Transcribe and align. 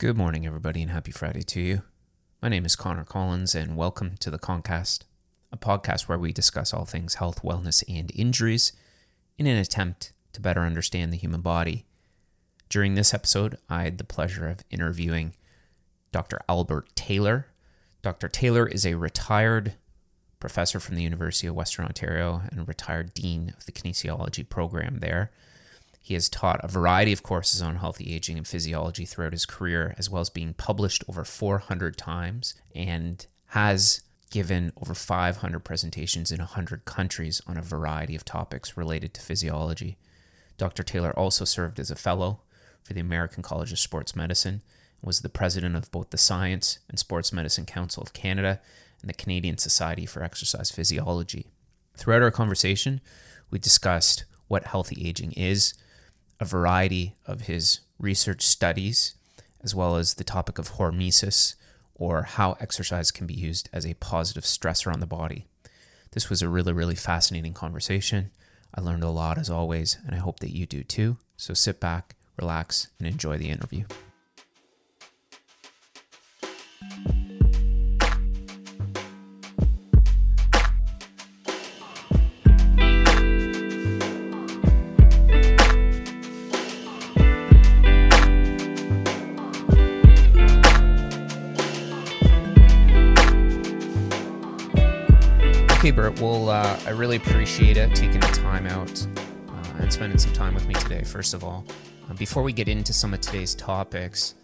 Good 0.00 0.16
morning, 0.16 0.46
everybody, 0.46 0.80
and 0.80 0.90
happy 0.90 1.12
Friday 1.12 1.42
to 1.42 1.60
you. 1.60 1.82
My 2.40 2.48
name 2.48 2.64
is 2.64 2.74
Connor 2.74 3.04
Collins, 3.04 3.54
and 3.54 3.76
welcome 3.76 4.16
to 4.20 4.30
the 4.30 4.38
Concast, 4.38 5.04
a 5.52 5.58
podcast 5.58 6.08
where 6.08 6.18
we 6.18 6.32
discuss 6.32 6.72
all 6.72 6.86
things 6.86 7.16
health, 7.16 7.42
wellness, 7.42 7.84
and 7.86 8.10
injuries 8.14 8.72
in 9.36 9.46
an 9.46 9.58
attempt 9.58 10.14
to 10.32 10.40
better 10.40 10.62
understand 10.62 11.12
the 11.12 11.18
human 11.18 11.42
body. 11.42 11.84
During 12.70 12.94
this 12.94 13.12
episode, 13.12 13.58
I 13.68 13.82
had 13.82 13.98
the 13.98 14.04
pleasure 14.04 14.48
of 14.48 14.64
interviewing 14.70 15.34
Dr. 16.12 16.38
Albert 16.48 16.88
Taylor. 16.94 17.48
Dr. 18.00 18.28
Taylor 18.28 18.66
is 18.66 18.86
a 18.86 18.94
retired 18.94 19.74
professor 20.38 20.80
from 20.80 20.94
the 20.94 21.02
University 21.02 21.46
of 21.46 21.54
Western 21.54 21.84
Ontario 21.84 22.40
and 22.50 22.66
retired 22.66 23.12
dean 23.12 23.52
of 23.54 23.66
the 23.66 23.72
kinesiology 23.72 24.48
program 24.48 25.00
there. 25.00 25.30
He 26.02 26.14
has 26.14 26.28
taught 26.28 26.64
a 26.64 26.68
variety 26.68 27.12
of 27.12 27.22
courses 27.22 27.62
on 27.62 27.76
healthy 27.76 28.12
aging 28.14 28.36
and 28.36 28.46
physiology 28.46 29.04
throughout 29.04 29.32
his 29.32 29.46
career, 29.46 29.94
as 29.98 30.10
well 30.10 30.20
as 30.20 30.30
being 30.30 30.54
published 30.54 31.04
over 31.08 31.24
400 31.24 31.96
times, 31.96 32.54
and 32.74 33.26
has 33.48 34.00
given 34.30 34.72
over 34.80 34.94
500 34.94 35.60
presentations 35.60 36.32
in 36.32 36.38
100 36.38 36.84
countries 36.84 37.42
on 37.46 37.56
a 37.56 37.62
variety 37.62 38.14
of 38.14 38.24
topics 38.24 38.76
related 38.76 39.12
to 39.14 39.20
physiology. 39.20 39.98
Dr. 40.56 40.82
Taylor 40.82 41.16
also 41.18 41.44
served 41.44 41.78
as 41.78 41.90
a 41.90 41.96
fellow 41.96 42.40
for 42.82 42.92
the 42.92 43.00
American 43.00 43.42
College 43.42 43.72
of 43.72 43.78
Sports 43.78 44.16
Medicine 44.16 44.62
and 45.00 45.06
was 45.06 45.20
the 45.20 45.28
president 45.28 45.76
of 45.76 45.90
both 45.90 46.10
the 46.10 46.18
Science 46.18 46.78
and 46.88 46.98
Sports 46.98 47.32
Medicine 47.32 47.66
Council 47.66 48.02
of 48.02 48.12
Canada 48.12 48.60
and 49.00 49.08
the 49.08 49.14
Canadian 49.14 49.58
Society 49.58 50.06
for 50.06 50.22
Exercise 50.22 50.70
Physiology. 50.70 51.46
Throughout 51.96 52.22
our 52.22 52.30
conversation, 52.30 53.00
we 53.50 53.58
discussed 53.58 54.24
what 54.48 54.64
healthy 54.64 55.06
aging 55.06 55.32
is, 55.32 55.74
a 56.40 56.44
variety 56.44 57.14
of 57.26 57.42
his 57.42 57.80
research 57.98 58.42
studies, 58.42 59.14
as 59.62 59.74
well 59.74 59.96
as 59.96 60.14
the 60.14 60.24
topic 60.24 60.58
of 60.58 60.72
hormesis, 60.72 61.54
or 61.94 62.22
how 62.22 62.56
exercise 62.60 63.10
can 63.10 63.26
be 63.26 63.34
used 63.34 63.68
as 63.74 63.86
a 63.86 63.94
positive 63.94 64.44
stressor 64.44 64.90
on 64.90 65.00
the 65.00 65.06
body. 65.06 65.44
This 66.12 66.30
was 66.30 66.40
a 66.40 66.48
really, 66.48 66.72
really 66.72 66.94
fascinating 66.94 67.52
conversation. 67.52 68.30
I 68.74 68.80
learned 68.80 69.04
a 69.04 69.10
lot 69.10 69.36
as 69.36 69.50
always, 69.50 69.98
and 70.06 70.14
I 70.14 70.18
hope 70.18 70.40
that 70.40 70.56
you 70.56 70.64
do 70.64 70.82
too. 70.82 71.18
So 71.36 71.52
sit 71.52 71.78
back, 71.78 72.16
relax, 72.38 72.88
and 72.98 73.06
enjoy 73.06 73.36
the 73.36 73.50
interview. 73.50 73.84
Okay, 95.90 95.96
Bert. 95.96 96.20
Well, 96.20 96.50
uh, 96.50 96.78
I 96.86 96.90
really 96.90 97.16
appreciate 97.16 97.76
it 97.76 97.92
taking 97.96 98.20
the 98.20 98.28
time 98.28 98.64
out 98.64 99.04
uh, 99.48 99.82
and 99.82 99.92
spending 99.92 100.20
some 100.20 100.32
time 100.32 100.54
with 100.54 100.68
me 100.68 100.74
today, 100.74 101.02
first 101.02 101.34
of 101.34 101.42
all. 101.42 101.64
Uh, 102.08 102.14
before 102.14 102.44
we 102.44 102.52
get 102.52 102.68
into 102.68 102.92
some 102.92 103.12
of 103.12 103.20
today's 103.20 103.56
topics, 103.56 104.36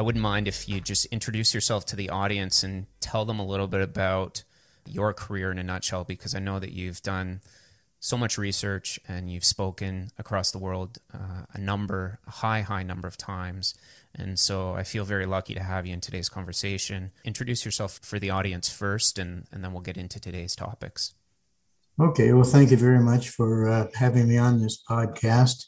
I 0.00 0.02
wouldn't 0.02 0.24
mind 0.24 0.48
if 0.48 0.68
you 0.68 0.80
just 0.80 1.04
introduce 1.06 1.54
yourself 1.54 1.86
to 1.86 1.94
the 1.94 2.10
audience 2.10 2.64
and 2.64 2.86
tell 2.98 3.24
them 3.24 3.38
a 3.38 3.46
little 3.46 3.68
bit 3.68 3.80
about 3.80 4.42
your 4.84 5.12
career 5.12 5.52
in 5.52 5.60
a 5.60 5.62
nutshell, 5.62 6.02
because 6.02 6.34
I 6.34 6.40
know 6.40 6.58
that 6.58 6.72
you've 6.72 7.00
done 7.00 7.42
so 8.04 8.18
much 8.18 8.36
research 8.36 8.98
and 9.06 9.30
you've 9.30 9.44
spoken 9.44 10.10
across 10.18 10.50
the 10.50 10.58
world 10.58 10.98
uh, 11.14 11.44
a 11.54 11.58
number, 11.58 12.18
a 12.26 12.32
high, 12.32 12.60
high 12.60 12.82
number 12.82 13.06
of 13.06 13.16
times. 13.16 13.76
And 14.12 14.40
so 14.40 14.74
I 14.74 14.82
feel 14.82 15.04
very 15.04 15.24
lucky 15.24 15.54
to 15.54 15.62
have 15.62 15.86
you 15.86 15.94
in 15.94 16.00
today's 16.00 16.28
conversation. 16.28 17.12
Introduce 17.24 17.64
yourself 17.64 18.00
for 18.02 18.18
the 18.18 18.28
audience 18.28 18.68
first, 18.68 19.20
and, 19.20 19.46
and 19.52 19.62
then 19.62 19.72
we'll 19.72 19.82
get 19.82 19.96
into 19.96 20.18
today's 20.18 20.56
topics. 20.56 21.14
Okay, 22.00 22.32
well, 22.32 22.42
thank 22.42 22.72
you 22.72 22.76
very 22.76 22.98
much 22.98 23.28
for 23.28 23.68
uh, 23.68 23.86
having 23.94 24.28
me 24.28 24.36
on 24.36 24.60
this 24.60 24.82
podcast. 24.90 25.66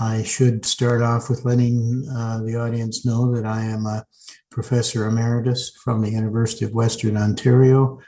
I 0.00 0.24
should 0.24 0.66
start 0.66 1.00
off 1.00 1.30
with 1.30 1.44
letting 1.44 2.08
uh, 2.12 2.42
the 2.42 2.56
audience 2.56 3.06
know 3.06 3.32
that 3.36 3.46
I 3.46 3.62
am 3.62 3.86
a 3.86 4.04
professor 4.50 5.06
emeritus 5.06 5.70
from 5.84 6.02
the 6.02 6.10
University 6.10 6.64
of 6.64 6.72
Western 6.72 7.16
Ontario. 7.16 8.00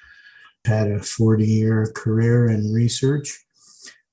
Had 0.65 0.91
a 0.91 1.01
40 1.01 1.47
year 1.47 1.93
career 1.95 2.49
in 2.49 2.73
research 2.73 3.44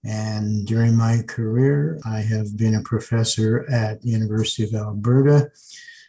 and 0.04 0.66
during 0.66 0.96
my 0.96 1.22
career, 1.28 2.00
I 2.06 2.22
have 2.22 2.58
been 2.58 2.76
a 2.76 2.82
professor 2.82 3.70
at 3.70 4.02
the 4.02 4.10
University 4.10 4.64
of 4.64 4.74
Alberta, 4.74 5.52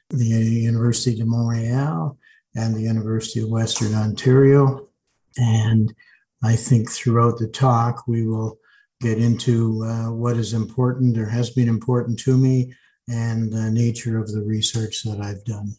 the 0.09 0.25
University 0.25 1.17
de 1.17 1.27
Montreal, 1.27 2.17
and 2.55 2.75
the 2.75 2.83
University 2.83 3.41
of 3.41 3.51
Western 3.51 3.95
Ontario. 3.95 4.89
And 5.37 5.95
I 6.43 6.57
think 6.57 6.91
throughout 6.91 7.39
the 7.39 7.49
talk, 7.49 8.07
we 8.07 8.27
will 8.27 8.59
get 9.01 9.19
into 9.19 9.85
uh, 9.85 10.11
what 10.11 10.37
is 10.37 10.55
important 10.55 11.19
or 11.19 11.27
has 11.27 11.51
been 11.51 11.69
important 11.69 12.19
to 12.21 12.37
me 12.37 12.73
and 13.09 13.53
the 13.53 13.71
nature 13.71 14.19
of 14.19 14.33
the 14.33 14.41
research 14.41 15.03
that 15.03 15.21
I've 15.21 15.45
done. 15.45 15.75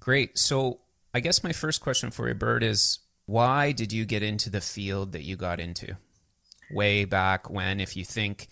Great. 0.00 0.38
So, 0.38 0.80
I 1.14 1.20
guess 1.20 1.42
my 1.42 1.52
first 1.52 1.80
question 1.80 2.10
for 2.10 2.28
you, 2.28 2.34
Bert, 2.34 2.62
is 2.62 2.98
why 3.26 3.72
did 3.72 3.92
you 3.92 4.04
get 4.04 4.22
into 4.22 4.50
the 4.50 4.60
field 4.60 5.12
that 5.12 5.22
you 5.22 5.36
got 5.36 5.60
into? 5.60 5.96
Way 6.74 7.04
back 7.04 7.48
when, 7.50 7.80
if 7.80 7.96
you 7.96 8.04
think 8.04 8.48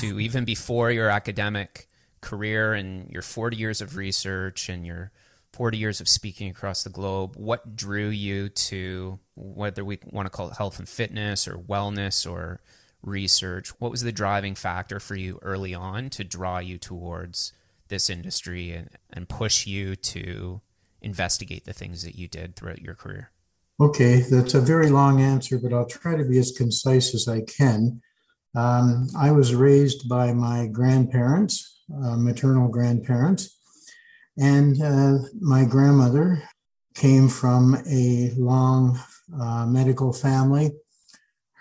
to 0.00 0.20
even 0.20 0.44
before 0.44 0.90
your 0.90 1.08
academic 1.08 1.88
career 2.20 2.72
and 2.72 3.10
your 3.10 3.22
40 3.22 3.56
years 3.56 3.80
of 3.80 3.96
research 3.96 4.68
and 4.68 4.86
your 4.86 5.10
40 5.52 5.76
years 5.76 6.00
of 6.00 6.08
speaking 6.08 6.48
across 6.48 6.82
the 6.82 6.90
globe, 6.90 7.34
what 7.36 7.76
drew 7.76 8.08
you 8.08 8.48
to 8.48 9.18
whether 9.34 9.84
we 9.84 9.98
want 10.04 10.26
to 10.26 10.30
call 10.30 10.48
it 10.48 10.56
health 10.56 10.78
and 10.78 10.88
fitness 10.88 11.46
or 11.46 11.58
wellness 11.58 12.30
or 12.30 12.60
research? 13.02 13.68
What 13.80 13.90
was 13.90 14.02
the 14.02 14.12
driving 14.12 14.54
factor 14.54 14.98
for 14.98 15.14
you 15.14 15.38
early 15.42 15.74
on 15.74 16.08
to 16.10 16.24
draw 16.24 16.58
you 16.58 16.78
towards 16.78 17.52
this 17.88 18.08
industry 18.08 18.70
and, 18.70 18.88
and 19.12 19.28
push 19.28 19.66
you 19.66 19.96
to 19.96 20.62
investigate 21.02 21.64
the 21.64 21.74
things 21.74 22.04
that 22.04 22.14
you 22.14 22.28
did 22.28 22.56
throughout 22.56 22.80
your 22.80 22.94
career? 22.94 23.31
Okay, 23.82 24.20
that's 24.30 24.54
a 24.54 24.60
very 24.60 24.90
long 24.90 25.20
answer, 25.20 25.58
but 25.58 25.72
I'll 25.72 25.88
try 25.88 26.16
to 26.16 26.24
be 26.24 26.38
as 26.38 26.52
concise 26.52 27.16
as 27.16 27.26
I 27.26 27.40
can. 27.40 28.00
Um, 28.54 29.08
I 29.18 29.32
was 29.32 29.56
raised 29.56 30.08
by 30.08 30.32
my 30.32 30.68
grandparents, 30.68 31.82
uh, 31.92 32.16
maternal 32.16 32.68
grandparents, 32.68 33.58
and 34.38 34.80
uh, 34.80 35.18
my 35.40 35.64
grandmother 35.64 36.44
came 36.94 37.28
from 37.28 37.76
a 37.90 38.30
long 38.36 39.00
uh, 39.36 39.66
medical 39.66 40.12
family. 40.12 40.70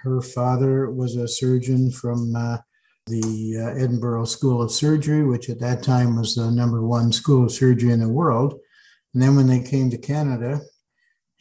Her 0.04 0.22
father 0.22 0.92
was 0.92 1.16
a 1.16 1.28
surgeon 1.28 1.90
from 1.90 2.36
uh, 2.36 2.58
the 3.08 3.58
uh, 3.58 3.84
Edinburgh 3.84 4.26
School 4.26 4.62
of 4.62 4.72
Surgery, 4.72 5.24
which 5.24 5.50
at 5.50 5.60
that 5.62 5.82
time 5.82 6.18
was 6.18 6.36
the 6.36 6.52
number 6.52 6.86
one 6.86 7.12
school 7.12 7.46
of 7.46 7.52
surgery 7.52 7.92
in 7.92 8.00
the 8.00 8.10
world. 8.10 8.60
And 9.16 9.24
then 9.24 9.36
when 9.36 9.48
they 9.48 9.64
came 9.64 9.90
to 9.90 9.98
Canada, 9.98 10.62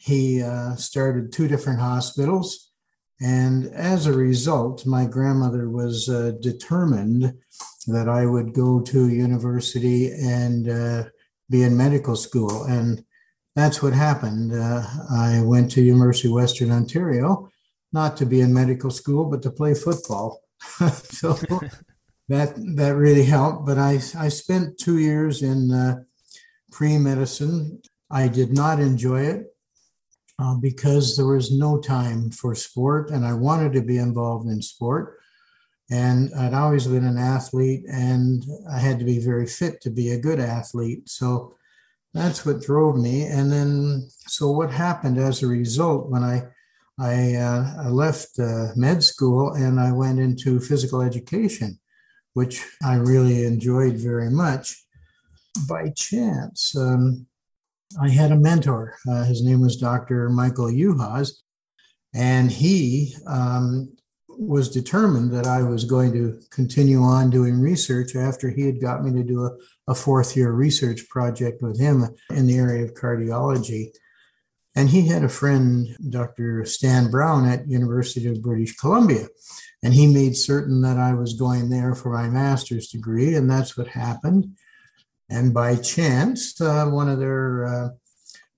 he 0.01 0.41
uh, 0.41 0.75
started 0.77 1.31
two 1.31 1.47
different 1.47 1.79
hospitals. 1.79 2.71
And 3.21 3.67
as 3.67 4.07
a 4.07 4.13
result, 4.13 4.83
my 4.83 5.05
grandmother 5.05 5.69
was 5.69 6.09
uh, 6.09 6.31
determined 6.41 7.35
that 7.85 8.09
I 8.09 8.25
would 8.25 8.53
go 8.53 8.81
to 8.81 9.09
university 9.09 10.11
and 10.11 10.67
uh, 10.67 11.03
be 11.51 11.61
in 11.61 11.77
medical 11.77 12.15
school. 12.15 12.63
And 12.63 13.05
that's 13.55 13.83
what 13.83 13.93
happened. 13.93 14.53
Uh, 14.53 14.83
I 15.11 15.41
went 15.43 15.69
to 15.73 15.83
University 15.83 16.29
of 16.29 16.33
Western 16.33 16.71
Ontario, 16.71 17.51
not 17.93 18.17
to 18.17 18.25
be 18.25 18.41
in 18.41 18.51
medical 18.51 18.89
school, 18.89 19.25
but 19.25 19.43
to 19.43 19.51
play 19.51 19.75
football. 19.75 20.41
so 21.03 21.33
that 22.27 22.55
that 22.75 22.95
really 22.95 23.25
helped. 23.25 23.67
But 23.67 23.77
I, 23.77 23.99
I 24.17 24.29
spent 24.29 24.79
two 24.79 24.97
years 24.97 25.43
in 25.43 25.71
uh, 25.71 25.97
pre-medicine. 26.71 27.83
I 28.09 28.27
did 28.27 28.51
not 28.51 28.79
enjoy 28.79 29.21
it 29.25 29.50
uh, 30.41 30.55
because 30.55 31.15
there 31.15 31.27
was 31.27 31.51
no 31.51 31.79
time 31.79 32.31
for 32.31 32.55
sport 32.55 33.11
and 33.11 33.25
I 33.25 33.33
wanted 33.33 33.73
to 33.73 33.81
be 33.81 33.97
involved 33.97 34.49
in 34.49 34.61
sport. 34.61 35.19
And 35.89 36.33
I'd 36.33 36.53
always 36.53 36.87
been 36.87 37.05
an 37.05 37.17
athlete 37.17 37.83
and 37.91 38.43
I 38.71 38.79
had 38.79 38.97
to 38.99 39.05
be 39.05 39.19
very 39.19 39.45
fit 39.45 39.81
to 39.81 39.89
be 39.89 40.11
a 40.11 40.19
good 40.19 40.39
athlete. 40.39 41.09
So 41.09 41.57
that's 42.13 42.45
what 42.45 42.61
drove 42.61 42.97
me. 42.97 43.23
And 43.23 43.51
then, 43.51 44.09
so 44.27 44.49
what 44.51 44.71
happened 44.71 45.17
as 45.17 45.43
a 45.43 45.47
result 45.47 46.09
when 46.09 46.23
I 46.23 46.43
I, 46.99 47.33
uh, 47.35 47.73
I 47.85 47.87
left 47.87 48.37
uh, 48.37 48.67
med 48.75 49.03
school 49.03 49.53
and 49.53 49.79
I 49.79 49.91
went 49.91 50.19
into 50.19 50.59
physical 50.59 51.01
education, 51.01 51.79
which 52.33 52.63
I 52.83 52.95
really 52.95 53.43
enjoyed 53.45 53.95
very 53.95 54.29
much. 54.29 54.85
By 55.67 55.89
chance, 55.95 56.75
um, 56.77 57.25
I 57.99 58.09
had 58.09 58.31
a 58.31 58.37
mentor. 58.37 58.95
Uh, 59.09 59.23
his 59.23 59.43
name 59.43 59.61
was 59.61 59.77
Dr. 59.77 60.29
Michael 60.29 60.67
Uhas, 60.67 61.31
and 62.13 62.51
he 62.51 63.15
um, 63.27 63.93
was 64.27 64.69
determined 64.69 65.31
that 65.31 65.47
I 65.47 65.61
was 65.63 65.85
going 65.85 66.13
to 66.13 66.39
continue 66.49 67.01
on 67.01 67.29
doing 67.29 67.59
research 67.59 68.15
after 68.15 68.49
he 68.49 68.65
had 68.65 68.81
got 68.81 69.03
me 69.03 69.11
to 69.13 69.23
do 69.23 69.45
a, 69.45 69.51
a 69.87 69.95
fourth 69.95 70.35
year 70.35 70.51
research 70.51 71.07
project 71.09 71.61
with 71.61 71.79
him 71.79 72.05
in 72.29 72.47
the 72.47 72.57
area 72.57 72.83
of 72.83 72.93
cardiology. 72.93 73.91
And 74.75 74.89
he 74.89 75.07
had 75.07 75.23
a 75.23 75.29
friend, 75.29 75.87
Dr. 76.09 76.63
Stan 76.65 77.11
Brown 77.11 77.45
at 77.45 77.67
University 77.67 78.27
of 78.27 78.41
British 78.41 78.75
Columbia. 78.77 79.27
And 79.83 79.93
he 79.93 80.07
made 80.07 80.37
certain 80.37 80.81
that 80.81 80.97
I 80.97 81.13
was 81.13 81.33
going 81.33 81.69
there 81.69 81.93
for 81.93 82.13
my 82.13 82.29
master's 82.29 82.87
degree, 82.87 83.35
and 83.35 83.49
that's 83.49 83.75
what 83.75 83.87
happened. 83.87 84.55
And 85.31 85.53
by 85.53 85.77
chance, 85.77 86.59
uh, 86.59 86.85
one 86.87 87.07
of 87.07 87.19
their 87.19 87.65
uh, 87.65 87.89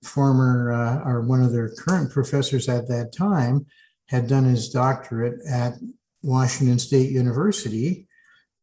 former, 0.02 0.72
uh, 0.72 1.08
or 1.08 1.22
one 1.22 1.40
of 1.42 1.52
their 1.52 1.70
current 1.70 2.10
professors 2.10 2.68
at 2.68 2.88
that 2.88 3.14
time, 3.16 3.66
had 4.08 4.26
done 4.26 4.44
his 4.44 4.68
doctorate 4.70 5.40
at 5.48 5.74
Washington 6.22 6.78
State 6.78 7.10
University. 7.10 8.08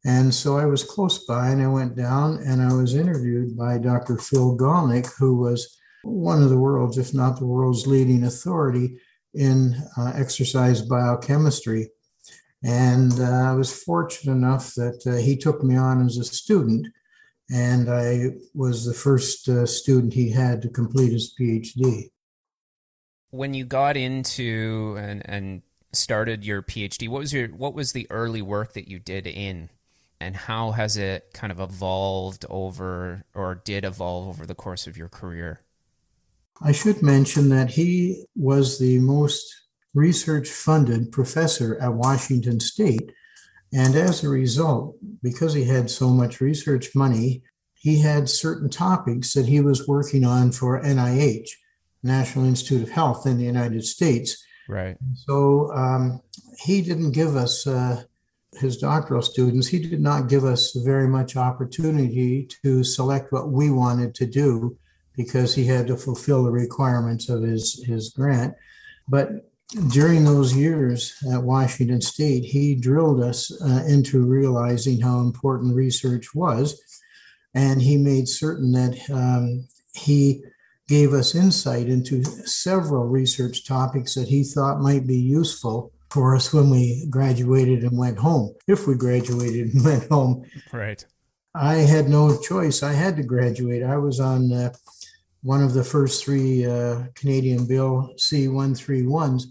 And 0.04 0.34
so 0.34 0.58
I 0.58 0.66
was 0.66 0.84
close 0.84 1.26
by 1.26 1.50
and 1.50 1.62
I 1.62 1.68
went 1.68 1.96
down 1.96 2.40
and 2.46 2.62
I 2.62 2.74
was 2.74 2.96
interviewed 2.96 3.58
by 3.58 3.78
Dr. 3.78 4.18
Phil 4.18 4.58
Gollnick, 4.58 5.08
who 5.18 5.38
was 5.38 5.78
one 6.04 6.44
of 6.44 6.50
the 6.50 6.58
world's, 6.58 6.98
if 6.98 7.14
not 7.14 7.40
the 7.40 7.46
world's 7.46 7.88
leading 7.88 8.26
authority 8.26 9.00
in 9.34 9.76
uh, 9.98 10.12
exercise 10.16 10.82
biochemistry. 10.82 11.90
And 12.64 13.20
uh, 13.20 13.52
I 13.52 13.54
was 13.54 13.84
fortunate 13.84 14.34
enough 14.34 14.74
that 14.76 15.02
uh, 15.08 15.16
he 15.16 15.38
took 15.38 15.64
me 15.64 15.78
on 15.78 16.06
as 16.06 16.18
a 16.18 16.24
student. 16.24 16.88
And 17.52 17.90
I 17.90 18.32
was 18.54 18.86
the 18.86 18.94
first 18.94 19.50
uh, 19.50 19.66
student 19.66 20.14
he 20.14 20.32
had 20.32 20.62
to 20.62 20.70
complete 20.70 21.12
his 21.12 21.34
PhD 21.40 22.10
when 23.32 23.54
you 23.54 23.66
got 23.66 23.98
into 23.98 24.96
and 25.00 25.22
and 25.26 25.62
started 25.94 26.46
your 26.46 26.62
PhD, 26.62 27.10
what 27.10 27.20
was 27.20 27.34
your 27.34 27.48
what 27.48 27.74
was 27.74 27.94
the 27.94 28.08
early 28.12 28.42
work 28.42 28.74
that 28.74 28.88
you 28.88 29.00
did 29.00 29.26
in 29.26 29.70
and 30.20 30.36
how 30.36 30.72
has 30.72 30.98
it 30.98 31.32
kind 31.34 31.52
of 31.52 31.60
evolved 31.60 32.46
over 32.50 33.24
or 33.34 33.56
did 33.56 33.84
evolve 33.84 34.28
over 34.28 34.46
the 34.46 34.56
course 34.56 34.86
of 34.86 34.96
your 34.96 35.10
career? 35.10 35.62
I 36.62 36.74
should 36.74 37.02
mention 37.02 37.50
that 37.50 37.72
he 37.72 38.26
was 38.36 38.78
the 38.78 39.00
most 39.00 39.52
research 39.94 40.48
funded 40.48 41.12
professor 41.12 41.78
at 41.82 41.94
Washington 41.94 42.60
State. 42.60 43.12
And 43.74 43.96
as 43.96 44.24
a 44.24 44.30
result, 44.30 44.98
because 45.22 45.54
he 45.54 45.66
had 45.66 45.90
so 45.90 46.10
much 46.10 46.42
research 46.42 46.94
money, 46.94 47.44
he 47.74 48.00
had 48.00 48.30
certain 48.30 48.70
topics 48.70 49.34
that 49.34 49.48
he 49.48 49.62
was 49.62 49.88
working 49.88 50.26
on 50.26 50.52
for 50.52 50.82
NIH. 50.82 51.48
National 52.04 52.46
Institute 52.46 52.84
of 52.84 52.90
Health 52.90 53.26
in 53.26 53.38
the 53.38 53.44
United 53.44 53.86
States. 53.86 54.44
Right. 54.68 54.98
So 55.16 55.72
um, 55.74 56.22
he 56.60 56.82
didn't 56.82 57.12
give 57.12 57.36
us, 57.36 57.68
uh, 57.68 58.04
his 58.60 58.78
doctoral 58.78 59.22
students, 59.22 59.68
he 59.68 59.80
did 59.80 60.02
not 60.02 60.28
give 60.28 60.44
us 60.44 60.72
very 60.74 61.08
much 61.08 61.36
opportunity 61.36 62.48
to 62.64 62.84
select 62.84 63.32
what 63.32 63.52
we 63.52 63.70
wanted 63.70 64.16
to 64.16 64.26
do 64.26 64.78
because 65.16 65.56
he 65.56 65.66
had 65.66 65.88
to 65.88 65.98
fulfill 65.98 66.44
the 66.44 66.52
requirements 66.52 67.30
of 67.30 67.44
his, 67.44 67.84
his 67.86 68.10
grant. 68.10 68.56
But 69.08 69.51
during 69.90 70.26
those 70.26 70.56
years 70.56 71.16
at 71.32 71.44
Washington 71.44 72.02
State, 72.02 72.44
he 72.44 72.76
drilled 72.76 73.24
us 73.24 73.52
uh, 73.62 73.84
into 73.88 74.26
realizing 74.26 75.00
how 75.00 75.20
important 75.20 75.76
research 75.76 76.36
was. 76.36 76.82
And 77.54 77.82
he 77.82 77.98
made 77.98 78.28
certain 78.28 78.72
that 78.74 78.98
um, 79.12 79.68
he 79.94 80.44
gave 80.88 81.14
us 81.14 81.36
insight 81.36 81.88
into 81.88 82.24
several 82.24 83.08
research 83.08 83.66
topics 83.66 84.16
that 84.16 84.28
he 84.28 84.44
thought 84.44 84.82
might 84.82 85.08
be 85.08 85.18
useful 85.18 85.92
for 86.10 86.36
us 86.36 86.54
when 86.54 86.70
we 86.70 87.08
graduated 87.10 87.84
and 87.84 87.98
went 87.98 88.18
home, 88.18 88.54
if 88.68 88.86
we 88.88 88.96
graduated 88.96 89.74
and 89.74 89.86
went 89.86 90.10
home. 90.10 90.44
Right. 90.74 91.04
I 91.56 91.76
had 91.76 92.10
no 92.10 92.38
choice. 92.40 92.84
I 92.84 92.94
had 92.94 93.16
to 93.18 93.24
graduate. 93.24 93.84
I 93.84 93.98
was 93.98 94.20
on 94.20 94.52
uh, 94.52 94.74
one 95.44 95.64
of 95.64 95.74
the 95.74 95.84
first 95.84 96.24
three 96.24 96.66
uh, 96.66 97.04
Canadian 97.16 97.66
Bill 97.66 98.14
C 98.18 98.48
131s, 98.48 99.44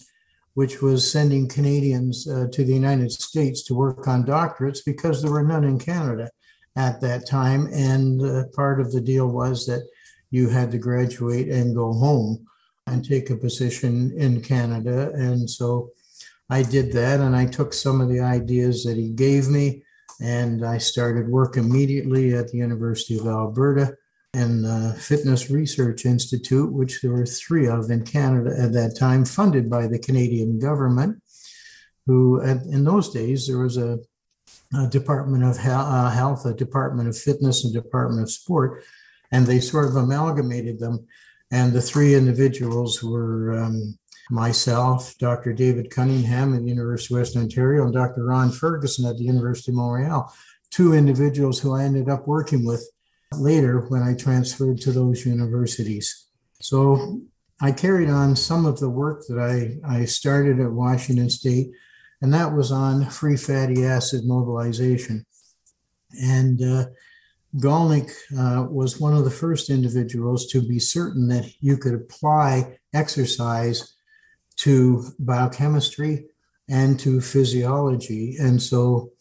which 0.60 0.82
was 0.82 1.10
sending 1.10 1.48
Canadians 1.48 2.28
uh, 2.28 2.46
to 2.52 2.62
the 2.62 2.74
United 2.74 3.10
States 3.10 3.62
to 3.62 3.74
work 3.74 4.06
on 4.06 4.26
doctorates 4.26 4.80
because 4.84 5.22
there 5.22 5.30
were 5.30 5.42
none 5.42 5.64
in 5.64 5.78
Canada 5.78 6.28
at 6.76 7.00
that 7.00 7.26
time. 7.26 7.66
And 7.72 8.20
uh, 8.20 8.44
part 8.54 8.78
of 8.78 8.92
the 8.92 9.00
deal 9.00 9.28
was 9.28 9.64
that 9.64 9.88
you 10.30 10.50
had 10.50 10.70
to 10.72 10.76
graduate 10.76 11.48
and 11.48 11.74
go 11.74 11.94
home 11.94 12.46
and 12.86 13.02
take 13.02 13.30
a 13.30 13.36
position 13.36 14.12
in 14.18 14.42
Canada. 14.42 15.10
And 15.14 15.48
so 15.48 15.92
I 16.50 16.62
did 16.62 16.92
that 16.92 17.20
and 17.20 17.34
I 17.34 17.46
took 17.46 17.72
some 17.72 18.02
of 18.02 18.10
the 18.10 18.20
ideas 18.20 18.84
that 18.84 18.98
he 18.98 19.08
gave 19.08 19.48
me 19.48 19.82
and 20.20 20.62
I 20.62 20.76
started 20.76 21.26
work 21.26 21.56
immediately 21.56 22.34
at 22.34 22.48
the 22.48 22.58
University 22.58 23.18
of 23.18 23.26
Alberta 23.26 23.96
and 24.32 24.64
the 24.64 24.96
Fitness 24.98 25.50
Research 25.50 26.06
Institute, 26.06 26.72
which 26.72 27.00
there 27.00 27.12
were 27.12 27.26
three 27.26 27.66
of 27.66 27.90
in 27.90 28.04
Canada 28.04 28.54
at 28.58 28.72
that 28.72 28.96
time, 28.98 29.24
funded 29.24 29.68
by 29.68 29.86
the 29.86 29.98
Canadian 29.98 30.58
government. 30.58 31.22
Who, 32.06 32.40
in 32.40 32.84
those 32.84 33.12
days, 33.12 33.46
there 33.46 33.58
was 33.58 33.76
a, 33.76 33.98
a 34.74 34.88
Department 34.88 35.44
of 35.44 35.58
uh, 35.58 36.10
Health, 36.10 36.44
a 36.44 36.54
Department 36.54 37.08
of 37.08 37.16
Fitness, 37.16 37.64
and 37.64 37.72
Department 37.72 38.22
of 38.22 38.30
Sport 38.30 38.82
and 39.32 39.46
they 39.46 39.60
sort 39.60 39.88
of 39.88 39.96
amalgamated 39.96 40.78
them. 40.78 41.06
And 41.50 41.72
the 41.72 41.82
three 41.82 42.14
individuals 42.14 43.02
were 43.02 43.58
um, 43.58 43.98
myself, 44.30 45.16
Dr. 45.18 45.52
David 45.52 45.90
Cunningham 45.90 46.54
at 46.54 46.62
the 46.62 46.68
University 46.68 47.14
of 47.14 47.20
Western 47.20 47.42
Ontario, 47.42 47.84
and 47.84 47.92
Dr. 47.92 48.24
Ron 48.24 48.52
Ferguson 48.52 49.06
at 49.06 49.16
the 49.18 49.24
University 49.24 49.72
of 49.72 49.76
Montreal, 49.76 50.32
two 50.70 50.94
individuals 50.94 51.58
who 51.58 51.74
I 51.74 51.84
ended 51.84 52.08
up 52.08 52.26
working 52.26 52.64
with 52.64 52.88
later 53.36 53.86
when 53.88 54.02
I 54.02 54.14
transferred 54.14 54.80
to 54.82 54.92
those 54.92 55.24
universities. 55.24 56.26
So 56.60 57.20
I 57.60 57.72
carried 57.72 58.10
on 58.10 58.36
some 58.36 58.66
of 58.66 58.80
the 58.80 58.90
work 58.90 59.26
that 59.28 59.38
I, 59.38 59.98
I 60.00 60.04
started 60.04 60.60
at 60.60 60.72
Washington 60.72 61.30
State, 61.30 61.70
and 62.20 62.32
that 62.34 62.52
was 62.52 62.72
on 62.72 63.08
free 63.08 63.36
fatty 63.36 63.84
acid 63.84 64.24
mobilization. 64.24 65.26
And 66.20 66.60
uh, 66.62 66.86
Gollnick 67.56 68.10
uh, 68.36 68.66
was 68.68 69.00
one 69.00 69.14
of 69.14 69.24
the 69.24 69.30
first 69.30 69.70
individuals 69.70 70.46
to 70.48 70.60
be 70.60 70.78
certain 70.78 71.28
that 71.28 71.50
you 71.60 71.76
could 71.76 71.94
apply 71.94 72.78
exercise 72.92 73.94
to 74.56 75.04
biochemistry 75.18 76.26
and 76.68 76.98
to 77.00 77.20
physiology. 77.20 78.36
And 78.38 78.60
so 78.60 79.12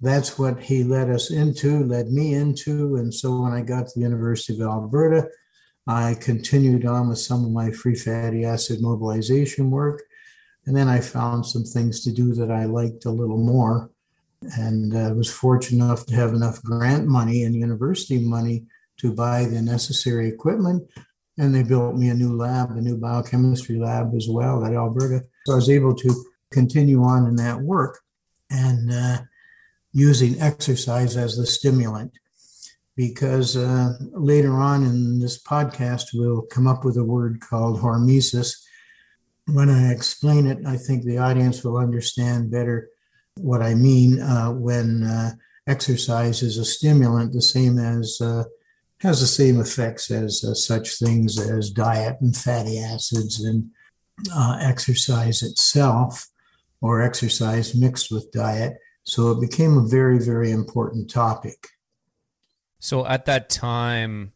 that's 0.00 0.38
what 0.38 0.62
he 0.62 0.84
led 0.84 1.10
us 1.10 1.30
into, 1.30 1.84
led 1.84 2.08
me 2.10 2.34
into. 2.34 2.96
And 2.96 3.12
so 3.12 3.40
when 3.40 3.52
I 3.52 3.62
got 3.62 3.88
to 3.88 3.92
the 3.96 4.02
University 4.02 4.54
of 4.54 4.66
Alberta, 4.66 5.28
I 5.86 6.14
continued 6.14 6.84
on 6.86 7.08
with 7.08 7.18
some 7.18 7.44
of 7.44 7.50
my 7.50 7.70
free 7.70 7.94
fatty 7.94 8.44
acid 8.44 8.80
mobilization 8.80 9.70
work. 9.70 10.02
And 10.66 10.76
then 10.76 10.86
I 10.86 11.00
found 11.00 11.46
some 11.46 11.64
things 11.64 12.04
to 12.04 12.12
do 12.12 12.34
that 12.34 12.50
I 12.50 12.66
liked 12.66 13.06
a 13.06 13.10
little 13.10 13.38
more 13.38 13.90
and 14.56 14.94
uh, 14.94 15.14
was 15.14 15.30
fortunate 15.30 15.84
enough 15.84 16.06
to 16.06 16.14
have 16.14 16.34
enough 16.34 16.62
grant 16.62 17.06
money 17.06 17.42
and 17.42 17.54
university 17.54 18.18
money 18.18 18.66
to 18.98 19.12
buy 19.12 19.44
the 19.46 19.62
necessary 19.62 20.28
equipment. 20.28 20.88
And 21.38 21.54
they 21.54 21.62
built 21.62 21.96
me 21.96 22.10
a 22.10 22.14
new 22.14 22.36
lab, 22.36 22.72
a 22.72 22.80
new 22.80 22.96
biochemistry 22.96 23.78
lab 23.78 24.14
as 24.14 24.28
well 24.28 24.64
at 24.64 24.74
Alberta. 24.74 25.24
So 25.46 25.54
I 25.54 25.56
was 25.56 25.70
able 25.70 25.94
to 25.94 26.24
continue 26.52 27.02
on 27.02 27.26
in 27.26 27.36
that 27.36 27.60
work 27.60 28.00
and 28.50 28.92
uh, 28.92 29.18
using 29.92 30.40
exercise 30.40 31.16
as 31.16 31.36
the 31.36 31.46
stimulant. 31.46 32.12
Because 32.96 33.56
uh, 33.56 33.92
later 34.12 34.54
on 34.54 34.82
in 34.82 35.20
this 35.20 35.40
podcast, 35.40 36.06
we'll 36.12 36.42
come 36.42 36.66
up 36.66 36.84
with 36.84 36.96
a 36.96 37.04
word 37.04 37.40
called 37.40 37.80
hormesis. 37.80 38.54
When 39.46 39.70
I 39.70 39.92
explain 39.92 40.46
it, 40.46 40.58
I 40.66 40.76
think 40.76 41.04
the 41.04 41.18
audience 41.18 41.62
will 41.62 41.76
understand 41.76 42.50
better 42.50 42.90
what 43.36 43.62
I 43.62 43.74
mean 43.74 44.20
uh, 44.20 44.50
when 44.50 45.04
uh, 45.04 45.30
exercise 45.68 46.42
is 46.42 46.58
a 46.58 46.64
stimulant, 46.64 47.32
the 47.32 47.42
same 47.42 47.78
as 47.78 48.20
uh, 48.20 48.44
has 49.00 49.20
the 49.20 49.26
same 49.26 49.60
effects 49.60 50.10
as 50.10 50.44
uh, 50.44 50.54
such 50.54 50.98
things 50.98 51.38
as 51.38 51.70
diet 51.70 52.16
and 52.20 52.36
fatty 52.36 52.80
acids 52.80 53.44
and 53.44 53.70
uh, 54.34 54.58
exercise 54.60 55.42
itself, 55.42 56.26
or 56.80 57.00
exercise 57.00 57.76
mixed 57.76 58.10
with 58.10 58.32
diet. 58.32 58.74
So 59.08 59.30
it 59.30 59.40
became 59.40 59.78
a 59.78 59.88
very, 59.88 60.18
very 60.18 60.50
important 60.50 61.08
topic. 61.08 61.68
So 62.78 63.06
at 63.06 63.24
that 63.24 63.48
time, 63.48 64.32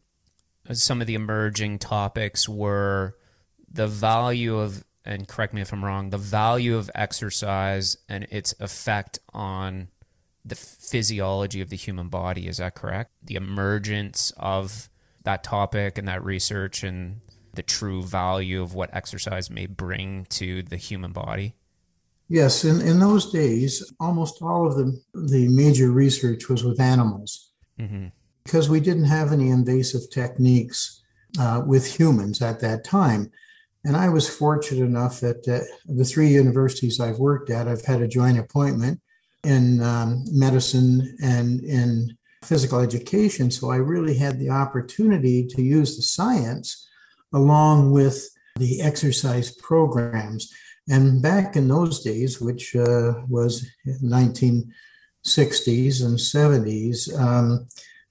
uh, 0.67 0.73
some 0.73 0.99
of 0.99 1.05
the 1.05 1.13
emerging 1.13 1.77
topics 1.77 2.49
were 2.49 3.15
the 3.71 3.87
value 3.87 4.57
of 4.57 4.83
and 5.05 5.27
correct 5.27 5.53
me 5.53 5.61
if 5.61 5.73
I'm 5.73 5.85
wrong, 5.85 6.09
the 6.09 6.17
value 6.17 6.75
of 6.75 6.89
exercise 6.95 7.97
and 8.09 8.25
its 8.31 8.55
effect 8.59 9.19
on 9.31 9.89
the 10.43 10.55
physiology 10.55 11.61
of 11.61 11.69
the 11.69 11.75
human 11.75 12.07
body. 12.07 12.47
Is 12.47 12.57
that 12.57 12.73
correct? 12.73 13.11
The 13.21 13.35
emergence 13.35 14.31
of 14.37 14.89
that 15.23 15.43
topic 15.43 15.99
and 15.99 16.07
that 16.07 16.23
research 16.23 16.83
and 16.83 17.21
the 17.53 17.63
true 17.63 18.01
value 18.01 18.63
of 18.63 18.73
what 18.73 18.89
exercise 18.91 19.51
may 19.51 19.67
bring 19.67 20.25
to 20.31 20.63
the 20.63 20.77
human 20.77 21.11
body. 21.11 21.53
Yes, 22.29 22.63
in, 22.63 22.81
in 22.81 22.99
those 22.99 23.31
days, 23.31 23.93
almost 23.99 24.41
all 24.41 24.65
of 24.65 24.75
the, 24.75 24.99
the 25.13 25.47
major 25.49 25.91
research 25.91 26.49
was 26.49 26.63
with 26.63 26.79
animals 26.79 27.51
mm-hmm. 27.79 28.07
because 28.43 28.69
we 28.69 28.79
didn't 28.79 29.05
have 29.05 29.31
any 29.31 29.49
invasive 29.49 30.09
techniques 30.11 31.03
uh, 31.39 31.61
with 31.65 31.99
humans 31.99 32.41
at 32.41 32.59
that 32.61 32.83
time. 32.83 33.31
And 33.85 33.97
I 33.97 34.09
was 34.09 34.29
fortunate 34.29 34.85
enough 34.85 35.19
that 35.19 35.47
uh, 35.47 35.59
the 35.85 36.05
three 36.05 36.29
universities 36.29 36.99
I've 36.99 37.19
worked 37.19 37.49
at, 37.49 37.67
I've 37.67 37.85
had 37.85 38.01
a 38.01 38.07
joint 38.07 38.39
appointment 38.39 39.01
in 39.43 39.81
um, 39.81 40.23
medicine 40.31 41.17
and 41.21 41.61
in 41.63 42.17
physical 42.43 42.79
education. 42.79 43.51
So 43.51 43.71
I 43.71 43.77
really 43.77 44.17
had 44.17 44.39
the 44.39 44.49
opportunity 44.49 45.45
to 45.47 45.61
use 45.61 45.95
the 45.95 46.01
science 46.01 46.87
along 47.33 47.91
with 47.91 48.29
the 48.57 48.81
exercise 48.81 49.51
programs. 49.51 50.51
And 50.89 51.21
back 51.21 51.55
in 51.55 51.67
those 51.67 52.01
days, 52.01 52.41
which 52.41 52.75
uh, 52.75 53.13
was 53.29 53.65
1960s 53.87 54.65
and 56.03 56.17
70s, 56.17 57.19
um, 57.19 57.67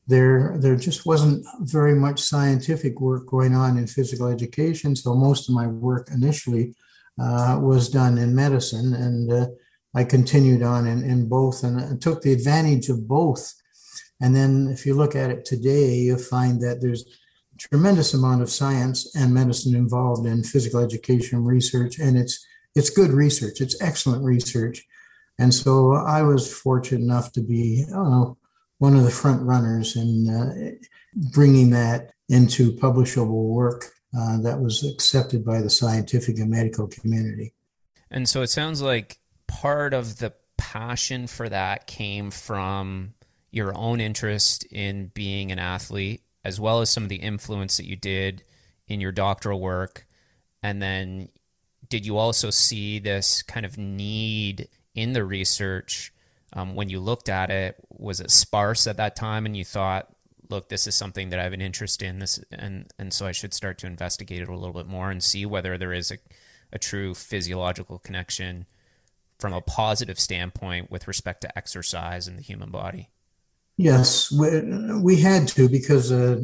there, 0.07 0.57
there 0.59 0.77
just 0.77 1.07
wasn't 1.07 1.47
very 1.61 1.95
much 1.95 2.21
scientific 2.21 3.01
work 3.01 3.27
going 3.27 3.55
on 3.55 3.79
in 3.79 3.87
physical 3.87 4.27
education. 4.29 4.97
So 4.97 5.15
most 5.15 5.49
of 5.49 5.55
my 5.55 5.67
work 5.67 6.09
initially 6.13 6.75
uh, 7.21 7.59
was 7.61 7.89
done 7.89 8.19
in 8.19 8.35
medicine. 8.35 8.95
And 8.95 9.33
uh, 9.33 9.47
I 9.95 10.05
continued 10.05 10.63
on 10.63 10.87
in, 10.87 11.05
in 11.05 11.29
both 11.29 11.63
and 11.63 12.01
took 12.01 12.23
the 12.23 12.33
advantage 12.33 12.89
of 12.89 13.07
both. 13.07 13.55
And 14.21 14.35
then 14.35 14.69
if 14.73 14.87
you 14.87 14.95
look 14.95 15.15
at 15.15 15.31
it 15.31 15.45
today, 15.45 15.97
you 15.97 16.17
find 16.17 16.61
that 16.63 16.81
there's 16.81 17.05
a 17.55 17.59
tremendous 17.59 18.15
amount 18.15 18.41
of 18.41 18.51
science 18.51 19.15
and 19.15 19.35
medicine 19.35 19.75
involved 19.75 20.27
in 20.27 20.43
physical 20.43 20.81
education 20.81 21.45
research. 21.45 21.99
And 21.99 22.17
it's 22.17 22.45
it's 22.75 22.91
good 22.91 23.11
research. 23.11 23.61
It's 23.61 23.81
excellent 23.81 24.25
research. 24.25 24.87
And 25.39 25.53
so 25.53 25.93
I 25.93 26.23
was 26.23 26.53
fortunate 26.53 27.03
enough 27.03 27.33
to 27.33 27.41
be 27.41 27.85
one 28.79 28.97
of 28.97 29.05
the 29.05 29.11
front 29.11 29.43
runners 29.43 29.97
in 29.97 30.29
uh, 30.29 30.89
bringing 31.33 31.71
that 31.71 32.13
into 32.29 32.73
publishable 32.77 33.49
work 33.49 33.87
uh, 34.17 34.41
that 34.43 34.61
was 34.61 34.85
accepted 34.85 35.45
by 35.45 35.61
the 35.61 35.71
scientific 35.71 36.39
and 36.39 36.51
medical 36.51 36.87
community. 36.87 37.55
And 38.11 38.29
so 38.29 38.43
it 38.43 38.49
sounds 38.49 38.83
like 38.83 39.19
part 39.47 39.95
of 39.95 40.19
the 40.19 40.35
passion 40.57 41.27
for 41.27 41.49
that 41.49 41.87
came 41.87 42.31
from 42.31 43.15
your 43.51 43.77
own 43.77 44.01
interest 44.01 44.65
in 44.65 45.11
being 45.15 45.51
an 45.51 45.59
athlete, 45.59 46.23
as 46.45 46.61
well 46.61 46.81
as 46.81 46.91
some 46.91 47.03
of 47.03 47.09
the 47.09 47.17
influence 47.17 47.77
that 47.77 47.87
you 47.87 47.97
did 47.97 48.43
in 48.87 49.01
your 49.01 49.13
doctoral 49.13 49.61
work. 49.61 50.07
And 50.63 50.81
then 50.81 51.29
did 51.93 52.07
you 52.07 52.17
also 52.17 52.49
see 52.49 52.99
this 52.99 53.43
kind 53.43 53.67
of 53.67 53.77
need 53.77 54.67
in 54.95 55.13
the 55.13 55.23
research 55.23 56.11
um, 56.55 56.75
when 56.75 56.89
you 56.89 56.99
looked 56.99 57.29
at 57.29 57.51
it? 57.51 57.77
Was 57.91 58.19
it 58.19 58.31
sparse 58.31 58.87
at 58.87 58.97
that 58.97 59.15
time, 59.15 59.45
and 59.45 59.55
you 59.55 59.63
thought, 59.63 60.09
"Look, 60.49 60.71
this 60.71 60.87
is 60.87 60.95
something 60.95 61.29
that 61.29 61.39
I 61.39 61.43
have 61.43 61.53
an 61.53 61.61
interest 61.61 62.01
in 62.01 62.19
this, 62.19 62.43
and 62.51 62.91
and 62.99 63.13
so 63.13 63.27
I 63.27 63.33
should 63.33 63.53
start 63.53 63.77
to 63.81 63.87
investigate 63.87 64.41
it 64.41 64.49
a 64.49 64.57
little 64.57 64.73
bit 64.73 64.87
more 64.87 65.11
and 65.11 65.23
see 65.23 65.45
whether 65.45 65.77
there 65.77 65.93
is 65.93 66.11
a, 66.11 66.17
a 66.73 66.79
true 66.79 67.13
physiological 67.13 67.99
connection 67.99 68.65
from 69.39 69.53
a 69.53 69.61
positive 69.61 70.19
standpoint 70.19 70.91
with 70.91 71.07
respect 71.07 71.43
to 71.43 71.59
exercise 71.59 72.27
in 72.27 72.37
the 72.37 72.43
human 72.43 72.71
body." 72.71 73.11
Yes, 73.77 74.33
we, 74.33 74.49
we 75.03 75.21
had 75.21 75.47
to 75.49 75.69
because 75.69 76.11
uh, 76.11 76.41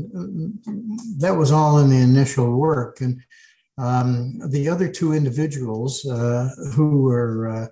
that 1.17 1.37
was 1.39 1.53
all 1.53 1.79
in 1.79 1.89
the 1.89 2.03
initial 2.03 2.55
work, 2.55 3.01
and 3.01 3.23
um, 3.79 4.41
the 4.51 4.69
other 4.69 4.89
two 4.89 5.13
individuals 5.13 6.05
uh, 6.07 6.51
who 6.75 7.03
were 7.03 7.49
uh, 7.49 7.67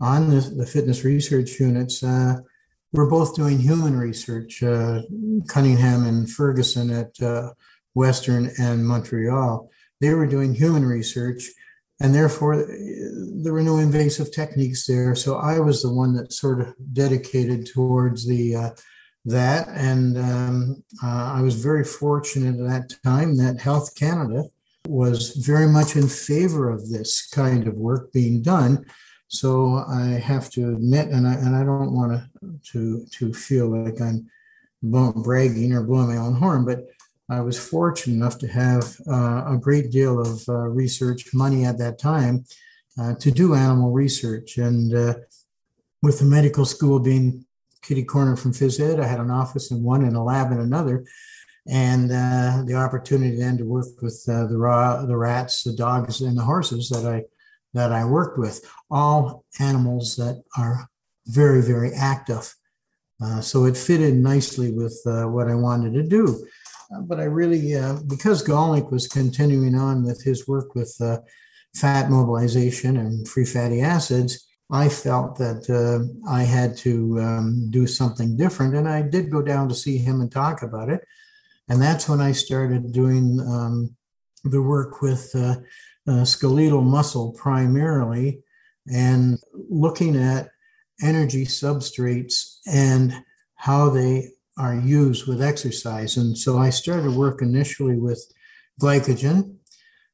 on 0.00 0.28
the, 0.28 0.40
the, 0.40 0.66
fitness 0.66 1.02
research 1.02 1.58
units 1.58 2.02
uh, 2.02 2.36
were 2.92 3.08
both 3.08 3.34
doing 3.34 3.58
human 3.58 3.98
research, 3.98 4.62
uh, 4.62 5.00
Cunningham 5.48 6.04
and 6.04 6.30
Ferguson 6.30 6.90
at 6.90 7.20
uh, 7.22 7.52
Western 7.94 8.50
and 8.58 8.86
Montreal. 8.86 9.70
They 10.00 10.12
were 10.12 10.26
doing 10.26 10.54
human 10.54 10.84
research, 10.84 11.48
and 12.00 12.14
therefore 12.14 12.66
there 13.42 13.54
were 13.54 13.62
no 13.62 13.78
invasive 13.78 14.32
techniques 14.32 14.86
there. 14.86 15.14
So 15.14 15.36
I 15.36 15.58
was 15.58 15.80
the 15.82 15.92
one 15.92 16.12
that 16.16 16.34
sort 16.34 16.60
of 16.60 16.74
dedicated 16.92 17.66
towards 17.66 18.26
the 18.26 18.56
uh, 18.56 18.70
that, 19.24 19.68
and 19.68 20.18
um, 20.18 20.84
I 21.02 21.40
was 21.40 21.54
very 21.54 21.82
fortunate 21.82 22.60
at 22.60 22.68
that 22.68 22.96
time 23.02 23.36
that 23.38 23.60
Health 23.60 23.96
Canada 23.96 24.44
was 24.88 25.30
very 25.36 25.66
much 25.66 25.96
in 25.96 26.08
favor 26.08 26.70
of 26.70 26.88
this 26.88 27.26
kind 27.28 27.66
of 27.66 27.74
work 27.74 28.12
being 28.12 28.42
done. 28.42 28.86
So 29.28 29.84
I 29.88 30.04
have 30.04 30.50
to 30.50 30.68
admit, 30.74 31.08
and 31.08 31.26
I, 31.26 31.34
and 31.34 31.56
I 31.56 31.64
don't 31.64 31.92
want 31.92 32.12
to, 32.12 32.60
to, 32.72 33.06
to 33.18 33.32
feel 33.32 33.66
like 33.68 34.00
I'm 34.00 34.30
bragging 34.82 35.72
or 35.72 35.82
blowing 35.82 36.08
my 36.08 36.16
own 36.16 36.34
horn, 36.34 36.64
but 36.64 36.86
I 37.28 37.40
was 37.40 37.58
fortunate 37.58 38.14
enough 38.14 38.38
to 38.38 38.46
have 38.46 38.96
uh, 39.08 39.54
a 39.54 39.58
great 39.60 39.90
deal 39.90 40.20
of 40.20 40.48
uh, 40.48 40.68
research 40.68 41.34
money 41.34 41.64
at 41.64 41.78
that 41.78 41.98
time 41.98 42.44
uh, 42.98 43.14
to 43.16 43.30
do 43.30 43.54
animal 43.54 43.90
research. 43.90 44.58
And 44.58 44.94
uh, 44.94 45.14
with 46.02 46.20
the 46.20 46.24
medical 46.24 46.64
school 46.64 47.00
being 47.00 47.44
kitty 47.82 48.04
corner 48.04 48.36
from 48.36 48.52
phys 48.52 48.78
ed, 48.80 49.00
I 49.00 49.06
had 49.06 49.20
an 49.20 49.30
office 49.30 49.72
in 49.72 49.82
one 49.82 50.04
and 50.04 50.16
a 50.16 50.22
lab 50.22 50.52
in 50.52 50.60
another 50.60 51.04
and 51.68 52.12
uh, 52.12 52.62
the 52.64 52.74
opportunity 52.74 53.36
then 53.36 53.58
to 53.58 53.64
work 53.64 54.00
with 54.00 54.24
uh, 54.28 54.46
the 54.46 55.04
the 55.06 55.16
rats, 55.16 55.62
the 55.62 55.72
dogs, 55.72 56.20
and 56.20 56.36
the 56.36 56.42
horses 56.42 56.88
that 56.90 57.04
I 57.04 57.24
that 57.74 57.92
I 57.92 58.04
worked 58.04 58.38
with, 58.38 58.64
all 58.90 59.44
animals 59.58 60.16
that 60.16 60.42
are 60.56 60.88
very 61.26 61.62
very 61.62 61.92
active. 61.92 62.54
Uh, 63.20 63.40
so 63.40 63.64
it 63.64 63.76
fit 63.76 64.00
in 64.00 64.22
nicely 64.22 64.70
with 64.72 65.00
uh, 65.06 65.24
what 65.24 65.48
I 65.48 65.54
wanted 65.54 65.94
to 65.94 66.02
do. 66.02 66.46
Uh, 66.94 67.00
but 67.00 67.18
I 67.18 67.24
really, 67.24 67.74
uh, 67.74 67.96
because 68.06 68.46
Gollnick 68.46 68.92
was 68.92 69.08
continuing 69.08 69.74
on 69.74 70.04
with 70.04 70.22
his 70.22 70.46
work 70.46 70.74
with 70.74 70.94
fat 71.74 72.10
mobilization 72.10 72.96
and 72.98 73.26
free 73.26 73.44
fatty 73.44 73.80
acids, 73.80 74.46
I 74.70 74.88
felt 74.88 75.36
that 75.38 75.68
I 76.28 76.42
had 76.42 76.76
to 76.78 77.20
um, 77.20 77.70
do 77.70 77.86
something 77.86 78.36
different, 78.36 78.74
and 78.74 78.88
I 78.88 79.02
did 79.02 79.30
go 79.30 79.42
down 79.42 79.68
to 79.68 79.74
see 79.74 79.96
him 79.98 80.20
and 80.20 80.30
talk 80.30 80.62
about 80.62 80.90
it. 80.90 81.04
And 81.68 81.82
that's 81.82 82.08
when 82.08 82.20
I 82.20 82.32
started 82.32 82.92
doing 82.92 83.40
um, 83.40 83.96
the 84.44 84.62
work 84.62 85.02
with 85.02 85.30
uh, 85.34 85.56
uh, 86.06 86.24
skeletal 86.24 86.82
muscle 86.82 87.32
primarily 87.32 88.40
and 88.92 89.38
looking 89.52 90.16
at 90.16 90.50
energy 91.02 91.44
substrates 91.44 92.58
and 92.66 93.12
how 93.56 93.90
they 93.90 94.30
are 94.58 94.74
used 94.74 95.26
with 95.26 95.42
exercise. 95.42 96.16
And 96.16 96.36
so 96.38 96.58
I 96.58 96.70
started 96.70 97.12
work 97.12 97.42
initially 97.42 97.96
with 97.96 98.24
glycogen. 98.80 99.56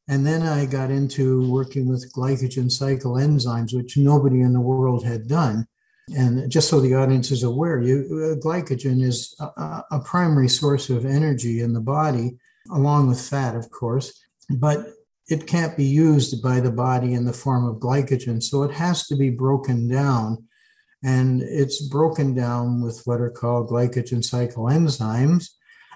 And 0.08 0.26
then 0.26 0.42
I 0.42 0.66
got 0.66 0.90
into 0.90 1.48
working 1.50 1.86
with 1.86 2.12
glycogen 2.12 2.70
cycle 2.70 3.12
enzymes, 3.12 3.74
which 3.74 3.96
nobody 3.96 4.40
in 4.40 4.52
the 4.52 4.60
world 4.60 5.04
had 5.04 5.28
done. 5.28 5.68
And 6.08 6.50
just 6.50 6.68
so 6.68 6.80
the 6.80 6.94
audience 6.94 7.30
is 7.30 7.42
aware, 7.42 7.80
you, 7.80 7.96
uh, 8.10 8.44
glycogen 8.44 9.02
is 9.02 9.34
a, 9.40 9.82
a 9.92 10.00
primary 10.04 10.48
source 10.48 10.90
of 10.90 11.06
energy 11.06 11.60
in 11.60 11.72
the 11.72 11.80
body, 11.80 12.38
along 12.72 13.08
with 13.08 13.20
fat, 13.20 13.54
of 13.54 13.70
course, 13.70 14.24
but 14.50 14.88
it 15.28 15.46
can't 15.46 15.76
be 15.76 15.84
used 15.84 16.42
by 16.42 16.60
the 16.60 16.70
body 16.70 17.14
in 17.14 17.24
the 17.24 17.32
form 17.32 17.64
of 17.64 17.76
glycogen. 17.76 18.42
So 18.42 18.64
it 18.64 18.72
has 18.72 19.06
to 19.06 19.16
be 19.16 19.30
broken 19.30 19.88
down. 19.88 20.48
And 21.04 21.42
it's 21.42 21.88
broken 21.88 22.34
down 22.34 22.80
with 22.80 23.02
what 23.04 23.20
are 23.20 23.30
called 23.30 23.70
glycogen 23.70 24.24
cycle 24.24 24.64
enzymes. 24.64 25.48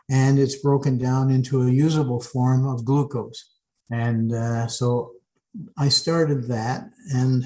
And 0.08 0.38
it's 0.38 0.56
broken 0.56 0.98
down 0.98 1.30
into 1.30 1.62
a 1.62 1.70
usable 1.70 2.20
form 2.20 2.66
of 2.66 2.84
glucose. 2.84 3.44
And 3.90 4.32
uh, 4.32 4.68
so 4.68 5.12
I 5.76 5.88
started 5.88 6.48
that. 6.48 6.88
And 7.12 7.44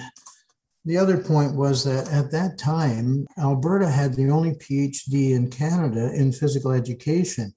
the 0.84 0.96
other 0.96 1.18
point 1.18 1.54
was 1.54 1.84
that 1.84 2.08
at 2.10 2.30
that 2.30 2.58
time, 2.58 3.26
Alberta 3.38 3.88
had 3.88 4.14
the 4.14 4.30
only 4.30 4.52
PhD 4.52 5.32
in 5.34 5.50
Canada 5.50 6.10
in 6.14 6.32
physical 6.32 6.72
education. 6.72 7.54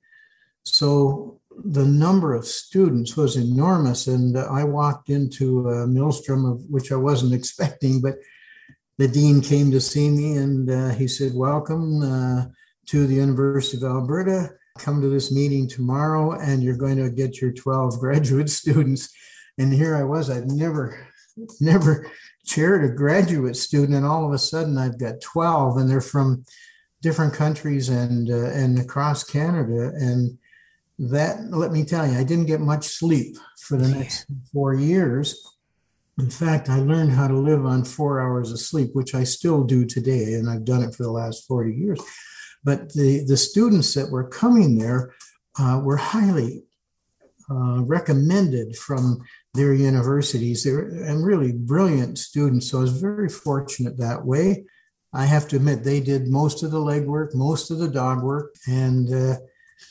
So 0.65 1.39
the 1.63 1.85
number 1.85 2.33
of 2.33 2.45
students 2.45 3.15
was 3.15 3.37
enormous. 3.37 4.07
And 4.07 4.37
I 4.37 4.63
walked 4.63 5.09
into 5.09 5.69
a 5.69 5.87
maelstrom 5.87 6.45
of 6.45 6.65
which 6.69 6.91
I 6.91 6.95
wasn't 6.95 7.33
expecting, 7.39 8.01
but 8.01 8.15
the 8.97 9.07
dean 9.07 9.41
came 9.41 9.71
to 9.71 9.81
see 9.81 10.09
me 10.09 10.37
and 10.37 10.69
uh, 10.69 10.89
he 10.89 11.07
said, 11.07 11.33
Welcome 11.33 12.01
uh, 12.01 12.45
to 12.87 13.07
the 13.07 13.15
University 13.15 13.77
of 13.77 13.83
Alberta. 13.83 14.51
Come 14.79 15.01
to 15.01 15.09
this 15.09 15.31
meeting 15.31 15.67
tomorrow, 15.67 16.31
and 16.31 16.63
you're 16.63 16.75
going 16.75 16.97
to 16.97 17.09
get 17.09 17.39
your 17.39 17.51
12 17.51 17.99
graduate 17.99 18.49
students. 18.49 19.09
And 19.57 19.71
here 19.71 19.95
I 19.95 20.03
was, 20.03 20.29
I'd 20.29 20.51
never, 20.51 21.07
never 21.61 22.11
chaired 22.45 22.83
a 22.83 22.93
graduate 22.93 23.55
student, 23.55 23.95
and 23.95 24.05
all 24.05 24.25
of 24.25 24.33
a 24.33 24.37
sudden 24.37 24.77
I've 24.77 24.99
got 24.99 25.21
12, 25.21 25.77
and 25.77 25.89
they're 25.89 26.01
from 26.01 26.45
different 27.01 27.33
countries 27.33 27.89
and 27.89 28.29
uh, 28.29 28.49
and 28.51 28.79
across 28.79 29.23
Canada. 29.23 29.91
And 29.95 30.37
that, 30.97 31.43
let 31.51 31.71
me 31.71 31.83
tell 31.83 32.07
you, 32.07 32.17
I 32.17 32.23
didn't 32.23 32.45
get 32.45 32.61
much 32.61 32.85
sleep 32.85 33.37
for 33.59 33.77
the 33.77 33.87
next 33.87 34.25
four 34.51 34.73
years. 34.73 35.41
In 36.19 36.29
fact, 36.29 36.69
I 36.69 36.79
learned 36.79 37.11
how 37.11 37.27
to 37.27 37.37
live 37.37 37.65
on 37.65 37.83
four 37.83 38.21
hours 38.21 38.51
of 38.51 38.59
sleep, 38.59 38.91
which 38.93 39.15
I 39.15 39.23
still 39.23 39.63
do 39.63 39.85
today, 39.85 40.35
and 40.35 40.49
I've 40.49 40.65
done 40.65 40.83
it 40.83 40.93
for 40.93 41.03
the 41.03 41.11
last 41.11 41.47
40 41.47 41.73
years. 41.73 41.99
But 42.63 42.93
the, 42.93 43.25
the 43.27 43.35
students 43.37 43.93
that 43.95 44.11
were 44.11 44.27
coming 44.27 44.77
there 44.77 45.13
uh, 45.59 45.81
were 45.83 45.97
highly 45.97 46.63
uh, 47.49 47.81
recommended 47.83 48.75
from 48.75 49.23
their 49.53 49.73
universities. 49.73 50.63
They're 50.63 50.87
and 50.87 51.25
really 51.25 51.51
brilliant 51.51 52.17
students. 52.17 52.71
So 52.71 52.79
I 52.79 52.81
was 52.81 53.01
very 53.01 53.29
fortunate 53.29 53.97
that 53.97 54.25
way. 54.25 54.65
I 55.13 55.25
have 55.25 55.47
to 55.49 55.57
admit, 55.57 55.83
they 55.83 55.99
did 55.99 56.27
most 56.27 56.63
of 56.63 56.71
the 56.71 56.79
legwork, 56.79 57.35
most 57.35 57.69
of 57.69 57.77
the 57.77 57.87
dog 57.87 58.23
work, 58.23 58.55
and 58.67 59.13
uh, 59.13 59.35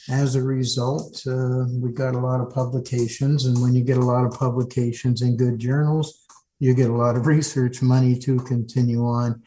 as 0.09 0.35
a 0.35 0.43
result, 0.43 1.23
uh, 1.27 1.65
we 1.69 1.93
got 1.93 2.15
a 2.15 2.19
lot 2.19 2.41
of 2.41 2.53
publications. 2.53 3.47
And 3.47 3.61
when 3.63 3.75
you 3.75 3.85
get 3.85 3.99
a 3.99 4.05
lot 4.05 4.25
of 4.25 4.33
publications 4.33 5.23
in 5.23 5.37
good 5.37 5.59
journals, 5.59 6.27
you 6.59 6.75
get 6.75 6.91
a 6.91 6.95
lot 6.95 7.17
of 7.17 7.27
research 7.37 7.83
money 7.83 8.19
to 8.21 8.39
continue 8.39 9.07
on. 9.07 9.43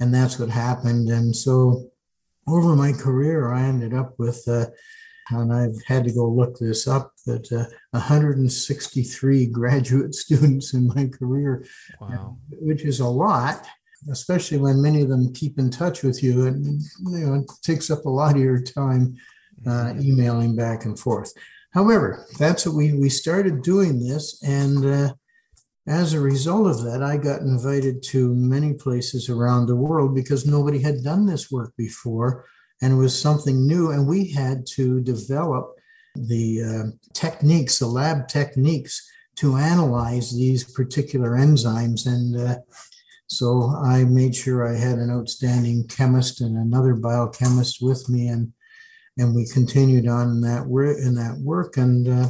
And 0.00 0.14
that's 0.14 0.38
what 0.38 0.48
happened. 0.48 1.08
And 1.08 1.34
so 1.34 1.90
over 2.46 2.74
my 2.74 2.92
career, 2.92 3.52
I 3.52 3.62
ended 3.64 3.92
up 3.92 4.14
with, 4.18 4.46
uh, 4.48 4.66
and 5.30 5.52
I've 5.52 5.82
had 5.86 6.04
to 6.04 6.12
go 6.12 6.26
look 6.26 6.58
this 6.58 6.86
up, 6.88 7.12
that 7.26 7.52
uh, 7.52 7.66
163 7.90 9.46
graduate 9.46 10.14
students 10.14 10.74
in 10.74 10.88
my 10.88 11.06
career, 11.06 11.66
wow. 12.00 12.36
which 12.50 12.82
is 12.82 13.00
a 13.00 13.08
lot 13.08 13.66
especially 14.10 14.58
when 14.58 14.80
many 14.80 15.02
of 15.02 15.08
them 15.08 15.32
keep 15.32 15.58
in 15.58 15.70
touch 15.70 16.02
with 16.02 16.22
you 16.22 16.46
and 16.46 16.80
you 17.10 17.18
know 17.18 17.34
it 17.34 17.50
takes 17.62 17.90
up 17.90 18.04
a 18.04 18.08
lot 18.08 18.36
of 18.36 18.40
your 18.40 18.60
time 18.60 19.16
uh, 19.66 19.92
emailing 19.98 20.54
back 20.54 20.84
and 20.84 20.98
forth. 20.98 21.32
However, 21.72 22.26
that's 22.38 22.66
what 22.66 22.76
we 22.76 22.92
we 22.94 23.08
started 23.08 23.62
doing 23.62 23.98
this, 23.98 24.42
and 24.42 24.84
uh, 24.84 25.14
as 25.86 26.12
a 26.12 26.20
result 26.20 26.66
of 26.66 26.84
that, 26.84 27.02
I 27.02 27.16
got 27.16 27.40
invited 27.40 28.02
to 28.04 28.34
many 28.34 28.74
places 28.74 29.28
around 29.28 29.66
the 29.66 29.76
world 29.76 30.14
because 30.14 30.46
nobody 30.46 30.80
had 30.80 31.02
done 31.02 31.26
this 31.26 31.50
work 31.50 31.72
before, 31.76 32.44
and 32.80 32.92
it 32.92 32.96
was 32.96 33.20
something 33.20 33.66
new, 33.66 33.90
and 33.90 34.06
we 34.06 34.30
had 34.30 34.66
to 34.74 35.00
develop 35.00 35.74
the 36.14 36.62
uh, 36.62 36.84
techniques, 37.12 37.78
the 37.78 37.86
lab 37.86 38.28
techniques 38.28 39.08
to 39.36 39.56
analyze 39.56 40.34
these 40.34 40.64
particular 40.64 41.30
enzymes. 41.30 42.06
And 42.06 42.36
uh, 42.36 42.58
so 43.26 43.74
I 43.84 44.04
made 44.04 44.34
sure 44.34 44.66
I 44.66 44.76
had 44.76 44.98
an 44.98 45.10
outstanding 45.10 45.86
chemist 45.86 46.40
and 46.40 46.56
another 46.56 46.94
biochemist 46.94 47.78
with 47.80 48.08
me, 48.08 48.28
and 48.28 48.52
and 49.16 49.34
we 49.34 49.46
continued 49.46 50.06
on 50.06 50.40
that 50.42 50.66
work 50.66 50.98
in 50.98 51.14
that 51.16 51.38
work. 51.38 51.76
And 51.76 52.08
uh, 52.08 52.28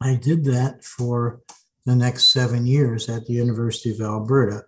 i 0.00 0.14
did 0.14 0.44
that 0.44 0.84
for 0.84 1.40
the 1.86 1.94
next 1.94 2.24
seven 2.24 2.66
years 2.66 3.08
at 3.08 3.26
the 3.26 3.32
university 3.32 3.90
of 3.90 4.00
alberta 4.00 4.64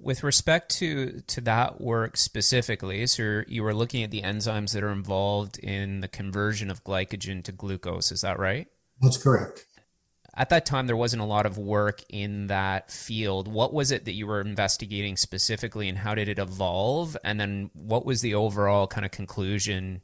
with 0.00 0.22
respect 0.22 0.70
to 0.76 1.20
to 1.26 1.40
that 1.40 1.80
work 1.80 2.16
specifically 2.16 3.06
so 3.06 3.42
you 3.48 3.62
were 3.62 3.74
looking 3.74 4.02
at 4.02 4.10
the 4.10 4.22
enzymes 4.22 4.72
that 4.72 4.84
are 4.84 4.90
involved 4.90 5.58
in 5.58 6.00
the 6.00 6.08
conversion 6.08 6.70
of 6.70 6.84
glycogen 6.84 7.42
to 7.42 7.52
glucose 7.52 8.12
is 8.12 8.20
that 8.20 8.38
right? 8.38 8.68
That's 9.00 9.16
correct. 9.16 9.64
At 10.34 10.50
that 10.50 10.66
time 10.66 10.86
there 10.86 10.96
wasn't 10.96 11.22
a 11.22 11.26
lot 11.26 11.46
of 11.46 11.58
work 11.58 12.02
in 12.08 12.46
that 12.46 12.92
field. 12.92 13.48
What 13.48 13.72
was 13.72 13.90
it 13.90 14.04
that 14.04 14.12
you 14.12 14.26
were 14.26 14.40
investigating 14.40 15.16
specifically 15.16 15.88
and 15.88 15.98
how 15.98 16.14
did 16.14 16.28
it 16.28 16.38
evolve? 16.38 17.16
And 17.24 17.40
then 17.40 17.70
what 17.74 18.06
was 18.06 18.20
the 18.20 18.34
overall 18.34 18.86
kind 18.86 19.04
of 19.04 19.10
conclusion 19.10 20.02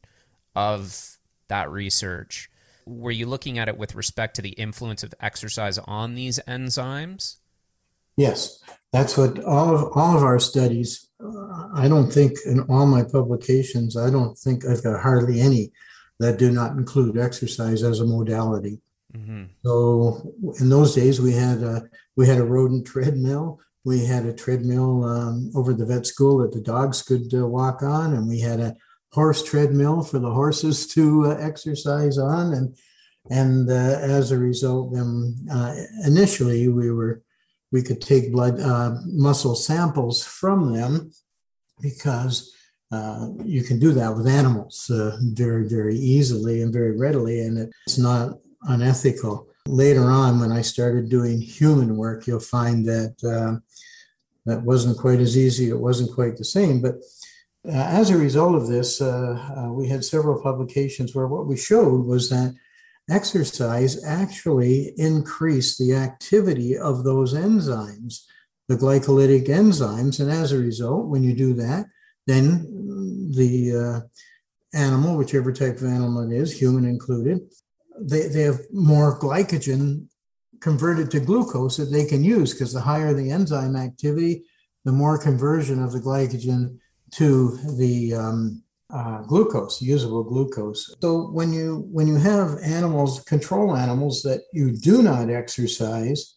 of 0.57 1.19
that 1.49 1.71
research, 1.71 2.51
were 2.87 3.11
you 3.11 3.27
looking 3.27 3.59
at 3.59 3.69
it 3.69 3.79
with 3.79 3.95
respect 3.95 4.37
to 4.37 4.43
the 4.43 4.51
influence 4.51 5.03
of 5.03 5.15
exercise 5.21 5.79
on 5.79 6.15
these 6.15 6.39
enzymes? 6.47 7.37
Yes, 8.16 8.62
that's 8.92 9.16
what 9.16 9.42
all 9.44 9.75
of 9.75 9.92
all 9.97 10.16
of 10.16 10.23
our 10.23 10.38
studies. 10.38 11.09
Uh, 11.23 11.68
I 11.75 11.88
don't 11.88 12.12
think 12.12 12.33
in 12.47 12.61
all 12.61 12.87
my 12.87 13.02
publications, 13.02 13.97
I 13.97 14.11
don't 14.11 14.38
think 14.38 14.64
I've 14.64 14.85
got 14.85 15.00
hardly 15.00 15.40
any 15.40 15.73
that 16.21 16.38
do 16.38 16.50
not 16.50 16.73
include 16.73 17.18
exercise 17.18 17.83
as 17.83 18.00
a 18.00 18.06
modality. 18.06 18.80
Mm-hmm. 19.16 19.44
So 19.64 20.33
in 20.61 20.68
those 20.68 20.94
days, 20.94 21.21
we 21.21 21.33
had 21.33 21.62
a 21.62 21.88
we 22.16 22.26
had 22.26 22.38
a 22.38 22.44
rodent 22.44 22.87
treadmill. 22.87 23.61
We 23.85 24.07
had 24.07 24.24
a 24.27 24.33
treadmill 24.33 25.05
um, 25.05 25.50
over 25.55 25.74
the 25.74 25.85
vet 25.85 26.07
school 26.07 26.38
that 26.38 26.53
the 26.53 26.61
dogs 26.61 27.03
could 27.03 27.35
uh, 27.35 27.46
walk 27.46 27.83
on, 27.83 28.14
and 28.14 28.29
we 28.29 28.40
had 28.40 28.61
a 28.61 28.77
horse 29.12 29.42
treadmill 29.42 30.03
for 30.03 30.18
the 30.18 30.31
horses 30.31 30.87
to 30.88 31.27
uh, 31.27 31.37
exercise 31.40 32.18
on, 32.18 32.53
and 32.53 32.77
and 33.31 33.70
uh, 33.70 33.98
as 34.00 34.31
a 34.31 34.38
result, 34.38 34.94
then 34.94 35.35
uh, 35.50 35.74
initially 36.05 36.68
we 36.68 36.90
were 36.90 37.24
we 37.75 37.83
could 37.83 38.01
take 38.01 38.31
blood 38.31 38.61
uh, 38.61 38.95
muscle 39.05 39.57
samples 39.57 40.25
from 40.25 40.73
them 40.73 41.11
because 41.81 42.55
uh, 42.93 43.31
you 43.45 43.65
can 43.65 43.81
do 43.81 43.91
that 43.93 44.15
with 44.17 44.29
animals 44.29 44.89
uh, 44.91 45.19
very 45.43 45.69
very 45.69 45.97
easily 45.97 46.63
and 46.63 46.73
very 46.73 46.97
readily, 46.97 47.41
and 47.41 47.73
it's 47.87 47.99
not 47.99 48.39
unethical. 48.63 49.49
Later 49.67 50.05
on, 50.05 50.39
when 50.39 50.53
I 50.53 50.63
started 50.63 51.09
doing 51.09 51.41
human 51.41 51.97
work, 51.97 52.29
you'll 52.29 52.53
find 52.59 52.87
that 52.87 53.15
that 54.47 54.63
wasn't 54.63 54.99
quite 54.99 55.21
as 55.21 55.37
easy. 55.37 55.67
It 55.71 55.81
wasn't 55.89 56.15
quite 56.15 56.37
the 56.37 56.45
same, 56.45 56.81
but 56.81 56.97
uh, 57.67 57.73
as 58.01 58.11
a 58.11 58.19
result 58.27 58.55
of 58.55 58.69
this, 58.69 59.01
uh, 59.01 59.37
uh, 59.57 59.73
we 59.73 59.89
had 59.89 60.05
several 60.05 60.43
publications 60.43 61.15
where 61.15 61.27
what 61.27 61.47
we 61.47 61.57
showed 61.57 62.05
was 62.05 62.29
that 62.29 62.55
exercise 63.11 64.03
actually 64.05 64.93
increased 64.97 65.79
the 65.79 65.95
activity 65.95 66.77
of 66.77 67.05
those 67.05 67.35
enzymes, 67.35 68.25
the 68.69 68.77
glycolytic 68.77 69.49
enzymes. 69.49 70.21
And 70.21 70.31
as 70.31 70.53
a 70.53 70.59
result, 70.59 71.07
when 71.07 71.23
you 71.23 71.35
do 71.35 71.55
that, 71.55 71.87
then 72.27 73.31
the 73.35 73.77
uh, 73.77 74.77
animal, 74.77 75.17
whichever 75.17 75.53
type 75.53 75.77
of 75.77 75.85
animal 75.85 76.31
it 76.31 76.35
is, 76.35 76.59
human 76.59 76.85
included, 76.85 77.40
they, 78.01 78.29
they 78.29 78.43
have 78.43 78.61
more 78.73 79.19
glycogen 79.19 80.07
converted 80.61 81.11
to 81.11 81.21
glucose 81.21 81.77
that 81.77 81.93
they 81.93 82.07
can 82.07 82.25
use 82.25 82.53
because 82.53 82.73
the 82.73 82.81
higher 82.81 83.12
the 83.12 83.31
enzyme 83.31 83.77
activity, 83.77 84.45
the 84.85 84.93
more 84.93 85.19
conversion 85.19 85.83
of 85.83 85.93
the 85.93 86.01
glycogen 86.01 86.79
to 87.12 87.59
the 87.77 88.14
um, 88.14 88.63
uh, 88.94 89.22
glucose, 89.22 89.83
usable 89.83 90.22
glucose. 90.22 90.94
So 91.02 91.28
when 91.33 91.52
you 91.52 91.88
when 91.90 92.07
you 92.07 92.16
have 92.16 92.59
animals, 92.62 93.20
control 93.24 93.76
animals 93.76 94.22
that 94.22 94.42
you 94.52 94.70
do 94.70 95.02
not 95.02 95.30
exercise, 95.30 96.35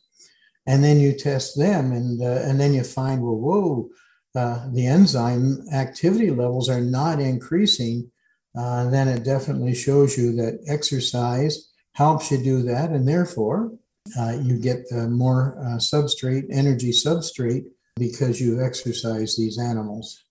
and 0.66 0.84
then 0.84 1.00
you 1.00 1.14
test 1.14 1.58
them, 1.58 1.92
and 1.92 2.22
uh, 2.22 2.42
and 2.48 2.60
then 2.60 2.74
you 2.74 2.84
find, 2.84 3.22
well, 3.22 3.38
whoa, 3.38 3.90
uh, 4.36 4.68
the 4.74 4.88
enzyme 4.88 5.64
activity 5.72 6.32
levels 6.32 6.68
are 6.68 6.82
not 6.82 7.20
increasing. 7.20 8.12
Uh, 8.58 8.90
then 8.90 9.08
it 9.08 9.24
definitely 9.24 9.76
shows 9.76 10.18
you 10.18 10.36
that 10.36 10.60
exercise 10.68 11.72
helps 11.94 12.32
you 12.32 12.38
do 12.38 12.64
that, 12.64 12.90
and 12.90 13.08
therefore 13.08 13.72
uh, 14.20 14.36
you 14.42 14.58
get 14.60 14.80
more 14.92 15.56
uh, 15.60 15.78
substrate, 15.78 16.46
energy 16.52 16.92
substrate, 16.92 17.66
because 17.98 18.42
you 18.42 18.64
exercise 18.64 19.36
these 19.36 19.60
animals. 19.60 20.24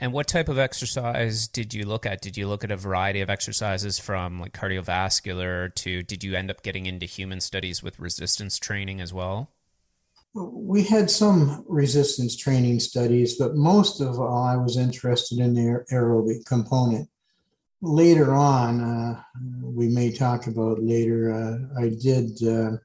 And 0.00 0.12
what 0.12 0.28
type 0.28 0.48
of 0.48 0.58
exercise 0.58 1.48
did 1.48 1.74
you 1.74 1.84
look 1.84 2.06
at? 2.06 2.20
Did 2.20 2.36
you 2.36 2.46
look 2.46 2.62
at 2.62 2.70
a 2.70 2.76
variety 2.76 3.20
of 3.20 3.28
exercises 3.28 3.98
from 3.98 4.40
like 4.40 4.52
cardiovascular 4.52 5.74
to 5.74 6.02
did 6.04 6.22
you 6.22 6.36
end 6.36 6.50
up 6.50 6.62
getting 6.62 6.86
into 6.86 7.04
human 7.04 7.40
studies 7.40 7.82
with 7.82 7.98
resistance 7.98 8.58
training 8.58 9.00
as 9.00 9.12
well? 9.12 9.50
We 10.34 10.84
had 10.84 11.10
some 11.10 11.64
resistance 11.66 12.36
training 12.36 12.78
studies, 12.78 13.36
but 13.36 13.56
most 13.56 14.00
of 14.00 14.20
all, 14.20 14.44
I 14.44 14.56
was 14.56 14.76
interested 14.76 15.40
in 15.40 15.54
the 15.54 15.84
aerobic 15.90 16.44
component. 16.44 17.08
Later 17.80 18.34
on, 18.34 18.80
uh, 18.80 19.22
we 19.62 19.88
may 19.88 20.12
talk 20.12 20.46
about 20.46 20.80
later, 20.80 21.32
uh, 21.32 21.80
I 21.80 21.88
did 21.88 22.40
uh, 22.46 22.76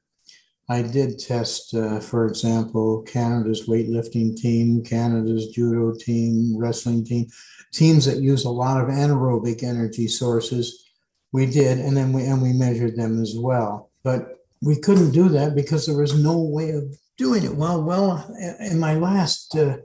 I 0.68 0.82
did 0.82 1.18
test, 1.18 1.74
uh, 1.74 2.00
for 2.00 2.26
example, 2.26 3.02
Canada's 3.02 3.66
weightlifting 3.68 4.36
team, 4.36 4.82
Canada's 4.82 5.48
judo 5.48 5.94
team, 5.98 6.56
wrestling 6.56 7.04
team, 7.04 7.26
teams 7.72 8.06
that 8.06 8.22
use 8.22 8.44
a 8.44 8.50
lot 8.50 8.80
of 8.80 8.88
anaerobic 8.88 9.62
energy 9.62 10.08
sources. 10.08 10.86
We 11.32 11.46
did, 11.46 11.78
and 11.78 11.96
then 11.96 12.12
we 12.12 12.24
and 12.24 12.40
we 12.40 12.52
measured 12.52 12.96
them 12.96 13.20
as 13.20 13.34
well. 13.36 13.90
But 14.02 14.44
we 14.62 14.76
couldn't 14.76 15.10
do 15.10 15.28
that 15.30 15.54
because 15.54 15.84
there 15.84 15.96
was 15.96 16.14
no 16.18 16.38
way 16.38 16.70
of 16.70 16.96
doing 17.18 17.44
it. 17.44 17.54
Well, 17.54 17.82
well, 17.82 18.34
in 18.60 18.78
my 18.78 18.94
last 18.94 19.54
uh, 19.56 19.78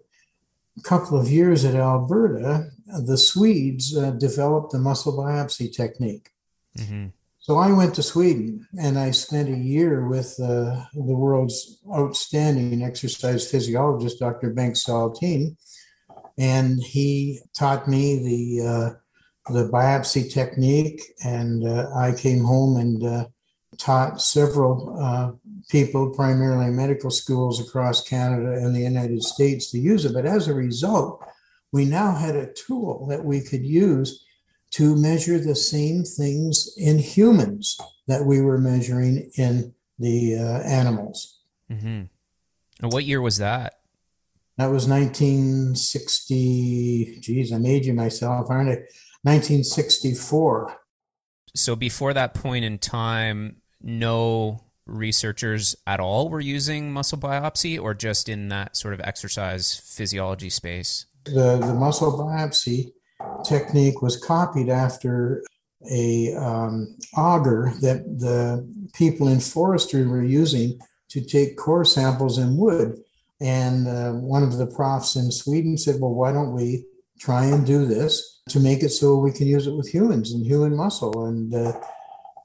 couple 0.83 1.19
of 1.19 1.29
years 1.29 1.65
at 1.65 1.75
Alberta, 1.75 2.69
the 3.05 3.17
Swedes 3.17 3.97
uh, 3.97 4.11
developed 4.11 4.71
the 4.71 4.79
muscle 4.79 5.17
biopsy 5.17 5.75
technique. 5.75 6.29
Mm-hmm. 6.77 7.07
So 7.49 7.57
I 7.57 7.71
went 7.71 7.95
to 7.95 8.03
Sweden 8.03 8.67
and 8.79 8.99
I 8.99 9.09
spent 9.09 9.49
a 9.49 9.57
year 9.57 10.07
with 10.07 10.39
uh, 10.39 10.85
the 10.93 11.15
world's 11.15 11.81
outstanding 11.91 12.83
exercise 12.83 13.49
physiologist, 13.49 14.19
Dr. 14.19 14.53
Bengt 14.53 14.77
Saltin, 14.77 15.57
and 16.37 16.79
he 16.83 17.39
taught 17.57 17.87
me 17.87 18.19
the 18.19 18.67
uh, 18.67 19.51
the 19.51 19.67
biopsy 19.67 20.31
technique. 20.31 21.01
And 21.25 21.67
uh, 21.67 21.89
I 21.95 22.11
came 22.11 22.43
home 22.43 22.77
and 22.77 23.03
uh, 23.03 23.25
taught 23.79 24.21
several 24.21 24.95
uh, 25.01 25.31
people, 25.71 26.11
primarily 26.11 26.69
medical 26.69 27.09
schools 27.09 27.59
across 27.59 28.07
Canada 28.07 28.63
and 28.63 28.75
the 28.75 28.81
United 28.81 29.23
States, 29.23 29.71
to 29.71 29.79
use 29.79 30.05
it. 30.05 30.13
But 30.13 30.27
as 30.27 30.47
a 30.47 30.53
result, 30.53 31.25
we 31.71 31.85
now 31.85 32.13
had 32.13 32.35
a 32.35 32.53
tool 32.53 33.07
that 33.07 33.25
we 33.25 33.41
could 33.41 33.65
use 33.65 34.23
to 34.71 34.95
measure 34.95 35.39
the 35.39 35.55
same 35.55 36.03
things 36.03 36.73
in 36.77 36.99
humans 36.99 37.79
that 38.07 38.25
we 38.25 38.41
were 38.41 38.57
measuring 38.57 39.31
in 39.35 39.73
the 39.97 40.35
uh, 40.35 40.59
animals. 40.67 41.39
Mm-hmm. 41.71 42.03
And 42.81 42.93
what 42.93 43.05
year 43.05 43.21
was 43.21 43.37
that? 43.37 43.75
That 44.57 44.71
was 44.71 44.87
1960. 44.87 47.19
Geez, 47.21 47.51
I'm 47.51 47.65
aging 47.65 47.95
myself, 47.95 48.49
aren't 48.49 48.69
I? 48.69 48.83
1964. 49.23 50.77
So 51.55 51.75
before 51.75 52.13
that 52.13 52.33
point 52.33 52.65
in 52.65 52.77
time, 52.77 53.57
no 53.81 54.63
researchers 54.85 55.75
at 55.85 55.99
all 55.99 56.29
were 56.29 56.39
using 56.39 56.91
muscle 56.91 57.17
biopsy 57.17 57.81
or 57.81 57.93
just 57.93 58.27
in 58.27 58.49
that 58.49 58.75
sort 58.75 58.93
of 58.93 59.01
exercise 59.01 59.75
physiology 59.75 60.49
space? 60.49 61.05
The, 61.25 61.57
the 61.57 61.73
muscle 61.73 62.17
biopsy 62.17 62.91
technique 63.45 64.01
was 64.01 64.17
copied 64.17 64.69
after 64.69 65.43
a 65.89 66.33
um, 66.35 66.95
auger 67.15 67.71
that 67.81 68.03
the 68.19 68.67
people 68.93 69.27
in 69.27 69.39
forestry 69.39 70.05
were 70.05 70.23
using 70.23 70.79
to 71.09 71.21
take 71.21 71.57
core 71.57 71.85
samples 71.85 72.37
in 72.37 72.57
wood. 72.57 72.97
And 73.41 73.87
uh, 73.87 74.11
one 74.11 74.43
of 74.43 74.57
the 74.57 74.67
profs 74.67 75.15
in 75.15 75.31
Sweden 75.31 75.77
said, 75.77 75.99
Well, 75.99 76.13
why 76.13 76.31
don't 76.31 76.53
we 76.53 76.85
try 77.19 77.45
and 77.45 77.65
do 77.65 77.85
this 77.85 78.41
to 78.49 78.59
make 78.59 78.83
it 78.83 78.89
so 78.89 79.17
we 79.17 79.31
can 79.31 79.47
use 79.47 79.67
it 79.67 79.75
with 79.75 79.87
humans 79.87 80.31
and 80.31 80.45
human 80.45 80.75
muscle? 80.75 81.25
And 81.25 81.53
uh, 81.53 81.73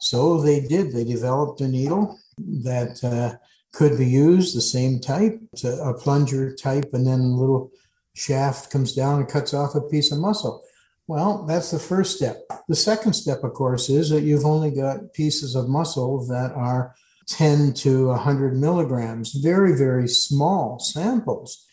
so 0.01 0.41
they 0.41 0.61
did. 0.61 0.93
They 0.93 1.05
developed 1.05 1.61
a 1.61 1.69
needle 1.69 2.19
that 2.39 3.03
uh, 3.03 3.37
could 3.73 3.99
be 3.99 4.07
used, 4.07 4.57
the 4.57 4.63
same 4.63 5.01
type, 5.01 5.41
a 5.65 5.95
plunger 5.95 6.55
type, 6.55 6.91
and 6.93 7.07
then 7.07 7.21
a 7.21 7.37
little 7.37 7.73
shaft 8.15 8.71
comes 8.71 8.95
down 8.95 9.19
and 9.19 9.29
cuts 9.29 9.53
off 9.53 9.75
a 9.75 9.81
piece 9.81 10.13
of 10.13 10.19
muscle. 10.19 10.63
Well, 11.07 11.45
that's 11.45 11.71
the 11.71 11.79
first 11.79 12.17
step. 12.17 12.43
The 12.69 12.77
second 12.77 13.13
step, 13.13 13.45
of 13.45 13.53
course, 13.53 13.91
is 13.91 14.09
that 14.09 14.23
you've 14.23 14.47
only 14.47 14.71
got 14.71 15.13
pieces 15.13 15.55
of 15.55 15.69
muscle 15.69 16.27
that 16.29 16.53
are 16.53 16.95
10 17.29 17.75
to 17.75 18.09
100 18.09 18.57
milligrams, 18.57 19.33
very, 19.33 19.77
very 19.77 20.09
small 20.09 20.79
samples. 20.79 21.67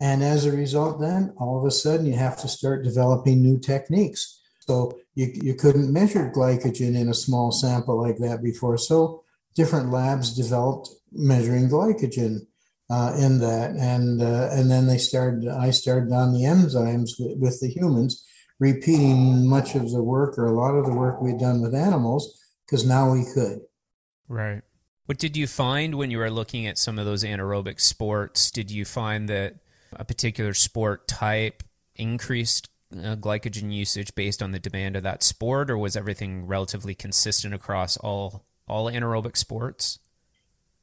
And 0.00 0.22
as 0.22 0.44
a 0.44 0.52
result, 0.52 1.00
then 1.00 1.32
all 1.38 1.58
of 1.58 1.64
a 1.64 1.70
sudden 1.70 2.06
you 2.06 2.14
have 2.14 2.40
to 2.40 2.48
start 2.48 2.84
developing 2.84 3.42
new 3.42 3.58
techniques. 3.58 4.40
So 4.60 4.98
you, 5.14 5.30
you 5.34 5.54
couldn't 5.54 5.92
measure 5.92 6.32
glycogen 6.34 6.96
in 6.96 7.08
a 7.08 7.14
small 7.14 7.52
sample 7.52 8.00
like 8.00 8.18
that 8.18 8.42
before. 8.42 8.76
So 8.76 9.22
different 9.54 9.90
labs 9.90 10.34
developed 10.34 10.88
measuring 11.12 11.68
glycogen 11.68 12.46
uh, 12.90 13.14
in 13.18 13.38
that, 13.38 13.70
and 13.70 14.20
uh, 14.20 14.48
and 14.52 14.70
then 14.70 14.86
they 14.86 14.98
started. 14.98 15.48
I 15.48 15.70
started 15.70 16.12
on 16.12 16.34
the 16.34 16.40
enzymes 16.40 17.12
with, 17.18 17.38
with 17.38 17.60
the 17.60 17.68
humans, 17.68 18.26
repeating 18.58 19.48
much 19.48 19.74
of 19.74 19.90
the 19.90 20.02
work 20.02 20.38
or 20.38 20.46
a 20.46 20.52
lot 20.52 20.74
of 20.74 20.86
the 20.86 20.94
work 20.94 21.20
we'd 21.20 21.38
done 21.38 21.60
with 21.60 21.74
animals 21.74 22.40
because 22.66 22.86
now 22.86 23.12
we 23.12 23.24
could. 23.34 23.60
Right. 24.28 24.62
What 25.06 25.18
did 25.18 25.36
you 25.36 25.46
find 25.46 25.96
when 25.96 26.10
you 26.10 26.18
were 26.18 26.30
looking 26.30 26.66
at 26.66 26.78
some 26.78 26.98
of 26.98 27.04
those 27.04 27.24
anaerobic 27.24 27.80
sports? 27.80 28.50
Did 28.50 28.70
you 28.70 28.84
find 28.84 29.28
that 29.28 29.56
a 29.92 30.04
particular 30.04 30.54
sport 30.54 31.06
type 31.06 31.62
increased 31.94 32.70
uh, 32.92 33.16
glycogen 33.16 33.72
usage 33.72 34.14
based 34.14 34.42
on 34.42 34.52
the 34.52 34.58
demand 34.58 34.96
of 34.96 35.02
that 35.02 35.22
sport, 35.22 35.70
or 35.70 35.76
was 35.76 35.96
everything 35.96 36.46
relatively 36.46 36.94
consistent 36.94 37.52
across 37.52 37.96
all 37.98 38.46
all 38.66 38.90
anaerobic 38.90 39.36
sports? 39.36 39.98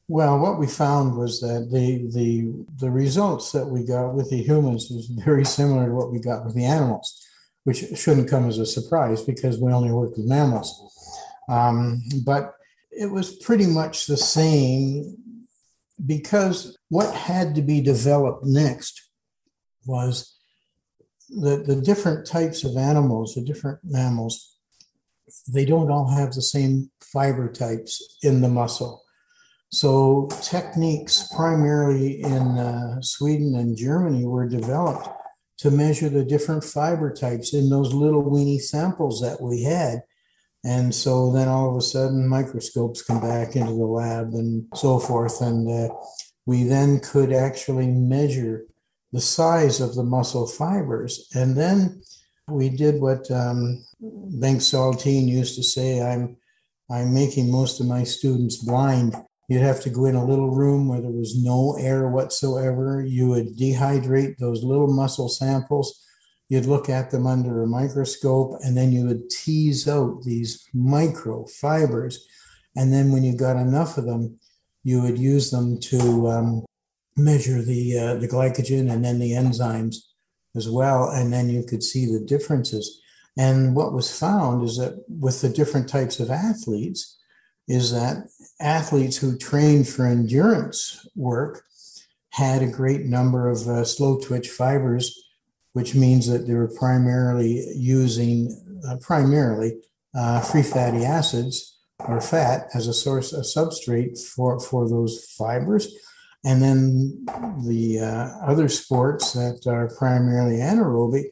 Well, 0.08 0.38
what 0.38 0.58
we 0.58 0.66
found 0.66 1.16
was 1.16 1.40
that 1.40 1.70
the 1.72 2.08
the 2.12 2.52
the 2.78 2.90
results 2.90 3.50
that 3.52 3.66
we 3.66 3.84
got 3.84 4.14
with 4.14 4.30
the 4.30 4.42
humans 4.42 4.88
was 4.90 5.06
very 5.06 5.44
similar 5.44 5.86
to 5.86 5.94
what 5.94 6.12
we 6.12 6.20
got 6.20 6.44
with 6.44 6.54
the 6.54 6.64
animals 6.64 7.26
which 7.64 7.84
shouldn't 7.96 8.28
come 8.28 8.48
as 8.48 8.58
a 8.58 8.66
surprise 8.66 9.22
because 9.22 9.58
we 9.58 9.72
only 9.72 9.92
work 9.92 10.16
with 10.16 10.26
mammals. 10.26 10.88
Um, 11.48 12.02
but 12.24 12.54
it 12.90 13.10
was 13.10 13.36
pretty 13.36 13.66
much 13.66 14.06
the 14.06 14.16
same 14.16 15.16
because 16.04 16.76
what 16.88 17.14
had 17.14 17.54
to 17.54 17.62
be 17.62 17.80
developed 17.80 18.44
next 18.44 19.08
was 19.86 20.36
the, 21.28 21.58
the 21.58 21.76
different 21.76 22.26
types 22.26 22.64
of 22.64 22.76
animals, 22.76 23.34
the 23.34 23.42
different 23.42 23.78
mammals, 23.84 24.56
they 25.48 25.64
don't 25.64 25.90
all 25.90 26.08
have 26.08 26.32
the 26.32 26.42
same 26.42 26.90
fiber 27.00 27.50
types 27.50 28.18
in 28.22 28.40
the 28.40 28.48
muscle. 28.48 29.02
So 29.70 30.28
techniques 30.42 31.28
primarily 31.34 32.22
in 32.22 32.58
uh, 32.58 33.00
Sweden 33.00 33.54
and 33.54 33.76
Germany 33.76 34.26
were 34.26 34.46
developed 34.46 35.08
to 35.62 35.70
measure 35.70 36.08
the 36.08 36.24
different 36.24 36.64
fiber 36.64 37.12
types 37.12 37.54
in 37.54 37.70
those 37.70 37.94
little 37.94 38.28
weeny 38.28 38.58
samples 38.58 39.20
that 39.20 39.40
we 39.40 39.62
had. 39.62 40.02
And 40.64 40.92
so 40.92 41.32
then 41.32 41.46
all 41.46 41.70
of 41.70 41.76
a 41.76 41.80
sudden, 41.80 42.26
microscopes 42.26 43.02
come 43.02 43.20
back 43.20 43.54
into 43.54 43.72
the 43.72 43.86
lab 43.86 44.34
and 44.34 44.66
so 44.74 44.98
forth. 44.98 45.40
And 45.40 45.70
uh, 45.70 45.94
we 46.46 46.64
then 46.64 46.98
could 46.98 47.32
actually 47.32 47.86
measure 47.86 48.64
the 49.12 49.20
size 49.20 49.80
of 49.80 49.94
the 49.94 50.02
muscle 50.02 50.48
fibers. 50.48 51.28
And 51.32 51.56
then 51.56 52.02
we 52.48 52.68
did 52.68 53.00
what 53.00 53.30
um, 53.30 53.84
Bengt 54.02 54.62
Saltin 54.62 55.28
used 55.28 55.54
to 55.54 55.62
say 55.62 56.02
I'm, 56.02 56.38
I'm 56.90 57.14
making 57.14 57.52
most 57.52 57.78
of 57.78 57.86
my 57.86 58.02
students 58.02 58.56
blind 58.56 59.14
You'd 59.52 59.60
have 59.60 59.82
to 59.82 59.90
go 59.90 60.06
in 60.06 60.14
a 60.14 60.24
little 60.24 60.48
room 60.48 60.88
where 60.88 61.02
there 61.02 61.10
was 61.10 61.36
no 61.36 61.76
air 61.78 62.08
whatsoever. 62.08 63.04
You 63.06 63.28
would 63.28 63.54
dehydrate 63.54 64.38
those 64.38 64.64
little 64.64 64.90
muscle 64.90 65.28
samples. 65.28 66.02
You'd 66.48 66.64
look 66.64 66.88
at 66.88 67.10
them 67.10 67.26
under 67.26 67.62
a 67.62 67.66
microscope 67.66 68.56
and 68.62 68.74
then 68.74 68.92
you 68.92 69.04
would 69.06 69.28
tease 69.28 69.86
out 69.86 70.22
these 70.22 70.66
microfibers. 70.74 72.16
And 72.76 72.94
then 72.94 73.12
when 73.12 73.24
you 73.24 73.36
got 73.36 73.56
enough 73.56 73.98
of 73.98 74.06
them, 74.06 74.38
you 74.84 75.02
would 75.02 75.18
use 75.18 75.50
them 75.50 75.78
to 75.80 76.30
um, 76.30 76.64
measure 77.18 77.60
the, 77.60 77.98
uh, 77.98 78.14
the 78.14 78.28
glycogen 78.28 78.90
and 78.90 79.04
then 79.04 79.18
the 79.18 79.32
enzymes 79.32 79.96
as 80.56 80.70
well. 80.70 81.10
And 81.10 81.30
then 81.30 81.50
you 81.50 81.62
could 81.62 81.82
see 81.82 82.06
the 82.06 82.24
differences. 82.24 83.02
And 83.36 83.76
what 83.76 83.92
was 83.92 84.18
found 84.18 84.64
is 84.64 84.78
that 84.78 85.04
with 85.10 85.42
the 85.42 85.50
different 85.50 85.90
types 85.90 86.20
of 86.20 86.30
athletes, 86.30 87.18
is 87.68 87.92
that 87.92 88.28
athletes 88.60 89.16
who 89.16 89.36
trained 89.36 89.88
for 89.88 90.06
endurance 90.06 91.06
work 91.14 91.64
had 92.30 92.62
a 92.62 92.66
great 92.70 93.04
number 93.04 93.48
of 93.48 93.66
uh, 93.68 93.84
slow 93.84 94.18
twitch 94.18 94.48
fibers, 94.48 95.22
which 95.74 95.94
means 95.94 96.26
that 96.26 96.46
they 96.46 96.54
were 96.54 96.72
primarily 96.78 97.64
using 97.74 98.58
uh, 98.88 98.96
primarily 99.00 99.74
uh, 100.14 100.40
free 100.40 100.62
fatty 100.62 101.04
acids 101.04 101.78
or 102.00 102.20
fat 102.20 102.68
as 102.74 102.88
a 102.88 102.94
source 102.94 103.32
of 103.32 103.44
substrate 103.44 104.18
for, 104.18 104.58
for 104.58 104.88
those 104.88 105.24
fibers. 105.38 105.94
And 106.44 106.60
then 106.60 107.24
the 107.64 108.00
uh, 108.00 108.50
other 108.50 108.68
sports 108.68 109.34
that 109.34 109.66
are 109.66 109.94
primarily 109.96 110.56
anaerobic, 110.56 111.26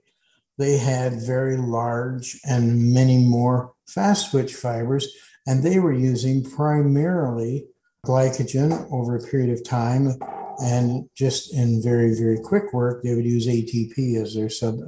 they 0.59 0.77
had 0.77 1.23
very 1.23 1.57
large 1.57 2.39
and 2.45 2.95
many 2.95 3.19
more 3.19 3.73
fast 3.89 4.31
twitch 4.31 4.55
fibers 4.55 5.13
and 5.47 5.63
they 5.63 5.79
were 5.79 5.93
using 5.93 6.45
primarily 6.45 7.67
glycogen 8.07 8.91
over 8.93 9.17
a 9.17 9.27
period 9.27 9.51
of 9.51 9.65
time. 9.65 10.15
And 10.63 11.09
just 11.15 11.55
in 11.55 11.83
very, 11.83 12.15
very 12.15 12.39
quick 12.39 12.73
work, 12.73 13.03
they 13.03 13.15
would 13.15 13.25
use 13.25 13.47
ATP 13.47 14.21
as 14.21 14.35
their 14.35 14.51
sub, 14.51 14.79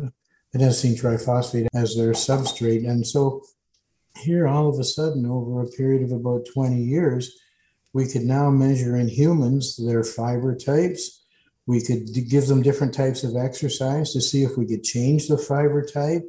adenosine 0.55 1.01
triphosphate 1.01 1.69
as 1.75 1.97
their 1.97 2.13
substrate. 2.13 2.89
And 2.89 3.07
so 3.07 3.43
here, 4.19 4.47
all 4.47 4.69
of 4.69 4.79
a 4.79 4.85
sudden, 4.85 5.27
over 5.27 5.63
a 5.63 5.71
period 5.71 6.03
of 6.03 6.13
about 6.13 6.47
20 6.53 6.77
years, 6.77 7.39
we 7.93 8.07
could 8.07 8.23
now 8.23 8.51
measure 8.51 8.97
in 8.97 9.09
humans 9.09 9.77
their 9.77 10.05
fiber 10.05 10.55
types. 10.55 11.23
We 11.67 11.81
could 11.81 12.09
give 12.29 12.47
them 12.47 12.63
different 12.63 12.95
types 12.95 13.25
of 13.25 13.37
exercise 13.37 14.13
to 14.13 14.21
see 14.21 14.43
if 14.43 14.57
we 14.57 14.67
could 14.67 14.83
change 14.83 15.29
the 15.29 15.39
fiber 15.39 15.85
type. 15.85 16.25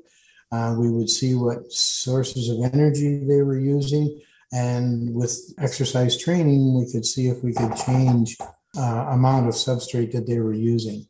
Uh, 0.54 0.76
we 0.78 0.90
would 0.90 1.10
see 1.10 1.34
what 1.34 1.72
sources 1.72 2.48
of 2.48 2.74
energy 2.74 3.26
they 3.26 3.42
were 3.42 3.58
using. 3.58 4.22
And 4.52 5.16
with 5.16 5.36
exercise 5.58 6.16
training, 6.16 6.78
we 6.78 6.92
could 6.92 7.06
see 7.06 7.28
if 7.28 7.44
we 7.44 7.54
could 7.54 7.76
change 7.76 8.38
uh, 8.78 9.08
amount 9.10 9.48
of 9.48 9.56
substrate 9.56 10.12
that 10.12 10.28
they 10.28 10.40
were 10.40 10.54
using. 10.54 11.08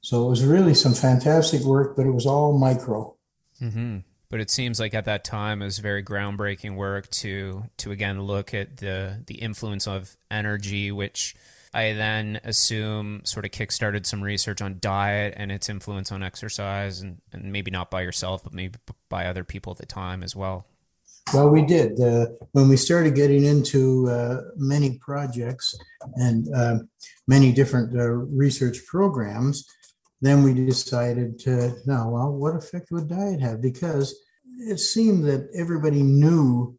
So 0.00 0.26
it 0.26 0.30
was 0.30 0.44
really 0.44 0.74
some 0.74 0.94
fantastic 0.94 1.62
work, 1.62 1.94
but 1.94 2.06
it 2.06 2.10
was 2.10 2.26
all 2.26 2.58
micro. 2.58 3.14
Mm-hmm. 3.60 3.98
But 4.28 4.40
it 4.40 4.50
seems 4.50 4.80
like 4.80 4.94
at 4.94 5.04
that 5.04 5.22
time 5.22 5.62
it 5.62 5.66
was 5.66 5.78
very 5.78 6.02
groundbreaking 6.02 6.74
work 6.74 7.08
to 7.10 7.64
to 7.76 7.92
again 7.92 8.22
look 8.22 8.52
at 8.52 8.78
the 8.78 9.22
the 9.26 9.34
influence 9.34 9.86
of 9.86 10.16
energy, 10.30 10.90
which 10.90 11.36
I 11.74 11.94
then 11.94 12.40
assume 12.44 13.22
sort 13.24 13.46
of 13.46 13.50
kickstarted 13.50 14.04
some 14.04 14.22
research 14.22 14.60
on 14.60 14.78
diet 14.78 15.34
and 15.36 15.50
its 15.50 15.68
influence 15.68 16.12
on 16.12 16.22
exercise, 16.22 17.00
and, 17.00 17.20
and 17.32 17.50
maybe 17.50 17.70
not 17.70 17.90
by 17.90 18.02
yourself, 18.02 18.44
but 18.44 18.52
maybe 18.52 18.78
by 19.08 19.26
other 19.26 19.42
people 19.44 19.72
at 19.72 19.78
the 19.78 19.86
time 19.86 20.22
as 20.22 20.36
well. 20.36 20.66
Well, 21.32 21.48
we 21.48 21.62
did. 21.62 21.98
Uh, 21.98 22.26
when 22.50 22.68
we 22.68 22.76
started 22.76 23.14
getting 23.14 23.44
into 23.44 24.08
uh, 24.10 24.40
many 24.56 24.98
projects 24.98 25.74
and 26.16 26.52
uh, 26.54 26.78
many 27.26 27.52
different 27.52 27.98
uh, 27.98 28.10
research 28.10 28.84
programs, 28.86 29.66
then 30.20 30.42
we 30.42 30.52
decided 30.52 31.38
to, 31.40 31.74
no, 31.86 32.08
well, 32.08 32.32
what 32.32 32.54
effect 32.54 32.90
would 32.90 33.08
diet 33.08 33.40
have? 33.40 33.62
Because 33.62 34.14
it 34.58 34.78
seemed 34.78 35.24
that 35.24 35.48
everybody 35.54 36.02
knew, 36.02 36.76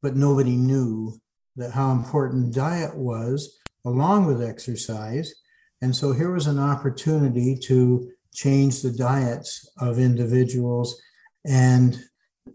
but 0.00 0.16
nobody 0.16 0.56
knew 0.56 1.20
that 1.56 1.72
how 1.72 1.90
important 1.90 2.54
diet 2.54 2.96
was 2.96 3.58
along 3.86 4.26
with 4.26 4.42
exercise. 4.42 5.32
And 5.80 5.94
so 5.94 6.12
here 6.12 6.32
was 6.32 6.46
an 6.46 6.58
opportunity 6.58 7.58
to 7.64 8.10
change 8.34 8.82
the 8.82 8.92
diets 8.92 9.68
of 9.78 9.98
individuals 9.98 11.00
and 11.46 11.98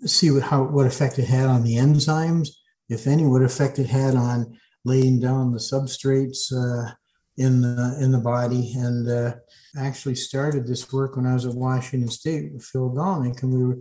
see 0.06 0.30
what, 0.30 0.44
how, 0.44 0.64
what 0.64 0.86
effect 0.86 1.18
it 1.18 1.26
had 1.26 1.48
on 1.48 1.64
the 1.64 1.78
enzymes, 1.78 2.50
if 2.90 3.08
any, 3.08 3.26
what 3.26 3.42
effect 3.42 3.80
it 3.80 3.88
had 3.88 4.16
on 4.16 4.60
laying 4.84 5.20
down 5.20 5.52
the 5.52 5.60
substrates 5.60 6.52
uh, 6.52 6.92
in, 7.38 7.62
the, 7.62 7.98
in 8.02 8.12
the 8.12 8.20
body. 8.20 8.74
And 8.76 9.10
uh, 9.10 9.36
actually 9.78 10.16
started 10.16 10.68
this 10.68 10.92
work 10.92 11.16
when 11.16 11.26
I 11.26 11.34
was 11.34 11.46
at 11.46 11.56
Washington 11.56 12.10
State 12.10 12.52
with 12.54 12.64
Phil 12.64 12.92
Gollnick, 12.92 13.42
and 13.42 13.54
we 13.54 13.64
were 13.64 13.80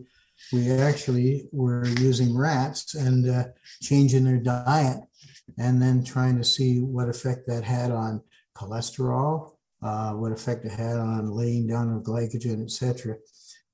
we 0.53 0.71
actually 0.71 1.49
were 1.53 1.87
using 1.87 2.35
rats 2.35 2.95
and 2.95 3.29
uh, 3.29 3.45
changing 3.83 4.25
their 4.25 4.39
diet 4.39 5.01
and 5.59 5.81
then 5.81 6.05
trying 6.05 6.37
to 6.39 6.45
see 6.45 6.81
what 6.81 7.09
effect 7.09 7.47
that 7.47 7.65
had 7.65 7.91
on 7.91 8.23
cholesterol, 8.57 9.53
uh, 9.83 10.13
what 10.13 10.33
effect 10.33 10.65
it 10.65 10.73
had 10.73 10.97
on 10.97 11.31
laying 11.31 11.67
down 11.67 11.93
of 11.95 12.03
glycogen, 12.03 12.63
etc. 12.63 13.17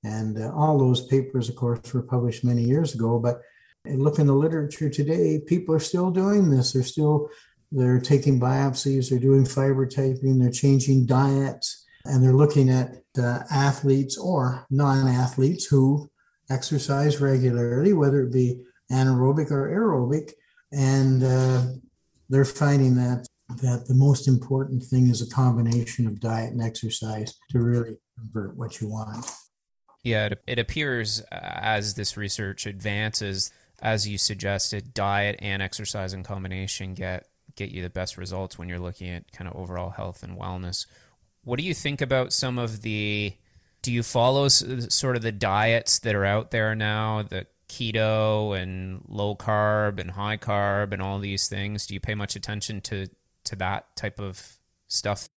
And 0.04 0.38
uh, 0.38 0.52
all 0.54 0.78
those 0.78 1.06
papers, 1.06 1.48
of 1.48 1.56
course, 1.56 1.92
were 1.92 2.02
published 2.02 2.44
many 2.44 2.62
years 2.62 2.94
ago. 2.94 3.18
But 3.18 3.40
look 3.84 4.18
in 4.18 4.26
the 4.26 4.34
literature 4.34 4.90
today, 4.90 5.40
people 5.46 5.74
are 5.74 5.80
still 5.80 6.10
doing 6.10 6.50
this. 6.50 6.72
They're 6.72 6.82
still 6.82 7.28
they're 7.72 8.00
taking 8.00 8.40
biopsies, 8.40 9.10
they're 9.10 9.18
doing 9.18 9.44
fiber 9.44 9.86
typing, 9.86 10.38
they're 10.38 10.50
changing 10.50 11.06
diets, 11.06 11.84
and 12.04 12.22
they're 12.22 12.32
looking 12.32 12.70
at 12.70 13.02
uh, 13.18 13.40
athletes 13.50 14.16
or 14.16 14.64
non-athletes 14.70 15.66
who 15.66 16.08
exercise 16.48 17.20
regularly, 17.20 17.92
whether 17.92 18.22
it 18.22 18.32
be 18.32 18.62
anaerobic 18.90 19.50
or 19.50 19.68
aerobic, 19.68 20.32
and 20.72 21.22
uh, 21.22 21.62
they're 22.28 22.44
finding 22.44 22.94
that 22.96 23.26
that 23.62 23.86
the 23.86 23.94
most 23.94 24.26
important 24.26 24.82
thing 24.82 25.08
is 25.08 25.22
a 25.22 25.34
combination 25.34 26.06
of 26.06 26.20
diet 26.20 26.52
and 26.52 26.60
exercise 26.60 27.34
to 27.50 27.60
really 27.60 27.96
convert 28.18 28.56
what 28.56 28.80
you 28.80 28.88
want. 28.88 29.30
Yeah, 30.02 30.26
it, 30.26 30.42
it 30.46 30.58
appears 30.58 31.22
uh, 31.32 31.38
as 31.40 31.94
this 31.94 32.16
research 32.16 32.66
advances, 32.66 33.52
as 33.80 34.08
you 34.08 34.18
suggested, 34.18 34.94
diet 34.94 35.38
and 35.40 35.62
exercise 35.62 36.12
in 36.12 36.22
combination 36.22 36.94
get 36.94 37.28
get 37.54 37.70
you 37.70 37.82
the 37.82 37.90
best 37.90 38.18
results 38.18 38.58
when 38.58 38.68
you're 38.68 38.78
looking 38.78 39.08
at 39.08 39.32
kind 39.32 39.48
of 39.48 39.56
overall 39.56 39.90
health 39.90 40.22
and 40.22 40.38
wellness. 40.38 40.86
What 41.42 41.58
do 41.58 41.64
you 41.64 41.74
think 41.74 42.00
about 42.00 42.32
some 42.32 42.58
of 42.58 42.82
the? 42.82 43.34
Do 43.82 43.92
you 43.92 44.02
follow 44.02 44.48
sort 44.48 45.14
of 45.14 45.22
the 45.22 45.32
diets 45.32 46.00
that 46.00 46.16
are 46.16 46.24
out 46.24 46.50
there 46.50 46.74
now, 46.74 47.22
the 47.22 47.46
keto 47.68 48.60
and 48.60 49.02
low 49.08 49.34
carb 49.34 50.00
and 50.00 50.12
high 50.12 50.36
carb 50.36 50.92
and 50.92 51.02
all 51.02 51.18
these 51.18 51.48
things? 51.48 51.86
Do 51.86 51.94
you 51.94 52.00
pay 52.00 52.14
much 52.14 52.36
attention 52.36 52.80
to 52.82 53.08
to 53.44 53.56
that 53.56 53.94
type 53.96 54.18
of 54.18 54.58
stuff? 54.88 55.28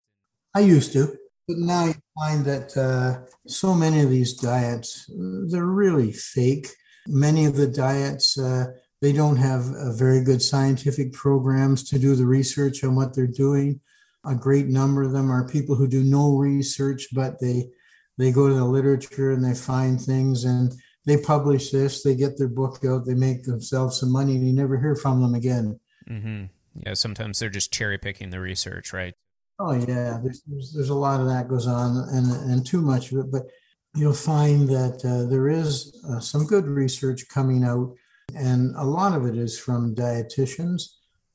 I 0.56 0.62
used 0.62 0.94
to, 0.94 1.16
but 1.48 1.58
now 1.58 1.86
you 1.86 1.96
find 2.18 2.46
that 2.46 2.76
uh, 2.76 3.26
so 3.48 3.74
many 3.74 4.02
of 4.02 4.10
these 4.10 4.34
diets 4.34 5.10
they're 5.50 5.66
really 5.66 6.12
fake. 6.12 6.68
Many 7.08 7.46
of 7.46 7.56
the 7.56 7.68
diets 7.68 8.38
uh, 8.38 8.68
they 9.02 9.14
don't 9.14 9.38
have 9.38 9.98
very 9.98 10.24
good 10.24 10.42
scientific 10.42 11.14
programs 11.14 11.84
to 11.90 12.00
do 12.00 12.16
the 12.16 12.26
research 12.26 12.84
on 12.84 12.96
what 12.96 13.16
they're 13.16 13.28
doing. 13.28 13.80
A 14.26 14.36
great 14.36 14.68
number 14.68 15.04
of 15.04 15.14
them 15.14 15.32
are 15.32 15.48
people 15.48 15.76
who 15.76 15.88
do 15.88 16.04
no 16.04 16.36
research, 16.36 17.08
but 17.14 17.40
they 17.40 17.70
they 18.18 18.32
go 18.32 18.50
to 18.50 18.54
the 18.54 18.66
literature 18.66 19.32
and 19.32 19.44
they 19.44 19.56
find 19.56 20.00
things 20.00 20.44
and 20.44 20.74
they 21.10 21.18
publish 21.18 21.72
this. 21.72 22.04
They 22.04 22.16
get 22.16 22.38
their 22.38 22.48
book 22.48 22.84
out. 22.86 23.06
They 23.06 23.16
make 23.16 23.44
themselves 23.44 24.00
some 24.00 24.12
money, 24.12 24.36
and 24.36 24.46
you 24.46 24.54
never 24.54 24.80
hear 24.80 24.96
from 24.96 25.22
them 25.22 25.34
again. 25.34 25.80
Mm-hmm. 26.10 26.46
Yeah, 26.86 26.94
sometimes 26.94 27.40
they're 27.40 27.50
just 27.50 27.74
cherry 27.74 27.98
picking 27.98 28.30
the 28.30 28.40
research, 28.40 28.94
right? 28.94 29.16
Oh 29.60 29.74
yeah, 29.74 30.20
there's, 30.24 30.42
there's, 30.48 30.74
there's 30.74 30.90
a 30.90 30.96
lot 30.96 31.20
of 31.20 31.28
that 31.28 31.48
goes 31.48 31.68
on, 31.68 32.08
and 32.12 32.32
and 32.52 32.66
too 32.66 32.82
much 32.82 33.12
of 33.12 33.18
it. 33.20 33.32
But 33.32 33.48
you'll 33.96 34.14
find 34.14 34.70
that 34.70 35.04
uh, 35.04 35.30
there 35.30 35.50
is 35.50 36.00
uh, 36.10 36.20
some 36.20 36.46
good 36.46 36.66
research 36.66 37.28
coming 37.28 37.64
out, 37.64 37.94
and 38.36 38.76
a 38.76 38.84
lot 38.86 39.16
of 39.16 39.26
it 39.26 39.36
is 39.36 39.60
from 39.60 39.96
dietitians, 39.96 40.84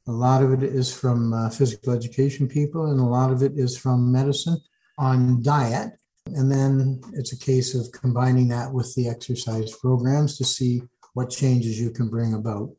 a 0.07 0.13
lot 0.13 0.43
of 0.43 0.53
it 0.53 0.63
is 0.63 0.95
from 0.95 1.33
uh, 1.33 1.51
physical 1.51 1.93
education 1.93 2.47
people, 2.47 2.91
and 2.91 3.01
a 3.01 3.05
lot 3.05 3.33
of 3.33 3.43
it 3.43 3.53
is 3.57 3.77
from 3.77 4.13
medicine 4.13 4.59
on 4.99 5.43
diet. 5.43 5.93
And 6.27 6.51
then 6.51 7.03
it's 7.13 7.33
a 7.33 7.39
case 7.39 7.75
of 7.75 7.93
combining 7.93 8.49
that 8.49 8.73
with 8.73 8.95
the 8.95 9.09
exercise 9.09 9.77
programs 9.77 10.39
to 10.39 10.45
see 10.45 10.83
what 11.13 11.31
changes 11.31 11.79
you 11.79 11.91
can 11.91 12.09
bring 12.09 12.35
about. 12.35 12.71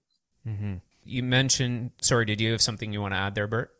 Mm-hmm 0.47 0.75
you 1.05 1.23
mentioned, 1.23 1.91
sorry, 2.01 2.25
did 2.25 2.41
you 2.41 2.51
have 2.51 2.62
something 2.62 2.91
you 2.91 2.99
want 2.99 3.13
to 3.13 3.19
add 3.19 3.36
there, 3.36 3.47
Bert? 3.47 3.71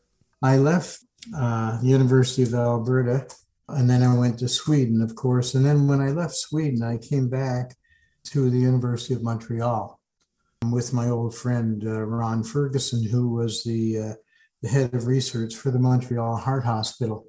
I 0.42 0.58
left 0.58 1.00
uh, 1.36 1.82
the 1.82 1.88
University 1.88 2.44
of 2.44 2.54
Alberta 2.54 3.28
and 3.68 3.90
then 3.90 4.04
I 4.04 4.16
went 4.16 4.40
to 4.40 4.48
Sweden, 4.48 5.02
of 5.02 5.16
course. 5.16 5.56
And 5.56 5.66
then 5.66 5.88
when 5.88 6.00
I 6.00 6.10
left 6.10 6.36
Sweden, 6.36 6.84
I 6.84 6.98
came 6.98 7.30
back 7.30 7.76
to 8.26 8.50
the 8.50 8.60
University 8.60 9.16
of 9.16 9.24
Montreal 9.24 10.00
with 10.72 10.94
my 10.94 11.10
old 11.10 11.36
friend 11.36 11.84
uh, 11.86 12.04
Ron 12.04 12.44
Ferguson, 12.44 13.04
who 13.04 13.30
was 13.30 13.64
the, 13.64 14.00
uh, 14.00 14.14
the 14.62 14.70
head 14.70 14.94
of 14.94 15.08
research 15.08 15.56
for 15.56 15.72
the 15.72 15.80
Montreal 15.80 16.38
Heart 16.38 16.64
Hospital. 16.64 17.26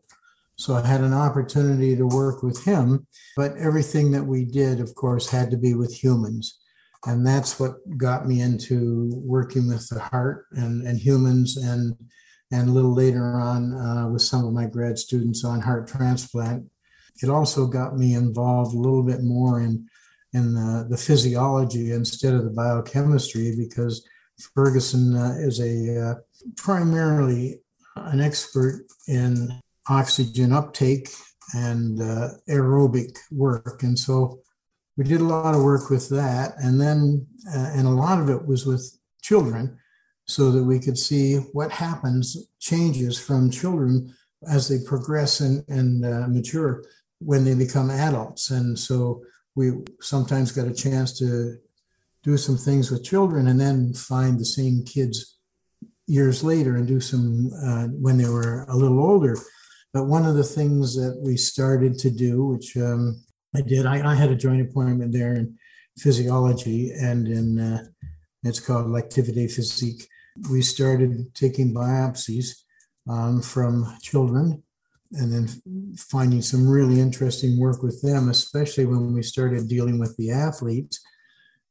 So 0.57 0.75
I 0.75 0.87
had 0.87 1.03
an 1.03 1.13
opportunity 1.13 1.95
to 1.97 2.07
work 2.07 2.43
with 2.43 2.65
him, 2.65 3.07
but 3.37 3.57
everything 3.59 4.11
that 4.13 4.25
we 4.25 4.45
did, 4.45 4.81
of 4.81 4.95
course, 4.95 5.29
had 5.29 5.51
to 5.51 5.57
be 5.57 5.75
with 5.75 5.95
humans. 5.95 6.59
And 7.05 7.27
that's 7.27 7.61
what 7.61 7.77
got 7.99 8.27
me 8.27 8.41
into 8.41 9.11
working 9.15 9.69
with 9.69 9.89
the 9.89 10.01
heart 10.01 10.47
and, 10.53 10.87
and 10.87 10.99
humans 10.99 11.57
and 11.57 11.95
and 12.53 12.69
a 12.69 12.73
little 12.73 12.95
later 12.95 13.41
on 13.41 13.75
uh, 13.75 14.09
with 14.09 14.23
some 14.23 14.45
of 14.45 14.53
my 14.53 14.67
grad 14.67 14.97
students 14.97 15.45
on 15.45 15.61
heart 15.61 15.89
transplant. 15.89 16.65
It 17.21 17.29
also 17.29 17.67
got 17.67 17.99
me 17.99 18.15
involved 18.15 18.73
a 18.73 18.79
little 18.79 19.03
bit 19.03 19.23
more 19.23 19.61
in 19.61 19.89
in 20.33 20.55
the, 20.55 20.87
the 20.89 20.97
physiology 20.97 21.93
instead 21.93 22.35
of 22.35 22.45
the 22.45 22.51
biochemistry 22.51 23.55
because 23.57 24.07
ferguson 24.55 25.17
uh, 25.17 25.35
is 25.39 25.61
a 25.61 26.11
uh, 26.11 26.15
primarily 26.57 27.59
an 27.97 28.21
expert 28.21 28.85
in 29.09 29.49
oxygen 29.89 30.53
uptake 30.53 31.09
and 31.55 32.01
uh, 32.03 32.29
aerobic 32.49 33.17
work. 33.31 33.83
And 33.83 33.99
so 33.99 34.41
we 34.97 35.05
did 35.05 35.21
a 35.21 35.25
lot 35.25 35.55
of 35.55 35.63
work 35.63 35.91
with 35.91 36.09
that. 36.11 36.55
And 36.59 36.81
then 36.81 37.27
uh, 37.55 37.71
and 37.75 37.87
a 37.87 37.91
lot 37.91 38.21
of 38.21 38.29
it 38.31 38.47
was 38.47 38.67
with 38.67 38.99
children 39.23 39.79
so 40.25 40.51
that 40.51 40.65
we 40.65 40.81
could 40.81 40.99
see 40.99 41.37
what 41.53 41.71
happens 41.71 42.37
changes 42.59 43.19
from 43.19 43.51
children 43.51 44.13
as 44.49 44.69
they 44.69 44.79
progress 44.85 45.41
and, 45.41 45.65
and 45.69 46.05
uh, 46.05 46.27
mature 46.29 46.85
when 47.21 47.45
they 47.45 47.55
become 47.55 47.91
adults. 47.91 48.51
And 48.51 48.79
so 48.79 49.23
we 49.55 49.73
sometimes 50.01 50.53
got 50.53 50.67
a 50.67 50.75
chance 50.75 51.17
to 51.19 51.57
do 52.23 52.37
some 52.37 52.57
things 52.57 52.91
with 52.91 53.05
children 53.05 53.47
and 53.47 53.61
then 53.61 53.95
find 53.95 54.39
the 54.39 54.45
same 54.45 54.85
kids 54.85 55.39
years 56.09 56.43
later 56.43 56.77
and 56.77 56.87
do 56.87 57.01
some 57.01 57.51
uh, 57.65 57.87
when 57.87 58.17
they 58.17 58.29
were 58.29 58.65
a 58.69 58.77
little 58.77 59.01
older 59.01 59.37
but 59.97 60.09
one 60.09 60.27
of 60.27 60.37
the 60.37 60.45
things 60.45 60.95
that 60.95 61.19
we 61.25 61.39
started 61.39 61.99
to 61.99 62.11
do 62.11 62.45
which 62.45 62.77
um, 62.77 63.25
I 63.55 63.63
did. 63.63 63.87
I, 63.87 64.13
I 64.13 64.15
had 64.15 64.31
a 64.31 64.37
joint 64.37 64.61
appointment 64.61 65.11
there 65.11 65.33
in 65.33 65.57
physiology 65.97 66.91
and 66.93 67.27
in 67.27 67.59
uh, 67.59 67.83
it's 68.43 68.61
called 68.61 68.89
l'activité 68.89 69.51
physique. 69.51 70.07
We 70.51 70.61
started 70.61 71.35
taking 71.35 71.73
biopsies 71.73 72.49
um, 73.09 73.41
from 73.41 73.97
children 74.03 74.63
and 75.13 75.33
then 75.33 75.95
finding 75.97 76.43
some 76.43 76.69
really 76.69 77.01
interesting 77.01 77.59
work 77.59 77.83
with 77.83 78.03
them, 78.03 78.29
especially 78.29 78.85
when 78.85 79.15
we 79.15 79.23
started 79.23 79.67
dealing 79.67 79.99
with 79.99 80.15
the 80.19 80.31
athletes, 80.31 81.01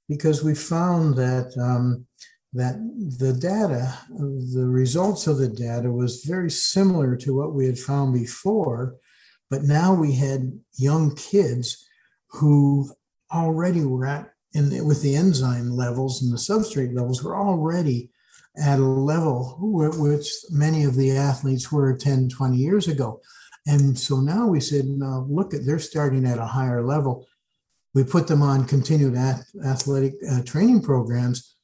because 0.10 0.44
we 0.44 0.56
found 0.56 1.16
that 1.18 1.56
um, 1.62 2.08
that 2.56 2.76
the 3.20 3.34
data, 3.34 3.94
the 4.10 4.66
results 4.66 5.28
of 5.28 5.38
the 5.38 5.50
data, 5.50 5.92
was 5.92 6.24
very 6.24 6.50
similar 6.50 7.18
to 7.18 7.36
what 7.36 7.54
we 7.54 7.66
had 7.66 7.78
found 7.78 8.14
before, 8.14 8.96
but 9.50 9.64
now 9.64 9.94
we 9.94 10.14
had 10.14 10.58
young 10.78 11.14
kids 11.16 11.86
who 12.28 12.90
already 13.32 13.84
were 13.84 14.06
at 14.06 14.32
with 14.56 15.02
the 15.02 15.16
enzyme 15.18 15.70
levels 15.70 16.22
and 16.22 16.32
the 16.32 16.38
substrate 16.38 16.96
levels 16.96 17.22
were 17.22 17.36
already 17.36 18.10
at 18.58 18.80
a 18.80 18.82
level 18.82 19.58
which 19.60 20.30
many 20.50 20.86
of 20.86 20.96
the 20.96 21.12
athletes 21.12 21.74
were 21.74 21.94
10, 21.94 22.30
20 22.30 22.56
years 22.56 22.88
ago. 22.88 23.20
And 23.68 24.00
so 24.00 24.22
now 24.22 24.48
we 24.48 24.62
said, 24.62 24.86
now 24.86 25.26
look 25.30 25.54
at 25.54 25.66
they're 25.66 25.80
starting 25.80 26.26
at 26.26 26.38
a 26.38 26.46
higher 26.46 26.82
level. 26.82 27.28
we 27.94 28.06
put 28.06 28.28
them 28.28 28.42
on 28.42 28.66
continued 28.66 29.16
athletic 29.66 30.14
uh, 30.32 30.42
training 30.44 30.82
programs, 30.82 31.55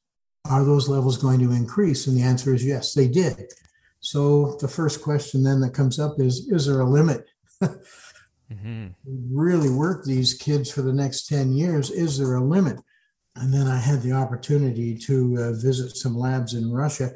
are 0.45 0.63
those 0.63 0.89
levels 0.89 1.17
going 1.17 1.39
to 1.39 1.51
increase? 1.51 2.07
And 2.07 2.17
the 2.17 2.23
answer 2.23 2.53
is 2.53 2.65
yes, 2.65 2.93
they 2.93 3.07
did. 3.07 3.51
So 3.99 4.57
the 4.59 4.67
first 4.67 5.01
question 5.01 5.43
then 5.43 5.61
that 5.61 5.73
comes 5.73 5.99
up 5.99 6.19
is 6.19 6.47
Is 6.49 6.65
there 6.65 6.81
a 6.81 6.89
limit? 6.89 7.25
mm-hmm. 7.61 8.87
Really 9.31 9.69
work 9.69 10.03
these 10.03 10.33
kids 10.33 10.71
for 10.71 10.81
the 10.81 10.93
next 10.93 11.27
10 11.27 11.53
years. 11.53 11.89
Is 11.89 12.17
there 12.17 12.35
a 12.35 12.43
limit? 12.43 12.79
And 13.35 13.53
then 13.53 13.67
I 13.67 13.77
had 13.77 14.01
the 14.01 14.11
opportunity 14.11 14.97
to 14.97 15.37
uh, 15.39 15.51
visit 15.53 15.95
some 15.95 16.17
labs 16.17 16.53
in 16.53 16.71
Russia 16.71 17.11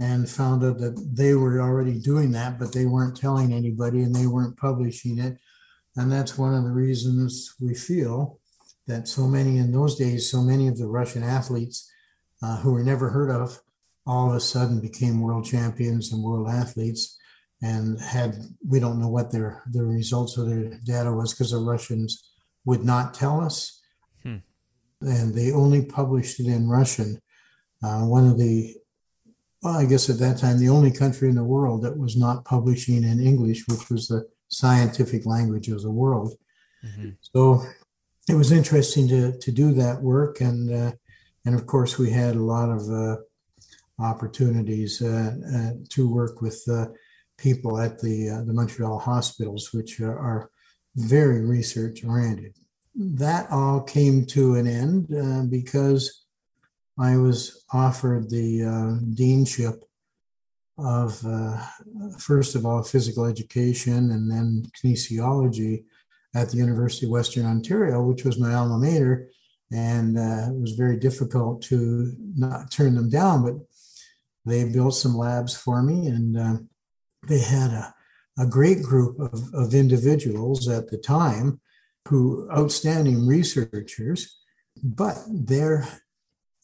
and 0.00 0.28
found 0.28 0.64
out 0.64 0.78
that 0.78 1.10
they 1.12 1.34
were 1.34 1.60
already 1.60 1.98
doing 2.00 2.32
that, 2.32 2.58
but 2.58 2.72
they 2.72 2.84
weren't 2.84 3.16
telling 3.16 3.52
anybody 3.52 4.02
and 4.02 4.14
they 4.14 4.26
weren't 4.26 4.58
publishing 4.58 5.18
it. 5.18 5.38
And 5.96 6.10
that's 6.10 6.36
one 6.36 6.54
of 6.54 6.64
the 6.64 6.72
reasons 6.72 7.54
we 7.60 7.74
feel 7.74 8.40
that 8.86 9.08
so 9.08 9.26
many 9.26 9.58
in 9.58 9.72
those 9.72 9.96
days, 9.96 10.30
so 10.30 10.42
many 10.42 10.68
of 10.68 10.76
the 10.76 10.88
Russian 10.88 11.22
athletes 11.22 11.90
uh, 12.44 12.58
who 12.58 12.72
were 12.72 12.84
never 12.84 13.08
heard 13.08 13.30
of 13.30 13.60
all 14.06 14.28
of 14.28 14.36
a 14.36 14.40
sudden 14.40 14.80
became 14.80 15.20
world 15.20 15.46
champions 15.46 16.12
and 16.12 16.22
world 16.22 16.48
athletes 16.48 17.18
and 17.62 17.98
had 18.00 18.36
we 18.68 18.78
don't 18.78 19.00
know 19.00 19.08
what 19.08 19.32
their 19.32 19.62
the 19.72 19.82
results 19.82 20.36
of 20.36 20.46
their 20.48 20.78
data 20.84 21.10
was 21.10 21.32
because 21.32 21.52
the 21.52 21.58
russians 21.58 22.10
would 22.66 22.84
not 22.84 23.14
tell 23.14 23.40
us 23.40 23.80
hmm. 24.22 24.36
and 25.00 25.34
they 25.34 25.52
only 25.52 25.82
published 25.86 26.38
it 26.38 26.46
in 26.46 26.68
russian 26.68 27.18
uh, 27.82 28.02
one 28.02 28.26
of 28.28 28.38
the 28.38 28.76
well 29.62 29.76
i 29.76 29.86
guess 29.86 30.10
at 30.10 30.18
that 30.18 30.36
time 30.36 30.58
the 30.58 30.68
only 30.68 30.90
country 30.90 31.30
in 31.30 31.36
the 31.36 31.50
world 31.56 31.82
that 31.82 31.96
was 31.96 32.14
not 32.16 32.44
publishing 32.44 33.04
in 33.04 33.20
english 33.20 33.64
which 33.68 33.88
was 33.88 34.08
the 34.08 34.22
scientific 34.48 35.24
language 35.24 35.68
of 35.68 35.80
the 35.80 35.90
world 35.90 36.36
mm-hmm. 36.84 37.10
so 37.22 37.62
it 38.28 38.34
was 38.34 38.52
interesting 38.52 39.08
to 39.08 39.32
to 39.38 39.50
do 39.50 39.72
that 39.72 40.02
work 40.02 40.42
and 40.42 40.70
uh, 40.70 40.92
and 41.44 41.54
of 41.54 41.66
course 41.66 41.98
we 41.98 42.10
had 42.10 42.36
a 42.36 42.42
lot 42.42 42.70
of 42.70 42.90
uh, 42.90 43.16
opportunities 43.98 45.02
uh, 45.02 45.34
uh, 45.54 45.70
to 45.90 46.08
work 46.08 46.40
with 46.40 46.62
uh, 46.70 46.86
people 47.38 47.78
at 47.78 48.00
the 48.00 48.28
the 48.46 48.52
Montreal 48.52 48.98
hospitals, 48.98 49.72
which 49.72 50.00
are 50.00 50.50
very 50.96 51.40
research 51.44 52.04
oriented. 52.04 52.54
That 52.94 53.50
all 53.50 53.80
came 53.80 54.24
to 54.26 54.54
an 54.54 54.66
end 54.66 55.50
because 55.50 56.24
I 56.98 57.16
was 57.16 57.64
offered 57.72 58.30
the 58.30 58.60
deanship 59.14 59.80
of 60.78 61.24
uh, 61.24 61.56
first 62.18 62.54
of 62.54 62.66
all 62.66 62.82
physical 62.82 63.26
education 63.26 64.10
and 64.10 64.30
then 64.30 64.64
kinesiology 64.76 65.84
at 66.34 66.50
the 66.50 66.56
University 66.56 67.06
of 67.06 67.12
Western 67.12 67.46
Ontario, 67.46 68.02
which 68.02 68.24
was 68.24 68.40
my 68.40 68.54
alma 68.54 68.78
mater, 68.78 69.28
and 69.72 70.18
uh, 70.18 70.50
it 70.50 70.60
was 70.60 70.72
very 70.72 70.96
difficult 70.96 71.62
to 71.62 72.12
not 72.36 72.70
turn 72.70 72.94
them 72.94 73.10
down. 73.10 73.42
But 73.44 73.54
they 74.44 74.64
built 74.64 74.94
some 74.94 75.16
labs 75.16 75.56
for 75.56 75.82
me, 75.82 76.06
and 76.06 76.36
uh, 76.36 76.56
they 77.26 77.40
had 77.40 77.70
a, 77.70 77.94
a 78.38 78.46
great 78.46 78.82
group 78.82 79.18
of, 79.18 79.40
of 79.54 79.74
individuals 79.74 80.68
at 80.68 80.88
the 80.90 80.98
time 80.98 81.60
who 82.08 82.48
outstanding 82.50 83.26
researchers, 83.26 84.38
but 84.82 85.16
their 85.28 85.88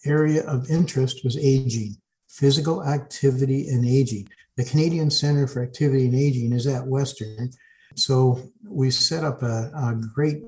area 0.05 0.45
of 0.47 0.71
interest 0.71 1.25
was 1.25 1.39
aging, 1.39 1.97
physical 2.29 2.85
activity 2.85 3.69
and 3.69 3.87
aging. 3.87 4.29
The 4.57 4.65
Canadian 4.65 5.11
Center 5.11 5.47
for 5.47 5.63
Activity 5.63 6.07
and 6.07 6.15
Aging 6.15 6.53
is 6.53 6.67
at 6.67 6.87
Western. 6.87 7.51
So 7.97 8.41
we 8.67 8.91
set 8.91 9.25
up 9.25 9.43
a, 9.43 9.71
a 9.75 9.95
great 10.15 10.43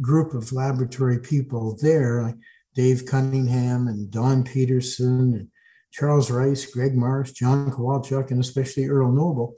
group 0.00 0.34
of 0.34 0.52
laboratory 0.52 1.18
people 1.18 1.76
there, 1.80 2.22
like 2.22 2.36
Dave 2.74 3.06
Cunningham 3.06 3.88
and 3.88 4.10
Don 4.10 4.44
Paterson 4.44 5.34
and 5.34 5.48
Charles 5.92 6.30
Rice, 6.30 6.66
Greg 6.66 6.94
Marsh, 6.94 7.32
John 7.32 7.70
Kowalchuk, 7.70 8.30
and 8.30 8.40
especially 8.40 8.86
Earl 8.86 9.12
Noble. 9.12 9.54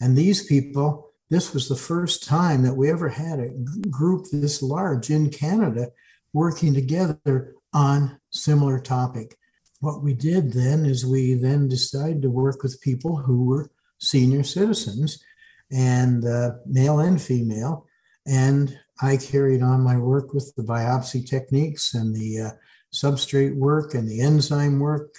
And 0.00 0.16
these 0.16 0.44
people, 0.46 1.12
this 1.28 1.54
was 1.54 1.68
the 1.68 1.76
first 1.76 2.24
time 2.24 2.62
that 2.62 2.74
we 2.74 2.90
ever 2.90 3.08
had 3.08 3.38
a 3.38 3.50
group 3.88 4.26
this 4.30 4.62
large 4.62 5.10
in 5.10 5.30
Canada 5.30 5.88
working 6.32 6.74
together 6.74 7.54
on 7.72 8.18
similar 8.30 8.78
topic. 8.80 9.36
What 9.80 10.02
we 10.02 10.12
did 10.12 10.52
then 10.52 10.84
is 10.84 11.06
we 11.06 11.34
then 11.34 11.68
decided 11.68 12.22
to 12.22 12.30
work 12.30 12.62
with 12.62 12.80
people 12.80 13.16
who 13.16 13.44
were 13.44 13.70
senior 13.98 14.42
citizens 14.42 15.22
and 15.70 16.24
uh, 16.26 16.52
male 16.66 17.00
and 17.00 17.20
female. 17.20 17.86
And 18.26 18.78
I 19.02 19.16
carried 19.16 19.62
on 19.62 19.82
my 19.82 19.96
work 19.96 20.34
with 20.34 20.52
the 20.56 20.62
biopsy 20.62 21.26
techniques 21.28 21.94
and 21.94 22.14
the 22.14 22.40
uh, 22.40 22.50
substrate 22.92 23.56
work 23.56 23.94
and 23.94 24.08
the 24.08 24.20
enzyme 24.20 24.78
work 24.78 25.14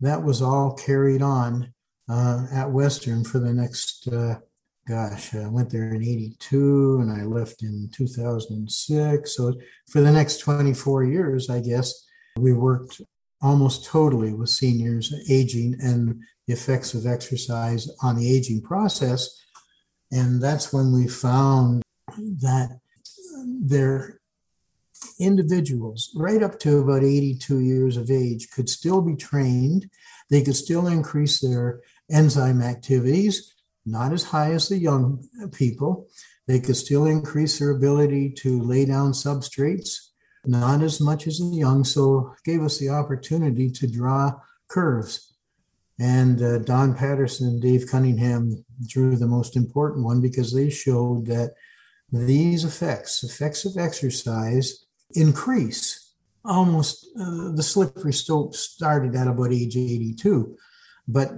that 0.00 0.22
was 0.22 0.40
all 0.42 0.74
carried 0.74 1.22
on 1.22 1.72
uh, 2.08 2.46
at 2.52 2.70
Western 2.70 3.22
for 3.22 3.38
the 3.38 3.52
next, 3.52 4.08
uh, 4.08 4.36
gosh, 4.88 5.34
I 5.34 5.46
went 5.46 5.70
there 5.70 5.94
in 5.94 6.02
82 6.02 6.98
and 7.00 7.12
I 7.12 7.24
left 7.24 7.62
in 7.62 7.90
2006. 7.94 9.36
So 9.36 9.54
for 9.88 10.00
the 10.00 10.10
next 10.10 10.38
24 10.38 11.04
years, 11.04 11.50
I 11.50 11.60
guess, 11.60 12.06
we 12.36 12.52
worked 12.52 13.00
almost 13.42 13.84
totally 13.84 14.32
with 14.32 14.48
seniors 14.48 15.12
aging 15.28 15.76
and 15.80 16.20
the 16.46 16.52
effects 16.52 16.94
of 16.94 17.06
exercise 17.06 17.88
on 18.02 18.16
the 18.16 18.34
aging 18.36 18.62
process. 18.62 19.39
And 20.12 20.42
that's 20.42 20.72
when 20.72 20.92
we 20.92 21.06
found 21.06 21.82
that 22.18 22.80
there 23.62 24.20
individuals 25.18 26.10
right 26.14 26.42
up 26.42 26.58
to 26.60 26.78
about 26.78 27.02
82 27.02 27.60
years 27.60 27.96
of 27.96 28.10
age 28.10 28.50
could 28.50 28.68
still 28.68 29.00
be 29.00 29.14
trained. 29.14 29.90
They 30.30 30.42
could 30.42 30.56
still 30.56 30.86
increase 30.86 31.40
their 31.40 31.80
enzyme 32.10 32.62
activities, 32.62 33.54
not 33.86 34.12
as 34.12 34.24
high 34.24 34.52
as 34.52 34.68
the 34.68 34.78
young 34.78 35.26
people. 35.52 36.08
They 36.46 36.60
could 36.60 36.76
still 36.76 37.06
increase 37.06 37.58
their 37.58 37.70
ability 37.70 38.30
to 38.38 38.60
lay 38.60 38.84
down 38.84 39.12
substrates, 39.12 40.08
not 40.44 40.82
as 40.82 41.00
much 41.00 41.26
as 41.26 41.38
the 41.38 41.46
young. 41.46 41.84
So 41.84 42.34
gave 42.44 42.62
us 42.62 42.78
the 42.78 42.88
opportunity 42.88 43.70
to 43.70 43.86
draw 43.86 44.32
curves. 44.68 45.34
And 45.98 46.42
uh, 46.42 46.58
Don 46.58 46.94
Paterson 46.94 47.46
and 47.46 47.62
Dave 47.62 47.86
Cunningham 47.86 48.64
drew 48.86 49.16
the 49.16 49.26
most 49.26 49.56
important 49.56 50.04
one 50.04 50.20
because 50.20 50.54
they 50.54 50.70
showed 50.70 51.26
that 51.26 51.54
these 52.12 52.64
effects, 52.64 53.22
effects 53.22 53.64
of 53.64 53.76
exercise, 53.76 54.84
increase. 55.12 56.14
Almost 56.44 57.06
uh, 57.20 57.52
the 57.52 57.62
slippery 57.62 58.12
slope 58.12 58.54
started 58.54 59.14
at 59.14 59.28
about 59.28 59.52
age 59.52 59.76
82. 59.76 60.56
But 61.06 61.32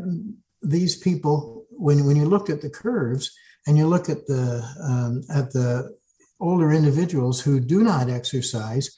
these 0.63 0.97
people, 0.97 1.67
when, 1.71 2.07
when 2.07 2.17
you 2.17 2.25
look 2.25 2.49
at 2.49 2.61
the 2.61 2.71
curves 2.71 3.33
and 3.67 3.77
you 3.77 3.87
look 3.87 4.09
at 4.09 4.27
the 4.27 4.65
um, 4.83 5.23
at 5.35 5.53
the 5.53 5.97
older 6.41 6.73
individuals 6.73 7.41
who 7.41 7.61
do 7.61 7.83
not 7.83 8.11
exercise, 8.11 8.95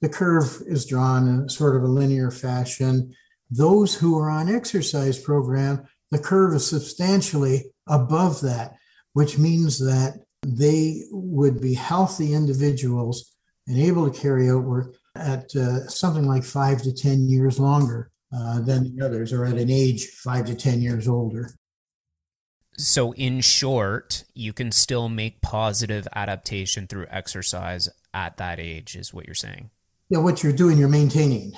the 0.00 0.08
curve 0.08 0.62
is 0.66 0.86
drawn 0.86 1.28
in 1.28 1.48
sort 1.48 1.76
of 1.76 1.82
a 1.82 1.88
linear 1.88 2.30
fashion. 2.30 3.14
Those 3.50 3.94
who 3.94 4.18
are 4.18 4.30
on 4.30 4.48
exercise 4.48 5.18
program, 5.18 5.86
the 6.10 6.18
curve 6.18 6.54
is 6.54 6.66
substantially 6.66 7.72
above 7.90 8.40
that, 8.40 8.76
which 9.12 9.36
means 9.36 9.78
that 9.78 10.20
they 10.46 11.02
would 11.10 11.60
be 11.60 11.74
healthy 11.74 12.32
individuals 12.32 13.36
and 13.66 13.78
able 13.78 14.10
to 14.10 14.18
carry 14.18 14.48
out 14.48 14.64
work 14.64 14.96
at 15.14 15.54
uh, 15.54 15.86
something 15.88 16.26
like 16.26 16.44
five 16.44 16.82
to 16.82 16.92
10 16.92 17.28
years 17.28 17.58
longer 17.58 18.10
uh, 18.34 18.60
than 18.60 18.96
the 18.96 19.04
others, 19.04 19.32
or 19.32 19.44
at 19.44 19.58
an 19.58 19.70
age 19.70 20.06
five 20.06 20.46
to 20.46 20.54
10 20.54 20.80
years 20.80 21.08
older. 21.08 21.50
So, 22.76 23.12
in 23.14 23.40
short, 23.40 24.24
you 24.32 24.52
can 24.52 24.72
still 24.72 25.08
make 25.08 25.42
positive 25.42 26.06
adaptation 26.14 26.86
through 26.86 27.06
exercise 27.10 27.88
at 28.14 28.38
that 28.38 28.58
age, 28.58 28.96
is 28.96 29.12
what 29.12 29.26
you're 29.26 29.34
saying. 29.34 29.70
Yeah, 30.08 30.18
what 30.18 30.42
you're 30.42 30.52
doing, 30.52 30.78
you're 30.78 30.88
maintaining. 30.88 31.52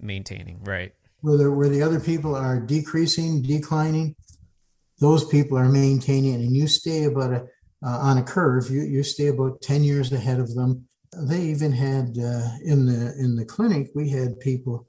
Maintaining, 0.00 0.62
right. 0.64 0.94
Where 1.20 1.36
the, 1.36 1.50
where 1.50 1.68
the 1.68 1.82
other 1.82 2.00
people 2.00 2.34
are 2.34 2.60
decreasing, 2.60 3.42
declining, 3.42 4.14
those 4.98 5.24
people 5.24 5.58
are 5.58 5.68
maintaining, 5.68 6.34
and 6.34 6.54
you 6.54 6.66
stay 6.66 7.04
about 7.04 7.32
a, 7.32 7.46
uh, 7.84 7.98
on 7.98 8.18
a 8.18 8.22
curve, 8.22 8.70
you, 8.70 8.82
you 8.82 9.02
stay 9.02 9.26
about 9.26 9.60
10 9.60 9.84
years 9.84 10.12
ahead 10.12 10.40
of 10.40 10.54
them. 10.54 10.86
They 11.16 11.42
even 11.42 11.72
had 11.72 12.16
uh, 12.18 12.48
in 12.64 12.86
the 12.86 13.14
in 13.18 13.36
the 13.36 13.44
clinic 13.44 13.90
we 13.94 14.10
had 14.10 14.40
people 14.40 14.88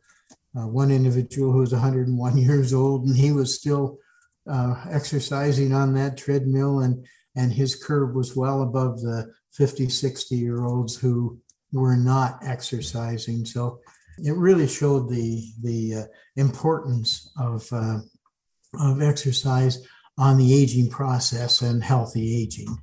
uh, 0.58 0.68
one 0.68 0.90
individual 0.90 1.52
who 1.52 1.60
was 1.60 1.72
101 1.72 2.38
years 2.38 2.74
old 2.74 3.06
and 3.06 3.16
he 3.16 3.32
was 3.32 3.56
still 3.56 4.00
uh, 4.50 4.86
exercising 4.90 5.72
on 5.74 5.94
that 5.94 6.18
treadmill 6.18 6.80
and 6.80 7.06
and 7.36 7.52
his 7.52 7.76
curve 7.76 8.16
was 8.16 8.36
well 8.36 8.64
above 8.64 9.02
the 9.02 9.32
50 9.54 9.90
60 9.90 10.36
year 10.36 10.66
olds 10.66 10.96
who 10.96 11.40
were 11.72 11.98
not 11.98 12.40
exercising. 12.42 13.46
So 13.46 13.80
it 14.18 14.36
really 14.36 14.68
showed 14.68 15.10
the 15.10 15.44
the 15.62 15.96
uh, 15.96 16.04
importance 16.36 17.32
of 17.38 17.68
uh, 17.72 18.00
of 18.80 19.02
exercise 19.02 19.86
on 20.18 20.38
the 20.38 20.54
aging 20.54 20.90
process 20.90 21.62
and 21.62 21.84
healthy 21.84 22.42
aging 22.42 22.78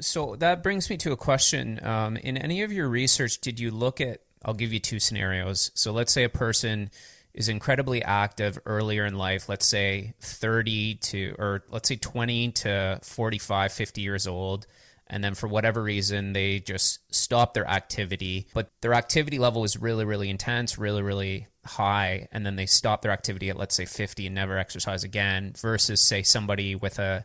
So 0.00 0.36
that 0.36 0.62
brings 0.62 0.90
me 0.90 0.96
to 0.98 1.12
a 1.12 1.16
question. 1.16 1.80
Um, 1.82 2.16
in 2.16 2.36
any 2.36 2.62
of 2.62 2.72
your 2.72 2.88
research, 2.88 3.40
did 3.40 3.58
you 3.58 3.70
look 3.70 4.00
at? 4.00 4.20
I'll 4.44 4.54
give 4.54 4.72
you 4.72 4.80
two 4.80 5.00
scenarios. 5.00 5.70
So 5.74 5.92
let's 5.92 6.12
say 6.12 6.24
a 6.24 6.28
person 6.28 6.90
is 7.34 7.48
incredibly 7.48 8.02
active 8.02 8.58
earlier 8.64 9.04
in 9.04 9.16
life, 9.16 9.48
let's 9.48 9.66
say 9.66 10.14
30 10.20 10.94
to, 10.96 11.34
or 11.38 11.62
let's 11.70 11.88
say 11.88 11.96
20 11.96 12.52
to 12.52 12.98
45, 13.02 13.72
50 13.72 14.00
years 14.00 14.26
old. 14.26 14.66
And 15.08 15.22
then 15.22 15.34
for 15.34 15.46
whatever 15.46 15.82
reason, 15.82 16.32
they 16.32 16.58
just 16.58 17.00
stop 17.14 17.54
their 17.54 17.66
activity, 17.66 18.48
but 18.54 18.70
their 18.80 18.94
activity 18.94 19.38
level 19.38 19.62
was 19.62 19.76
really, 19.76 20.04
really 20.04 20.28
intense, 20.28 20.78
really, 20.78 21.02
really 21.02 21.46
high. 21.64 22.28
And 22.32 22.44
then 22.44 22.56
they 22.56 22.66
stop 22.66 23.02
their 23.02 23.12
activity 23.12 23.48
at, 23.48 23.56
let's 23.56 23.76
say, 23.76 23.84
50 23.84 24.26
and 24.26 24.34
never 24.34 24.58
exercise 24.58 25.04
again, 25.04 25.52
versus, 25.60 26.00
say, 26.00 26.22
somebody 26.22 26.74
with 26.74 26.98
a, 26.98 27.24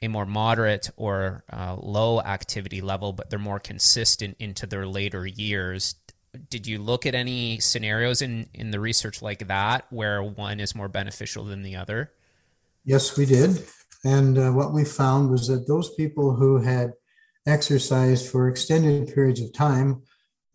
a 0.00 0.08
more 0.08 0.26
moderate 0.26 0.90
or 0.96 1.44
uh, 1.52 1.76
low 1.76 2.20
activity 2.20 2.80
level, 2.80 3.12
but 3.12 3.30
they're 3.30 3.38
more 3.38 3.60
consistent 3.60 4.36
into 4.38 4.66
their 4.66 4.86
later 4.86 5.26
years. 5.26 5.96
Did 6.50 6.66
you 6.66 6.78
look 6.78 7.04
at 7.04 7.14
any 7.14 7.58
scenarios 7.60 8.22
in 8.22 8.48
in 8.54 8.70
the 8.70 8.80
research 8.80 9.20
like 9.20 9.48
that 9.48 9.86
where 9.90 10.22
one 10.22 10.60
is 10.60 10.74
more 10.74 10.88
beneficial 10.88 11.44
than 11.44 11.62
the 11.62 11.76
other? 11.76 12.10
Yes 12.84 13.18
we 13.18 13.26
did 13.26 13.62
and 14.04 14.38
uh, 14.38 14.50
what 14.50 14.72
we 14.72 14.84
found 14.84 15.30
was 15.30 15.48
that 15.48 15.66
those 15.68 15.94
people 15.94 16.34
who 16.34 16.60
had 16.60 16.92
exercised 17.46 18.28
for 18.28 18.48
extended 18.48 19.12
periods 19.12 19.40
of 19.40 19.52
time 19.52 20.02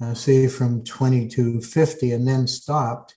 uh, 0.02 0.14
say 0.14 0.48
from 0.48 0.84
20 0.84 1.28
to 1.28 1.62
50 1.62 2.12
and 2.12 2.28
then 2.28 2.48
stopped 2.48 3.16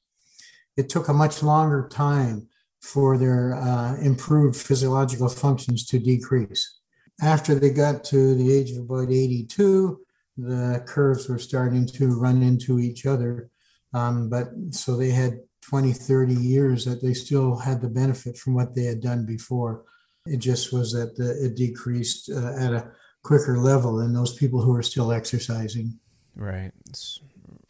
it 0.76 0.88
took 0.88 1.08
a 1.08 1.12
much 1.12 1.42
longer 1.42 1.88
time 1.88 2.48
for 2.80 3.18
their 3.18 3.54
uh, 3.54 3.96
improved 3.96 4.56
physiological 4.56 5.28
functions 5.28 5.86
to 5.86 5.98
decrease 5.98 6.78
after 7.22 7.54
they 7.54 7.70
got 7.70 8.02
to 8.04 8.34
the 8.34 8.52
age 8.52 8.70
of 8.72 8.78
about 8.78 9.10
82 9.10 10.00
the 10.40 10.82
curves 10.86 11.28
were 11.28 11.38
starting 11.38 11.86
to 11.86 12.18
run 12.18 12.42
into 12.42 12.78
each 12.78 13.06
other. 13.06 13.50
Um, 13.92 14.28
but 14.28 14.50
so 14.70 14.96
they 14.96 15.10
had 15.10 15.40
20, 15.62 15.92
30 15.92 16.34
years 16.34 16.84
that 16.84 17.02
they 17.02 17.12
still 17.12 17.56
had 17.56 17.80
the 17.80 17.88
benefit 17.88 18.38
from 18.38 18.54
what 18.54 18.74
they 18.74 18.84
had 18.84 19.00
done 19.00 19.26
before. 19.26 19.84
It 20.26 20.38
just 20.38 20.72
was 20.72 20.92
that 20.92 21.16
the, 21.16 21.44
it 21.44 21.56
decreased 21.56 22.30
uh, 22.30 22.54
at 22.58 22.72
a 22.72 22.90
quicker 23.22 23.58
level 23.58 23.96
than 23.96 24.12
those 24.12 24.34
people 24.34 24.60
who 24.60 24.74
are 24.74 24.82
still 24.82 25.12
exercising. 25.12 25.98
Right. 26.36 26.72
It's, 26.88 27.20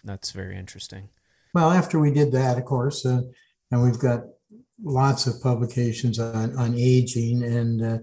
that's 0.05 0.33
very 0.33 0.57
interesting. 0.57 1.09
Well, 1.55 1.71
after 1.71 1.99
we 1.99 2.13
did 2.13 2.33
that, 2.33 2.59
of 2.59 2.65
course, 2.65 3.05
uh, 3.05 3.23
and 3.71 3.83
we've 3.83 3.99
got 3.99 4.21
lots 4.83 5.27
of 5.27 5.43
publications 5.43 6.19
on, 6.19 6.57
on 6.57 6.75
aging 6.77 7.43
and 7.43 7.83
uh, 7.83 7.99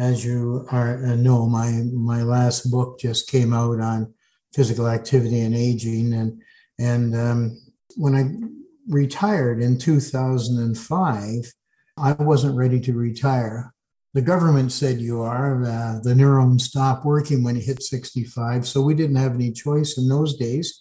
as 0.00 0.24
you 0.24 0.66
are, 0.72 1.04
uh, 1.04 1.14
know, 1.14 1.46
my 1.46 1.70
my 1.92 2.22
last 2.22 2.70
book 2.70 2.98
just 2.98 3.28
came 3.28 3.52
out 3.52 3.80
on 3.80 4.12
physical 4.54 4.88
activity 4.88 5.40
and 5.40 5.54
aging, 5.54 6.14
and 6.14 6.40
and 6.78 7.14
um, 7.14 7.60
when 7.96 8.14
I 8.14 8.24
retired 8.88 9.60
in 9.60 9.78
2005, 9.78 11.52
I 11.98 12.12
wasn't 12.14 12.56
ready 12.56 12.80
to 12.80 12.94
retire. 12.94 13.74
The 14.12 14.22
government 14.22 14.72
said 14.72 15.00
you 15.00 15.22
are. 15.22 15.64
Uh, 15.64 16.00
the 16.02 16.14
neurons 16.14 16.64
stop 16.64 17.04
working 17.04 17.44
when 17.44 17.56
you 17.56 17.62
hit 17.62 17.82
65, 17.82 18.66
so 18.66 18.82
we 18.82 18.94
didn't 18.94 19.16
have 19.16 19.34
any 19.34 19.52
choice 19.52 19.98
in 19.98 20.08
those 20.08 20.36
days, 20.36 20.80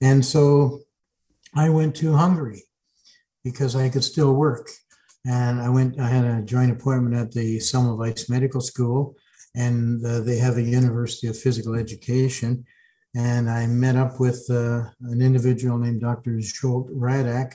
and 0.00 0.24
so 0.24 0.80
I 1.54 1.68
went 1.68 1.96
to 1.96 2.14
Hungary 2.14 2.62
because 3.42 3.74
I 3.74 3.88
could 3.88 4.04
still 4.04 4.34
work 4.34 4.68
and 5.24 5.60
I 5.60 5.68
went. 5.68 6.00
I 6.00 6.08
had 6.08 6.24
a 6.24 6.42
joint 6.42 6.72
appointment 6.72 7.14
at 7.14 7.32
the 7.32 7.58
Semmelweis 7.58 8.28
Medical 8.28 8.60
School, 8.60 9.16
and 9.54 10.04
uh, 10.04 10.20
they 10.20 10.38
have 10.38 10.56
a 10.56 10.62
University 10.62 11.28
of 11.28 11.38
Physical 11.38 11.74
Education. 11.74 12.64
And 13.14 13.50
I 13.50 13.66
met 13.66 13.96
up 13.96 14.18
with 14.18 14.46
uh, 14.50 14.84
an 15.02 15.20
individual 15.20 15.76
named 15.78 16.00
Dr. 16.00 16.32
Zsolt 16.38 16.90
Radak, 16.90 17.54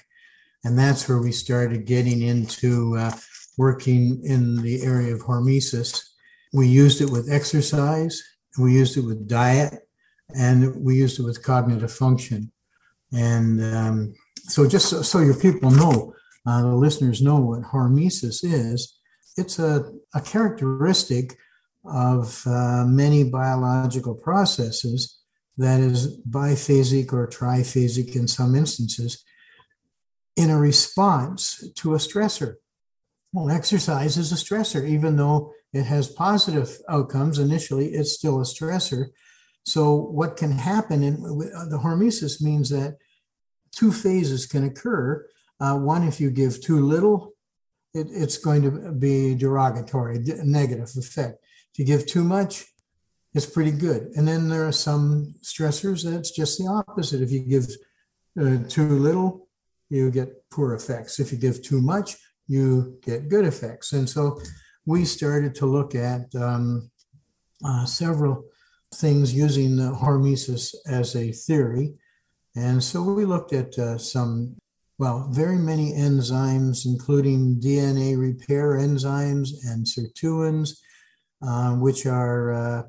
and 0.63 0.77
that's 0.77 1.09
where 1.09 1.19
we 1.19 1.31
started 1.31 1.85
getting 1.85 2.21
into 2.21 2.95
uh, 2.95 3.11
working 3.57 4.21
in 4.23 4.61
the 4.61 4.83
area 4.83 5.13
of 5.13 5.21
hormesis. 5.21 6.01
We 6.53 6.67
used 6.67 7.01
it 7.01 7.09
with 7.09 7.31
exercise, 7.31 8.21
we 8.57 8.73
used 8.73 8.97
it 8.97 9.01
with 9.01 9.27
diet, 9.27 9.73
and 10.35 10.75
we 10.83 10.95
used 10.95 11.19
it 11.19 11.23
with 11.23 11.43
cognitive 11.43 11.91
function. 11.91 12.51
And 13.11 13.63
um, 13.63 14.13
so, 14.43 14.67
just 14.67 14.89
so, 14.89 15.01
so 15.01 15.19
your 15.19 15.35
people 15.35 15.71
know, 15.71 16.13
uh, 16.45 16.61
the 16.61 16.75
listeners 16.75 17.21
know 17.21 17.37
what 17.37 17.63
hormesis 17.63 18.43
is, 18.43 18.97
it's 19.37 19.59
a, 19.59 19.91
a 20.13 20.21
characteristic 20.21 21.37
of 21.85 22.41
uh, 22.45 22.85
many 22.85 23.23
biological 23.23 24.15
processes 24.15 25.19
that 25.57 25.79
is 25.79 26.19
biphasic 26.29 27.13
or 27.13 27.27
triphasic 27.27 28.15
in 28.15 28.27
some 28.27 28.55
instances 28.55 29.23
in 30.35 30.49
a 30.49 30.57
response 30.57 31.63
to 31.75 31.95
a 31.95 31.97
stressor. 31.97 32.55
Well, 33.33 33.49
exercise 33.49 34.17
is 34.17 34.31
a 34.31 34.35
stressor, 34.35 34.87
even 34.87 35.17
though 35.17 35.53
it 35.73 35.83
has 35.83 36.07
positive 36.07 36.77
outcomes 36.89 37.39
initially, 37.39 37.89
it's 37.89 38.13
still 38.13 38.39
a 38.39 38.43
stressor. 38.43 39.07
So, 39.65 39.95
what 39.95 40.37
can 40.37 40.51
happen 40.51 41.03
in 41.03 41.21
the 41.21 41.79
hormesis 41.83 42.41
means 42.41 42.69
that 42.69 42.97
two 43.71 43.91
phases 43.91 44.45
can 44.45 44.63
occur 44.63 45.25
uh, 45.59 45.75
one, 45.75 46.07
if 46.07 46.19
you 46.19 46.29
give 46.29 46.61
too 46.61 46.85
little, 46.85 47.33
it, 47.93 48.07
it's 48.11 48.37
going 48.37 48.61
to 48.63 48.91
be 48.91 49.35
derogatory, 49.35 50.19
negative 50.43 50.91
effect. 50.97 51.43
If 51.73 51.79
you 51.79 51.85
give 51.85 52.05
too 52.05 52.23
much, 52.23 52.65
it's 53.33 53.45
pretty 53.45 53.71
good. 53.71 54.11
And 54.15 54.27
then 54.27 54.49
there 54.49 54.67
are 54.67 54.71
some 54.71 55.33
stressors 55.43 56.03
that's 56.03 56.31
just 56.31 56.57
the 56.57 56.67
opposite. 56.67 57.21
If 57.21 57.31
you 57.31 57.41
give 57.41 57.67
uh, 58.39 58.67
too 58.67 58.99
little, 58.99 59.47
you 59.89 60.11
get 60.11 60.49
poor 60.51 60.73
effects. 60.73 61.19
If 61.19 61.31
you 61.31 61.37
give 61.37 61.61
too 61.61 61.81
much, 61.81 62.15
you 62.47 62.97
get 63.03 63.29
good 63.29 63.45
effects. 63.45 63.93
And 63.93 64.09
so 64.09 64.39
we 64.85 65.05
started 65.05 65.53
to 65.55 65.65
look 65.65 65.95
at 65.95 66.33
um, 66.35 66.89
uh, 67.63 67.85
several 67.85 68.45
things 68.95 69.33
using 69.33 69.75
the 69.75 69.91
hormesis 69.91 70.73
as 70.87 71.15
a 71.15 71.31
theory. 71.31 71.93
And 72.55 72.83
so 72.83 73.03
we 73.03 73.25
looked 73.25 73.53
at 73.53 73.77
uh, 73.77 73.97
some 73.97 74.55
well, 74.99 75.27
very 75.31 75.57
many 75.57 75.93
enzymes, 75.93 76.85
including 76.85 77.59
DNA 77.61 78.17
repair 78.17 78.77
enzymes 78.77 79.49
and 79.63 79.85
sirtuins, 79.85 80.79
uh, 81.41 81.73
which 81.73 82.07
are 82.07 82.51
uh, 82.51 82.83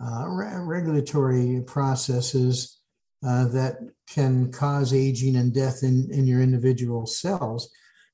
uh, 0.00 0.28
re- 0.28 0.60
regulatory 0.62 1.60
processes 1.66 2.78
uh, 3.26 3.48
that 3.48 3.78
can 4.08 4.52
cause 4.52 4.94
aging 4.94 5.36
and 5.36 5.52
death 5.52 5.82
in, 5.82 6.08
in 6.12 6.26
your 6.26 6.40
individual 6.40 7.04
cells. 7.04 7.70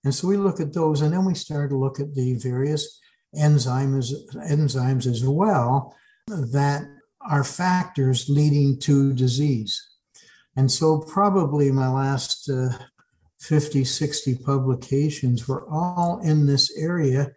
And 0.06 0.14
so 0.14 0.28
we 0.28 0.36
look 0.36 0.60
at 0.60 0.72
those, 0.72 1.00
and 1.00 1.12
then 1.12 1.24
we 1.24 1.34
start 1.34 1.70
to 1.70 1.76
look 1.76 1.98
at 1.98 2.14
the 2.14 2.34
various 2.34 3.00
enzymes, 3.34 4.12
enzymes 4.36 5.04
as 5.04 5.24
well 5.24 5.96
that 6.28 6.86
are 7.28 7.42
factors 7.42 8.28
leading 8.28 8.78
to 8.82 9.12
disease. 9.14 9.84
And 10.54 10.70
so, 10.70 11.00
probably 11.00 11.72
my 11.72 11.88
last 11.88 12.48
uh, 12.48 12.68
50, 13.40 13.82
60 13.82 14.36
publications 14.44 15.48
were 15.48 15.68
all 15.68 16.20
in 16.22 16.46
this 16.46 16.78
area. 16.78 17.32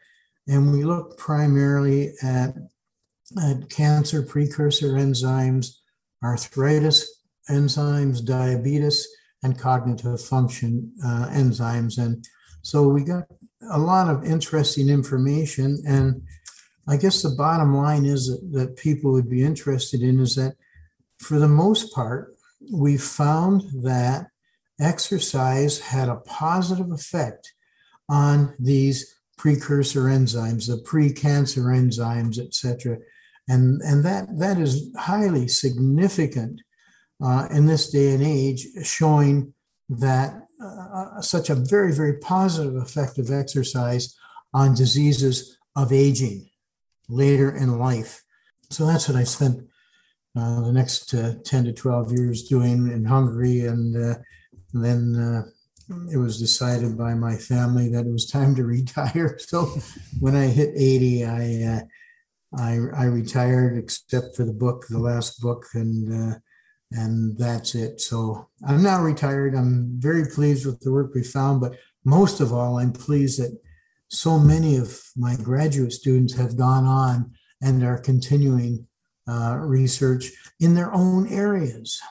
And 0.47 0.71
we 0.71 0.83
look 0.83 1.17
primarily 1.17 2.13
at, 2.21 2.53
at 3.43 3.67
cancer 3.71 4.21
precursor 4.21 4.89
enzymes, 4.89 5.77
arthritis 6.23 7.23
enzymes, 7.49 8.23
diabetes, 8.23 9.07
and 9.41 9.57
cognitive 9.57 10.21
function 10.21 10.93
uh, 11.03 11.29
enzymes. 11.31 11.97
And 11.97 12.23
so 12.61 12.87
we 12.87 13.03
got 13.03 13.25
a 13.71 13.79
lot 13.79 14.09
of 14.09 14.23
interesting 14.23 14.89
information. 14.89 15.81
And 15.87 16.21
I 16.87 16.97
guess 16.97 17.21
the 17.21 17.29
bottom 17.29 17.75
line 17.75 18.05
is 18.05 18.27
that, 18.27 18.51
that 18.53 18.75
people 18.77 19.11
would 19.11 19.29
be 19.29 19.43
interested 19.43 20.01
in 20.01 20.19
is 20.19 20.35
that 20.35 20.55
for 21.19 21.39
the 21.39 21.47
most 21.47 21.93
part, 21.93 22.35
we 22.71 22.97
found 22.97 23.63
that 23.83 24.27
exercise 24.79 25.79
had 25.79 26.09
a 26.09 26.15
positive 26.15 26.91
effect 26.91 27.53
on 28.07 28.55
these 28.59 29.15
precursor 29.37 30.03
enzymes, 30.03 30.67
the 30.67 30.81
pre-cancer 30.83 31.63
enzymes, 31.63 32.39
etc. 32.39 32.97
And, 33.47 33.81
and 33.81 34.03
that, 34.05 34.27
that 34.39 34.57
is 34.59 34.91
highly 34.97 35.47
significant 35.47 36.61
uh, 37.23 37.47
in 37.51 37.65
this 37.65 37.89
day 37.89 38.13
and 38.13 38.23
age, 38.23 38.67
showing 38.83 39.53
that 39.89 40.48
uh, 40.63 41.21
such 41.21 41.49
a 41.49 41.55
very, 41.55 41.93
very 41.93 42.17
positive 42.17 42.75
effect 42.75 43.17
of 43.17 43.31
exercise 43.31 44.15
on 44.53 44.75
diseases 44.75 45.57
of 45.75 45.91
aging 45.91 46.49
later 47.07 47.55
in 47.55 47.79
life. 47.79 48.23
So 48.69 48.85
that's 48.85 49.07
what 49.07 49.17
I 49.17 49.23
spent 49.23 49.67
uh, 50.35 50.61
the 50.61 50.71
next 50.71 51.13
uh, 51.13 51.35
10 51.43 51.65
to 51.65 51.73
12 51.73 52.11
years 52.11 52.43
doing 52.43 52.91
in 52.91 53.05
Hungary 53.05 53.61
and 53.61 53.95
uh, 53.95 54.15
and 54.73 54.85
then 54.85 55.15
uh, 55.15 55.43
it 56.11 56.17
was 56.17 56.39
decided 56.39 56.95
by 56.95 57.15
my 57.15 57.35
family 57.35 57.89
that 57.89 58.05
it 58.05 58.11
was 58.11 58.29
time 58.29 58.53
to 58.55 58.63
retire. 58.77 59.37
So 59.39 59.65
when 60.19 60.35
I 60.35 60.45
hit 60.45 60.69
80, 60.75 61.25
I 61.25 61.63
uh, 61.63 61.81
I, 62.57 62.79
I 62.95 63.05
retired 63.05 63.77
except 63.77 64.35
for 64.35 64.43
the 64.43 64.53
book, 64.53 64.85
the 64.89 64.99
last 64.99 65.39
book, 65.39 65.65
and 65.73 66.41
and 66.91 67.37
that's 67.37 67.75
it. 67.75 68.01
So 68.01 68.49
I'm 68.67 68.81
now 68.81 69.01
retired. 69.01 69.55
I'm 69.55 69.99
very 69.99 70.25
pleased 70.25 70.65
with 70.65 70.79
the 70.79 70.91
work 70.91 71.13
we 71.13 71.23
found, 71.23 71.61
but 71.61 71.75
most 72.03 72.39
of 72.39 72.51
all, 72.51 72.79
I'm 72.79 72.93
pleased 72.93 73.39
that 73.39 73.57
so 74.07 74.39
many 74.39 74.77
of 74.77 74.99
my 75.15 75.35
graduate 75.35 75.93
students 75.93 76.33
have 76.33 76.57
gone 76.57 76.85
on 76.85 77.31
and 77.61 77.83
are 77.83 77.99
continuing 77.99 78.87
uh, 79.27 79.57
research 79.57 80.31
in 80.59 80.73
their 80.73 80.91
own 80.93 81.27
areas. 81.27 82.01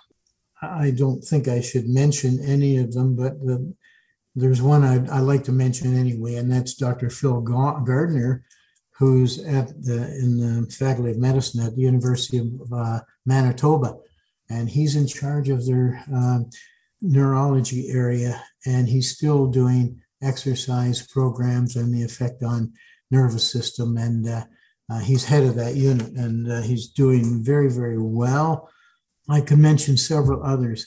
I 0.62 0.92
don't 0.92 1.22
think 1.22 1.48
I 1.48 1.60
should 1.60 1.88
mention 1.88 2.40
any 2.44 2.76
of 2.78 2.92
them, 2.92 3.16
but 3.16 3.40
the, 3.44 3.74
there's 4.36 4.62
one 4.62 4.84
I, 4.84 5.04
I 5.16 5.18
like 5.20 5.44
to 5.44 5.52
mention 5.52 5.96
anyway, 5.96 6.36
and 6.36 6.50
that's 6.50 6.74
Dr. 6.74 7.10
Phil 7.10 7.40
Gardner, 7.40 8.44
who's 8.92 9.38
at 9.44 9.68
the 9.82 10.16
in 10.18 10.38
the 10.38 10.70
Faculty 10.70 11.12
of 11.12 11.18
Medicine 11.18 11.64
at 11.64 11.74
the 11.74 11.82
University 11.82 12.38
of 12.38 12.72
uh, 12.72 13.00
Manitoba, 13.26 13.96
and 14.50 14.68
he's 14.68 14.96
in 14.96 15.06
charge 15.06 15.48
of 15.48 15.66
their 15.66 16.02
um, 16.12 16.50
neurology 17.00 17.88
area, 17.90 18.42
and 18.66 18.88
he's 18.88 19.14
still 19.14 19.46
doing 19.46 20.00
exercise 20.22 21.06
programs 21.06 21.76
and 21.76 21.94
the 21.94 22.02
effect 22.02 22.42
on 22.42 22.72
nervous 23.10 23.50
system, 23.50 23.96
and 23.96 24.28
uh, 24.28 24.44
uh, 24.90 24.98
he's 25.00 25.24
head 25.24 25.44
of 25.44 25.54
that 25.56 25.74
unit, 25.74 26.12
and 26.12 26.50
uh, 26.50 26.62
he's 26.62 26.88
doing 26.88 27.42
very 27.42 27.70
very 27.70 27.98
well. 27.98 28.68
I 29.28 29.40
could 29.40 29.58
mention 29.58 29.96
several 29.96 30.42
others. 30.42 30.86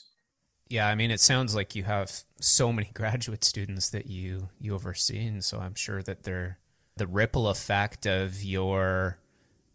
Yeah, 0.70 0.88
I 0.88 0.96
mean, 0.96 1.12
it 1.12 1.20
sounds 1.20 1.54
like 1.54 1.76
you 1.76 1.84
have 1.84 2.24
so 2.40 2.72
many 2.72 2.90
graduate 2.94 3.44
students 3.44 3.90
that 3.90 4.08
you 4.08 4.50
you 4.60 4.74
oversee, 4.74 5.26
and 5.26 5.44
so 5.44 5.60
I'm 5.60 5.76
sure 5.76 6.02
that 6.04 6.24
they're 6.24 6.60
the 6.98 7.08
ripple 7.08 7.48
effect 7.48 8.06
of 8.06 8.44
your 8.44 9.18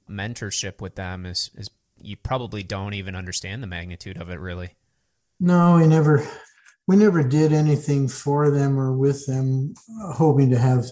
mentorship 0.09 0.81
with 0.81 0.95
them 0.95 1.27
is 1.27 1.51
is 1.57 1.71
you 2.01 2.17
probably 2.17 2.63
don't 2.63 2.95
even 2.95 3.15
understand 3.15 3.63
the 3.63 3.67
magnitude 3.67 4.17
of 4.17 4.31
it 4.31 4.41
really. 4.41 4.71
No, 5.41 5.77
we 5.77 5.87
never 5.87 6.27
we 6.87 6.97
never 6.97 7.23
did 7.23 7.53
anything 7.53 8.09
for 8.09 8.51
them 8.51 8.79
or 8.79 8.93
with 8.93 9.27
them 9.27 9.75
uh, 10.03 10.13
hoping 10.13 10.51
to 10.51 10.59
have 10.59 10.85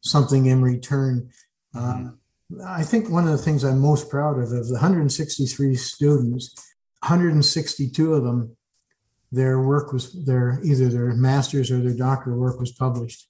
something 0.00 0.46
in 0.46 0.62
return. 0.62 1.30
Mm-hmm. 1.74 2.08
Uh, 2.08 2.64
I 2.66 2.82
think 2.82 3.10
one 3.10 3.24
of 3.24 3.32
the 3.32 3.38
things 3.38 3.64
I'm 3.64 3.80
most 3.80 4.08
proud 4.08 4.38
of 4.38 4.52
of 4.52 4.68
the 4.68 4.74
163 4.74 5.74
students, 5.74 6.54
162 7.00 8.14
of 8.14 8.24
them, 8.24 8.56
their 9.30 9.60
work 9.60 9.92
was 9.92 10.24
their 10.24 10.60
either 10.64 10.88
their 10.88 11.12
master's 11.14 11.70
or 11.70 11.80
their 11.80 11.96
doctoral 11.96 12.38
work 12.38 12.58
was 12.58 12.72
published 12.72 13.28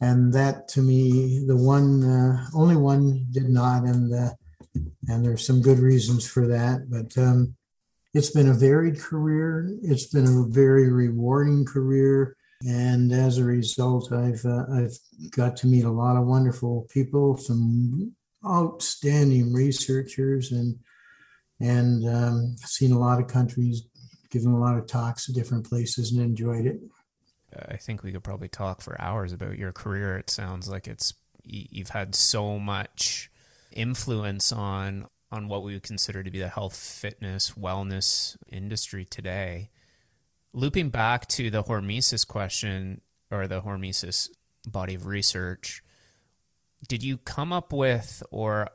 and 0.00 0.32
that 0.32 0.68
to 0.68 0.80
me, 0.80 1.44
the 1.46 1.56
one 1.56 2.02
uh, 2.02 2.46
only 2.54 2.76
one 2.76 3.26
did 3.30 3.48
not, 3.48 3.84
and 3.84 4.12
uh, 4.12 4.30
and 4.74 5.24
there's 5.24 5.46
some 5.46 5.60
good 5.62 5.78
reasons 5.78 6.28
for 6.28 6.46
that. 6.46 6.90
But 6.90 7.16
um, 7.20 7.56
it's 8.14 8.30
been 8.30 8.48
a 8.48 8.54
varied 8.54 8.98
career. 8.98 9.70
It's 9.82 10.06
been 10.06 10.26
a 10.26 10.48
very 10.48 10.90
rewarding 10.90 11.64
career, 11.64 12.36
and 12.62 13.12
as 13.12 13.38
a 13.38 13.44
result, 13.44 14.12
I've 14.12 14.44
uh, 14.44 14.64
I've 14.72 14.98
got 15.30 15.56
to 15.58 15.66
meet 15.66 15.84
a 15.84 15.90
lot 15.90 16.16
of 16.16 16.26
wonderful 16.26 16.86
people, 16.90 17.36
some 17.36 18.14
outstanding 18.46 19.52
researchers, 19.52 20.52
and 20.52 20.78
and 21.60 22.08
um, 22.08 22.56
seen 22.58 22.92
a 22.92 22.98
lot 22.98 23.20
of 23.20 23.28
countries, 23.28 23.82
given 24.30 24.52
a 24.52 24.58
lot 24.58 24.76
of 24.76 24.86
talks 24.86 25.28
at 25.28 25.34
different 25.34 25.68
places, 25.68 26.12
and 26.12 26.20
enjoyed 26.20 26.66
it. 26.66 26.80
I 27.68 27.76
think 27.76 28.02
we 28.02 28.12
could 28.12 28.22
probably 28.22 28.48
talk 28.48 28.80
for 28.80 29.00
hours 29.00 29.32
about 29.32 29.58
your 29.58 29.72
career. 29.72 30.16
It 30.16 30.30
sounds 30.30 30.68
like 30.68 30.86
it's 30.86 31.14
you've 31.44 31.90
had 31.90 32.14
so 32.14 32.58
much 32.58 33.30
influence 33.72 34.52
on 34.52 35.06
on 35.32 35.48
what 35.48 35.62
we 35.62 35.74
would 35.74 35.82
consider 35.82 36.24
to 36.24 36.30
be 36.30 36.40
the 36.40 36.48
health, 36.48 36.76
fitness, 36.76 37.52
wellness 37.52 38.36
industry 38.50 39.04
today. 39.04 39.70
Looping 40.52 40.90
back 40.90 41.28
to 41.28 41.50
the 41.50 41.62
hormesis 41.62 42.26
question 42.26 43.00
or 43.30 43.46
the 43.46 43.62
hormesis 43.62 44.28
body 44.66 44.96
of 44.96 45.06
research, 45.06 45.84
did 46.88 47.04
you 47.04 47.16
come 47.16 47.52
up 47.52 47.72
with 47.72 48.24
or 48.32 48.70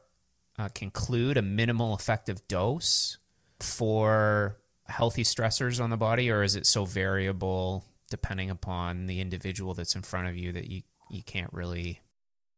uh, 0.58 0.70
conclude 0.70 1.36
a 1.36 1.41
minimal 1.41 1.93
effective 1.93 2.48
dose 2.48 3.18
for 3.60 4.58
healthy 4.88 5.24
stressors 5.24 5.84
on 5.84 5.89
the 5.89 5.98
body, 5.98 6.32
or 6.32 6.43
is 6.43 6.56
it 6.56 6.66
so 6.66 6.86
variable 6.86 7.86
depending 8.10 8.50
upon 8.50 9.08
the 9.08 9.20
individual 9.20 9.74
that's 9.74 9.96
in 9.96 10.02
front 10.02 10.28
of 10.28 10.38
you 10.38 10.52
that 10.54 10.70
you 10.70 10.84
you 11.10 11.24
can't 11.24 11.52
really 11.54 12.02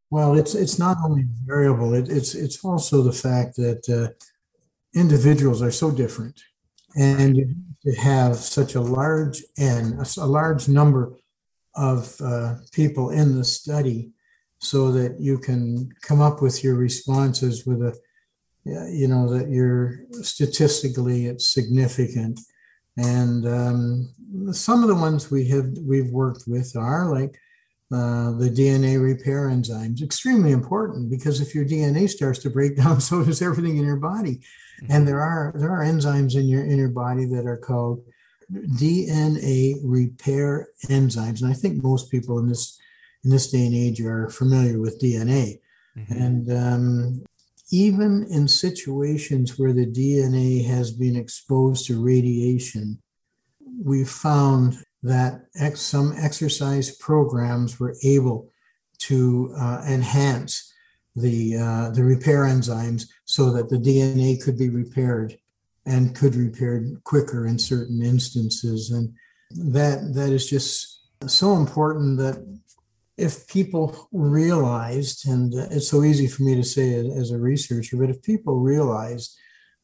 well 0.09 0.37
it's 0.37 0.55
it's 0.55 0.79
not 0.79 0.97
only 1.03 1.25
variable 1.45 1.93
it, 1.93 2.09
it's 2.09 2.35
it's 2.35 2.63
also 2.63 3.01
the 3.01 3.11
fact 3.11 3.55
that 3.55 3.87
uh, 3.89 4.13
individuals 4.97 5.61
are 5.61 5.71
so 5.71 5.91
different. 5.91 6.41
And 6.95 7.55
to 7.83 7.95
have 7.95 8.37
such 8.37 8.75
a 8.75 8.81
large 8.81 9.43
n 9.57 9.99
a, 10.17 10.25
large 10.25 10.67
number 10.67 11.13
of 11.75 12.19
uh, 12.21 12.55
people 12.71 13.11
in 13.11 13.35
the 13.35 13.43
study 13.43 14.11
so 14.59 14.91
that 14.91 15.19
you 15.19 15.37
can 15.37 15.91
come 16.01 16.21
up 16.21 16.41
with 16.41 16.63
your 16.63 16.75
responses 16.75 17.65
with 17.67 17.81
a 17.83 17.93
you 18.65 19.07
know 19.07 19.29
that 19.29 19.49
you're 19.49 19.99
statistically 20.23 21.27
it's 21.27 21.53
significant. 21.53 22.39
And 22.97 23.47
um, 23.47 24.13
some 24.51 24.81
of 24.81 24.89
the 24.89 24.95
ones 24.95 25.29
we 25.29 25.47
have 25.49 25.69
we've 25.83 26.09
worked 26.09 26.45
with 26.47 26.75
are 26.75 27.05
like 27.05 27.39
uh, 27.91 28.31
the 28.31 28.49
DNA 28.49 29.01
repair 29.01 29.47
enzymes, 29.47 30.01
extremely 30.01 30.51
important 30.51 31.09
because 31.09 31.39
if 31.39 31.55
your 31.55 31.63
DNA 31.63 32.09
starts 32.09 32.39
to 32.39 32.49
break 32.49 32.75
down, 32.83 32.99
so 32.99 33.23
does 33.23 33.41
everything 33.41 33.77
in 33.77 33.85
your 33.85 33.97
body. 33.97 34.41
Mm-hmm. 34.81 34.91
And 34.91 35.07
there 35.07 35.21
are 35.21 35.53
there 35.55 35.71
are 35.71 35.83
enzymes 35.83 36.35
in 36.35 36.47
your 36.47 36.63
in 36.63 36.77
your 36.77 36.89
body 36.89 37.25
that 37.25 37.45
are 37.45 37.57
called 37.57 38.03
DNA 38.51 39.75
repair 39.83 40.69
enzymes, 40.85 41.41
and 41.41 41.49
I 41.49 41.53
think 41.53 41.83
most 41.83 42.11
people 42.11 42.39
in 42.39 42.47
this 42.47 42.77
in 43.23 43.29
this 43.29 43.49
day 43.51 43.65
and 43.65 43.75
age 43.75 44.01
are 44.01 44.29
familiar 44.29 44.79
with 44.79 45.01
DNA. 45.01 45.59
Mm-hmm. 45.97 46.13
And 46.13 46.51
um, 46.51 47.25
even 47.71 48.25
in 48.29 48.47
situations 48.47 49.57
where 49.57 49.73
the 49.73 49.85
DNA 49.85 50.65
has 50.65 50.91
been 50.91 51.15
exposed 51.15 51.87
to 51.87 52.01
radiation, 52.01 53.01
we 53.83 54.05
found 54.05 54.83
that 55.07 55.45
ex- 55.59 55.81
some 55.81 56.13
exercise 56.17 56.95
programs 56.97 57.79
were 57.79 57.95
able 58.03 58.49
to 58.99 59.53
uh, 59.57 59.83
enhance 59.87 60.73
the 61.15 61.57
uh, 61.57 61.89
the 61.91 62.03
repair 62.03 62.43
enzymes 62.43 63.05
so 63.25 63.51
that 63.51 63.69
the 63.69 63.77
DNA 63.77 64.41
could 64.41 64.57
be 64.57 64.69
repaired 64.69 65.37
and 65.85 66.15
could 66.15 66.35
repaired 66.35 67.01
quicker 67.03 67.47
in 67.47 67.57
certain 67.57 68.03
instances, 68.03 68.91
and 68.91 69.13
that 69.73 70.13
that 70.13 70.31
is 70.31 70.49
just 70.49 71.01
so 71.25 71.55
important 71.55 72.17
that 72.19 72.37
if 73.17 73.47
people 73.47 74.07
realized, 74.11 75.27
and 75.27 75.53
it's 75.55 75.89
so 75.89 76.03
easy 76.03 76.27
for 76.27 76.43
me 76.43 76.55
to 76.55 76.63
say 76.63 76.93
as 76.93 77.31
a 77.31 77.39
researcher, 77.39 77.97
but 77.97 78.11
if 78.11 78.21
people 78.21 78.59
realized 78.59 79.35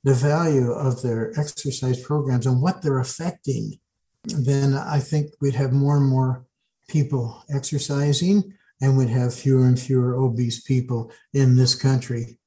the 0.04 0.14
value 0.14 0.72
of 0.72 1.02
their 1.02 1.32
exercise 1.40 2.00
programs 2.00 2.46
and 2.46 2.62
what 2.62 2.82
they're 2.82 3.00
affecting, 3.00 3.80
then 4.24 4.74
I 4.74 5.00
think 5.00 5.32
we'd 5.42 5.56
have 5.56 5.74
more 5.74 5.98
and 5.98 6.08
more 6.08 6.46
people 6.88 7.44
exercising 7.54 8.54
and 8.82 8.98
we'd 8.98 9.10
have 9.10 9.34
fewer 9.34 9.66
and 9.66 9.80
fewer 9.80 10.16
obese 10.16 10.62
people 10.62 11.12
in 11.34 11.56
this 11.56 11.76
country. 11.76 12.38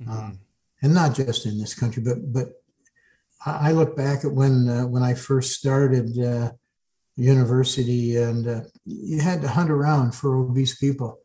Mm-hmm. 0.00 0.10
Um, 0.10 0.38
and 0.82 0.94
not 0.94 1.14
just 1.14 1.46
in 1.46 1.58
this 1.58 1.74
country, 1.74 2.02
but 2.02 2.32
but 2.32 2.62
I 3.44 3.72
look 3.72 3.96
back 3.96 4.24
at 4.24 4.32
when 4.32 4.68
uh, 4.68 4.86
when 4.86 5.02
I 5.02 5.14
first 5.14 5.52
started 5.52 6.18
uh, 6.18 6.52
university, 7.16 8.16
and 8.16 8.46
uh, 8.46 8.60
you 8.84 9.20
had 9.20 9.42
to 9.42 9.48
hunt 9.48 9.70
around 9.70 10.14
for 10.14 10.36
obese 10.36 10.76
people. 10.76 11.18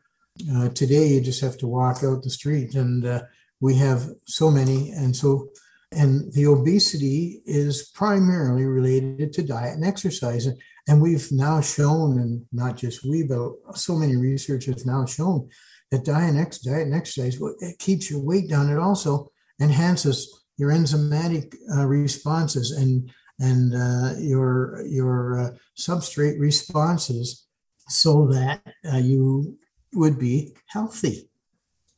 Uh, 0.53 0.69
today, 0.69 1.07
you 1.07 1.21
just 1.21 1.41
have 1.41 1.57
to 1.59 1.67
walk 1.67 2.03
out 2.03 2.23
the 2.23 2.29
street, 2.29 2.75
and 2.75 3.05
uh, 3.05 3.21
we 3.59 3.75
have 3.75 4.09
so 4.25 4.51
many, 4.51 4.91
and 4.91 5.15
so 5.15 5.49
and 5.91 6.31
the 6.33 6.45
obesity 6.47 7.41
is 7.45 7.89
primarily 7.93 8.65
related 8.65 9.33
to 9.33 9.43
diet 9.43 9.75
and 9.75 9.85
exercise. 9.85 10.47
And 10.87 11.01
we've 11.01 11.31
now 11.31 11.61
shown, 11.61 12.19
and 12.19 12.45
not 12.51 12.77
just 12.77 13.05
we, 13.05 13.23
but 13.23 13.51
so 13.75 13.95
many 13.95 14.15
researchers 14.15 14.85
now 14.85 15.05
shown 15.05 15.49
that 15.91 16.05
diet 16.05 16.29
and, 16.29 16.39
ex- 16.39 16.59
diet 16.59 16.87
and 16.87 16.95
exercise 16.95 17.39
it 17.59 17.79
keeps 17.79 18.09
your 18.09 18.21
weight 18.21 18.49
down. 18.49 18.69
It 18.69 18.79
also 18.79 19.31
enhances 19.61 20.45
your 20.57 20.71
enzymatic 20.71 21.55
uh, 21.75 21.85
responses 21.85 22.71
and 22.71 23.11
and 23.39 23.75
uh, 23.75 24.19
your 24.19 24.83
your 24.87 25.39
uh, 25.39 25.49
substrate 25.77 26.39
responses 26.39 27.45
so 27.87 28.27
that 28.27 28.61
uh, 28.91 28.97
you 28.97 29.57
would 29.93 30.19
be 30.19 30.55
healthy. 30.67 31.26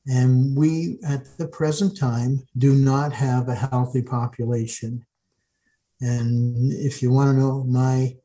And 0.10 0.58
we, 0.58 0.98
at 1.08 1.38
the 1.38 1.48
present 1.48 1.96
time, 1.96 2.48
do 2.58 2.74
not 2.74 3.14
have 3.14 3.48
a 3.48 3.54
healthy 3.54 4.02
population. 4.02 5.06
And 6.02 6.74
if 6.74 7.04
you 7.04 7.12
want 7.12 7.30
to 7.30 7.40
know 7.40 7.64
my 7.64 8.16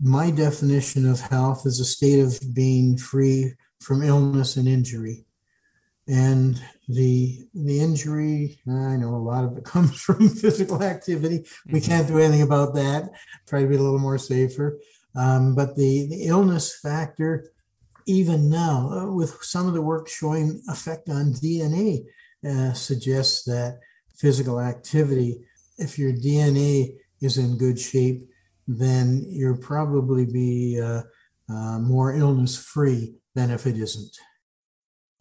my 0.00 0.30
definition 0.30 1.08
of 1.08 1.20
health 1.20 1.66
is 1.66 1.80
a 1.80 1.84
state 1.84 2.20
of 2.20 2.38
being 2.52 2.96
free 2.96 3.54
from 3.80 4.02
illness 4.02 4.56
and 4.56 4.68
injury. 4.68 5.24
and 6.06 6.60
the 6.86 7.38
the 7.54 7.80
injury 7.80 8.60
i 8.68 8.94
know 8.94 9.14
a 9.14 9.26
lot 9.32 9.42
of 9.44 9.56
it 9.56 9.64
comes 9.74 9.98
from 9.98 10.28
physical 10.28 10.82
activity 10.82 11.38
we 11.72 11.80
mm-hmm. 11.80 11.90
can't 11.90 12.06
do 12.06 12.18
anything 12.18 12.42
about 12.42 12.74
that 12.74 13.10
try 13.46 13.62
to 13.62 13.66
be 13.66 13.76
a 13.76 13.80
little 13.80 13.98
more 13.98 14.18
safer 14.18 14.78
um, 15.16 15.54
but 15.54 15.76
the, 15.76 16.06
the 16.08 16.24
illness 16.26 16.78
factor 16.82 17.53
even 18.06 18.50
now 18.50 18.90
uh, 18.90 19.12
with 19.12 19.42
some 19.42 19.66
of 19.66 19.74
the 19.74 19.82
work 19.82 20.08
showing 20.08 20.62
effect 20.68 21.08
on 21.08 21.32
dna 21.32 22.04
uh, 22.48 22.72
suggests 22.72 23.44
that 23.44 23.78
physical 24.14 24.60
activity 24.60 25.40
if 25.78 25.98
your 25.98 26.12
dna 26.12 26.88
is 27.20 27.38
in 27.38 27.56
good 27.56 27.78
shape 27.78 28.28
then 28.66 29.24
you'll 29.28 29.58
probably 29.58 30.24
be 30.24 30.80
uh, 30.80 31.02
uh 31.48 31.78
more 31.78 32.14
illness 32.14 32.56
free 32.56 33.14
than 33.34 33.50
if 33.50 33.66
it 33.66 33.76
isn't. 33.76 34.16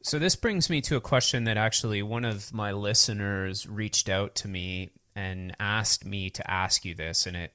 So 0.03 0.19
this 0.19 0.35
brings 0.35 0.69
me 0.69 0.81
to 0.81 0.97
a 0.97 1.01
question 1.01 1.45
that 1.45 1.57
actually 1.57 2.03
one 2.03 2.25
of 2.25 2.53
my 2.53 2.71
listeners 2.71 3.67
reached 3.67 4.09
out 4.09 4.35
to 4.35 4.47
me 4.47 4.91
and 5.15 5.55
asked 5.59 6.05
me 6.05 6.29
to 6.31 6.51
ask 6.51 6.83
you 6.83 6.93
this, 6.93 7.25
and 7.25 7.37
it 7.37 7.53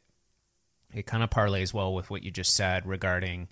it 0.95 1.07
kind 1.07 1.22
of 1.22 1.29
parlays 1.29 1.74
well 1.74 1.95
with 1.95 2.09
what 2.09 2.22
you 2.22 2.31
just 2.31 2.55
said 2.55 2.87
regarding 2.87 3.49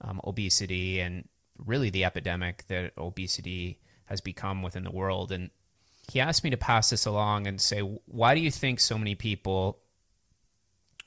um, 0.00 0.20
obesity 0.24 1.00
and 1.00 1.28
really 1.58 1.90
the 1.90 2.04
epidemic 2.04 2.66
that 2.68 2.92
obesity 2.98 3.78
has 4.06 4.20
become 4.20 4.62
within 4.62 4.84
the 4.84 4.90
world. 4.90 5.32
And 5.32 5.50
he 6.10 6.20
asked 6.20 6.44
me 6.44 6.50
to 6.50 6.56
pass 6.56 6.90
this 6.90 7.06
along 7.06 7.46
and 7.46 7.60
say, 7.60 7.80
why 7.80 8.34
do 8.34 8.40
you 8.40 8.50
think 8.50 8.80
so 8.80 8.98
many 8.98 9.14
people 9.14 9.78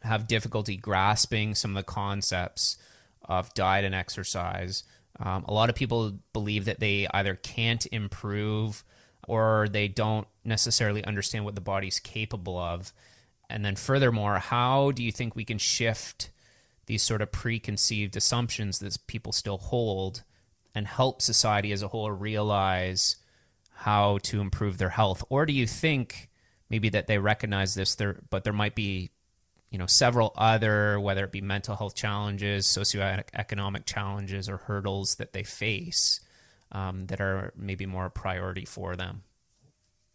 have 0.02 0.28
difficulty 0.28 0.78
grasping 0.78 1.56
some 1.56 1.72
of 1.72 1.86
the 1.86 1.92
concepts 1.92 2.78
of 3.24 3.54
diet 3.54 3.86
and 3.86 3.96
exercise? 3.96 4.84
Um, 5.20 5.46
a 5.48 5.54
lot 5.54 5.70
of 5.70 5.76
people 5.76 6.20
believe 6.34 6.66
that 6.66 6.80
they 6.80 7.08
either 7.14 7.36
can't 7.36 7.86
improve 7.92 8.84
or 9.28 9.68
they 9.70 9.88
don't 9.88 10.28
necessarily 10.44 11.04
understand 11.04 11.46
what 11.46 11.56
the 11.56 11.62
body's 11.62 12.00
capable 12.00 12.58
of. 12.58 12.92
And 13.50 13.64
then, 13.64 13.76
furthermore, 13.76 14.40
how 14.40 14.92
do 14.92 15.04
you 15.04 15.12
think 15.12 15.36
we 15.36 15.46
can 15.46 15.58
shift 15.58 16.30
these 16.90 17.04
sort 17.04 17.22
of 17.22 17.32
preconceived 17.32 18.18
assumptions 18.18 18.80
that 18.80 18.98
people 19.08 19.32
still 19.32 19.60
hold 19.60 20.24
and 20.76 20.88
help 20.88 21.22
society 21.22 21.72
as 21.72 21.84
a 21.84 21.88
whole 21.88 22.12
realize 22.12 23.16
how 23.72 24.18
to 24.24 24.42
improve 24.42 24.78
their 24.78 24.90
health? 24.90 25.24
Or 25.30 25.46
do 25.46 25.54
you 25.54 25.68
think 25.68 26.30
maybe 26.68 26.90
that 26.90 27.08
they 27.08 27.20
recognize 27.20 27.76
this, 27.76 27.96
there, 27.96 28.18
but 28.30 28.44
there 28.44 28.54
might 28.54 28.76
be 28.76 29.12
you 29.70 29.78
know 29.78 29.86
several 29.86 30.34
other 30.36 31.00
whether 31.00 31.24
it 31.24 31.32
be 31.32 31.42
mental 31.42 31.76
health 31.76 31.94
challenges 31.94 32.66
socioeconomic 32.66 33.86
challenges 33.86 34.50
or 34.50 34.58
hurdles 34.58 35.16
that 35.16 35.32
they 35.32 35.44
face 35.44 36.22
um, 36.72 37.06
that 37.06 37.22
are 37.22 37.54
maybe 37.56 37.86
more 37.86 38.08
a 38.08 38.10
priority 38.10 38.66
for 38.66 38.96
them 38.96 39.22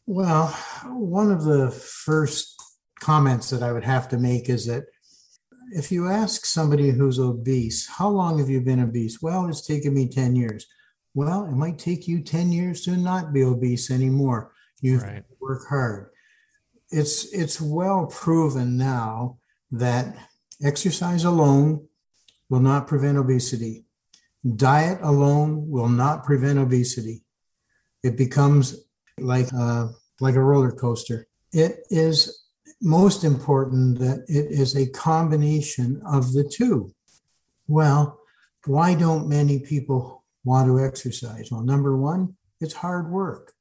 well 0.06 0.48
one 0.86 1.30
of 1.30 1.44
the 1.44 1.70
first 1.70 2.60
comments 2.98 3.50
that 3.50 3.62
i 3.62 3.70
would 3.70 3.84
have 3.84 4.08
to 4.08 4.18
make 4.18 4.48
is 4.48 4.66
that 4.66 4.86
if 5.74 5.90
you 5.90 6.08
ask 6.08 6.44
somebody 6.44 6.90
who's 6.90 7.18
obese 7.18 7.86
how 7.88 8.08
long 8.08 8.38
have 8.38 8.48
you 8.48 8.60
been 8.60 8.80
obese 8.80 9.20
well 9.20 9.46
it's 9.48 9.66
taken 9.66 9.92
me 9.94 10.08
10 10.08 10.36
years 10.36 10.66
well 11.14 11.44
it 11.44 11.52
might 11.52 11.78
take 11.78 12.06
you 12.08 12.22
10 12.22 12.52
years 12.52 12.82
to 12.82 12.96
not 12.96 13.32
be 13.32 13.42
obese 13.42 13.90
anymore 13.90 14.52
you 14.80 14.98
right. 14.98 15.24
work 15.40 15.62
hard 15.68 16.10
it's 16.90 17.32
it's 17.32 17.60
well 17.60 18.06
proven 18.06 18.76
now 18.76 19.38
that 19.72 20.16
exercise 20.62 21.24
alone 21.24 21.86
will 22.48 22.60
not 22.60 22.86
prevent 22.86 23.18
obesity. 23.18 23.84
Diet 24.56 24.98
alone 25.02 25.68
will 25.68 25.88
not 25.88 26.24
prevent 26.24 26.58
obesity. 26.58 27.24
It 28.02 28.16
becomes 28.16 28.84
like 29.18 29.50
a, 29.52 29.90
like 30.20 30.34
a 30.34 30.42
roller 30.42 30.70
coaster. 30.70 31.26
It 31.52 31.80
is 31.90 32.43
most 32.80 33.24
important 33.24 33.98
that 33.98 34.24
it 34.28 34.46
is 34.50 34.76
a 34.76 34.88
combination 34.90 36.00
of 36.06 36.32
the 36.32 36.44
two. 36.44 36.92
Well, 37.66 38.20
why 38.66 38.94
don't 38.94 39.28
many 39.28 39.58
people 39.58 40.24
want 40.44 40.68
to 40.68 40.84
exercise? 40.84 41.50
Well, 41.50 41.62
number 41.62 41.96
one, 41.96 42.36
it's 42.60 42.74
hard 42.74 43.10
work. 43.10 43.52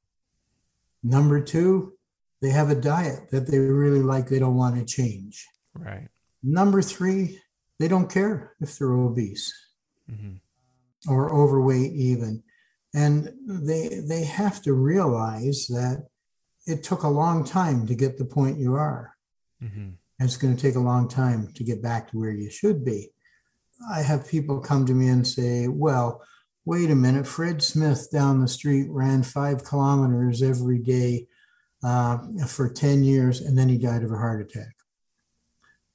Number 1.02 1.40
two, 1.40 1.94
they 2.40 2.50
have 2.50 2.70
a 2.70 2.74
diet 2.74 3.30
that 3.30 3.46
they 3.46 3.58
really 3.58 4.00
like, 4.00 4.28
they 4.28 4.38
don't 4.38 4.56
want 4.56 4.76
to 4.76 4.84
change. 4.84 5.46
Right. 5.74 6.08
Number 6.42 6.82
three, 6.82 7.40
they 7.78 7.88
don't 7.88 8.10
care 8.10 8.54
if 8.60 8.78
they're 8.78 8.92
obese 8.92 9.52
mm-hmm. 10.10 10.34
or 11.10 11.34
overweight, 11.34 11.92
even. 11.92 12.42
And 12.94 13.32
they 13.46 14.02
they 14.06 14.24
have 14.24 14.62
to 14.62 14.72
realize 14.72 15.66
that 15.66 16.06
it 16.66 16.82
took 16.82 17.02
a 17.02 17.08
long 17.08 17.44
time 17.44 17.86
to 17.86 17.94
get 17.94 18.18
the 18.18 18.24
point 18.24 18.58
you 18.58 18.74
are. 18.74 19.14
Mm-hmm. 19.62 19.90
And 20.18 20.28
it's 20.28 20.36
going 20.36 20.54
to 20.54 20.60
take 20.60 20.76
a 20.76 20.80
long 20.80 21.08
time 21.08 21.52
to 21.54 21.64
get 21.64 21.82
back 21.82 22.10
to 22.10 22.18
where 22.18 22.30
you 22.30 22.50
should 22.50 22.84
be. 22.84 23.10
I 23.90 24.02
have 24.02 24.28
people 24.28 24.60
come 24.60 24.86
to 24.86 24.94
me 24.94 25.08
and 25.08 25.26
say, 25.26 25.68
well, 25.68 26.22
wait 26.64 26.90
a 26.90 26.94
minute, 26.94 27.26
Fred 27.26 27.62
Smith 27.62 28.08
down 28.10 28.40
the 28.40 28.48
street 28.48 28.86
ran 28.88 29.22
five 29.22 29.64
kilometers 29.64 30.42
every 30.42 30.78
day 30.78 31.26
uh, 31.82 32.18
for 32.46 32.70
10 32.70 33.04
years 33.04 33.40
and 33.40 33.58
then 33.58 33.68
he 33.68 33.76
died 33.76 34.02
of 34.02 34.12
a 34.12 34.16
heart 34.16 34.40
attack 34.40 34.74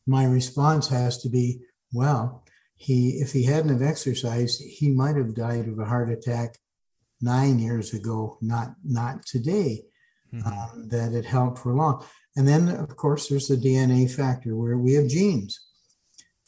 my 0.09 0.25
response 0.25 0.87
has 0.87 1.19
to 1.19 1.29
be, 1.29 1.59
well, 1.93 2.43
he 2.75 3.19
if 3.21 3.31
he 3.31 3.43
hadn't 3.43 3.71
have 3.71 3.87
exercised, 3.87 4.59
he 4.61 4.89
might 4.89 5.15
have 5.15 5.35
died 5.35 5.67
of 5.67 5.77
a 5.77 5.85
heart 5.85 6.09
attack 6.09 6.57
nine 7.21 7.59
years 7.59 7.93
ago, 7.93 8.37
not 8.41 8.73
not 8.83 9.25
today. 9.25 9.83
Mm-hmm. 10.33 10.47
Um, 10.47 10.89
that 10.89 11.13
it 11.13 11.25
helped 11.25 11.57
for 11.57 11.73
long. 11.73 12.05
And 12.35 12.47
then, 12.47 12.69
of 12.69 12.95
course, 12.95 13.27
there's 13.27 13.47
the 13.47 13.57
DNA 13.57 14.09
factor 14.11 14.55
where 14.55 14.77
we 14.77 14.93
have 14.93 15.07
genes. 15.07 15.59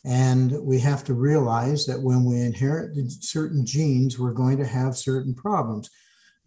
And 0.05 0.51
we 0.63 0.79
have 0.79 1.03
to 1.05 1.13
realize 1.13 1.85
that 1.85 2.01
when 2.01 2.23
we 2.23 2.39
inherit 2.41 2.95
certain 3.09 3.65
genes, 3.65 4.17
we're 4.17 4.33
going 4.33 4.57
to 4.57 4.65
have 4.65 4.97
certain 4.97 5.33
problems. 5.33 5.89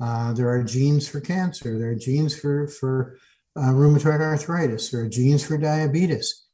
Uh, 0.01 0.32
there 0.32 0.49
are 0.49 0.62
genes 0.64 1.09
for 1.09 1.20
cancer, 1.20 1.78
there 1.78 1.91
are 1.91 1.95
genes 1.95 2.39
for, 2.39 2.66
for 2.66 3.16
uh, 3.57 3.70
rheumatoid 3.70 4.20
arthritis, 4.20 4.91
there 4.91 5.03
are 5.03 5.09
genes 5.09 5.45
for 5.45 5.57
diabetes. 5.57 6.47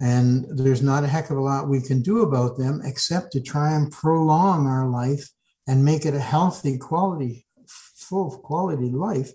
And 0.00 0.46
there's 0.48 0.82
not 0.82 1.04
a 1.04 1.08
heck 1.08 1.30
of 1.30 1.36
a 1.36 1.42
lot 1.42 1.68
we 1.68 1.80
can 1.80 2.02
do 2.02 2.22
about 2.22 2.56
them 2.56 2.82
except 2.84 3.32
to 3.32 3.40
try 3.40 3.72
and 3.74 3.90
prolong 3.90 4.66
our 4.66 4.88
life 4.88 5.28
and 5.66 5.84
make 5.84 6.04
it 6.04 6.14
a 6.14 6.20
healthy, 6.20 6.78
quality, 6.78 7.46
full 7.66 8.38
quality 8.38 8.90
life. 8.90 9.30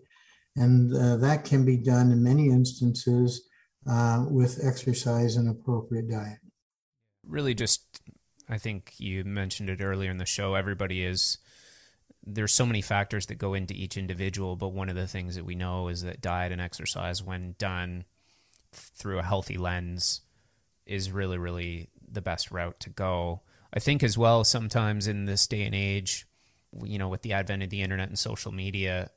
And 0.59 0.93
uh, 0.93 1.15
that 1.17 1.45
can 1.45 1.63
be 1.63 1.77
done 1.77 2.11
in 2.11 2.21
many 2.21 2.49
instances 2.49 3.47
uh, 3.89 4.25
with 4.29 4.59
exercise 4.61 5.37
and 5.37 5.49
appropriate 5.49 6.09
diet. 6.09 6.39
Really, 7.25 7.53
just 7.53 8.01
I 8.49 8.57
think 8.57 8.93
you 8.97 9.23
mentioned 9.23 9.69
it 9.69 9.81
earlier 9.81 10.11
in 10.11 10.17
the 10.17 10.25
show. 10.25 10.55
Everybody 10.55 11.03
is 11.03 11.37
there's 12.25 12.53
so 12.53 12.65
many 12.65 12.81
factors 12.81 13.27
that 13.27 13.35
go 13.35 13.53
into 13.53 13.73
each 13.73 13.95
individual, 13.95 14.57
but 14.57 14.73
one 14.73 14.89
of 14.89 14.95
the 14.95 15.07
things 15.07 15.35
that 15.35 15.45
we 15.45 15.55
know 15.55 15.87
is 15.87 16.03
that 16.03 16.21
diet 16.21 16.51
and 16.51 16.61
exercise, 16.61 17.23
when 17.23 17.55
done 17.57 18.03
through 18.73 19.19
a 19.19 19.23
healthy 19.23 19.57
lens, 19.57 20.21
is 20.85 21.09
really, 21.09 21.37
really 21.37 21.89
the 22.11 22.21
best 22.21 22.51
route 22.51 22.79
to 22.81 22.89
go. 22.89 23.41
I 23.73 23.79
think 23.79 24.03
as 24.03 24.17
well, 24.17 24.43
sometimes 24.43 25.07
in 25.07 25.25
this 25.25 25.47
day 25.47 25.63
and 25.63 25.73
age, 25.73 26.27
you 26.83 26.97
know, 26.97 27.07
with 27.07 27.21
the 27.21 27.33
advent 27.33 27.63
of 27.63 27.69
the 27.69 27.81
internet 27.81 28.09
and 28.09 28.19
social 28.19 28.51
media, 28.51 29.09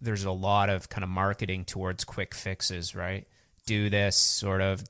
there's 0.00 0.24
a 0.24 0.32
lot 0.32 0.68
of 0.68 0.88
kind 0.88 1.04
of 1.04 1.10
marketing 1.10 1.64
towards 1.64 2.04
quick 2.04 2.34
fixes, 2.34 2.94
right? 2.94 3.26
Do 3.66 3.90
this 3.90 4.16
sort 4.16 4.60
of 4.60 4.84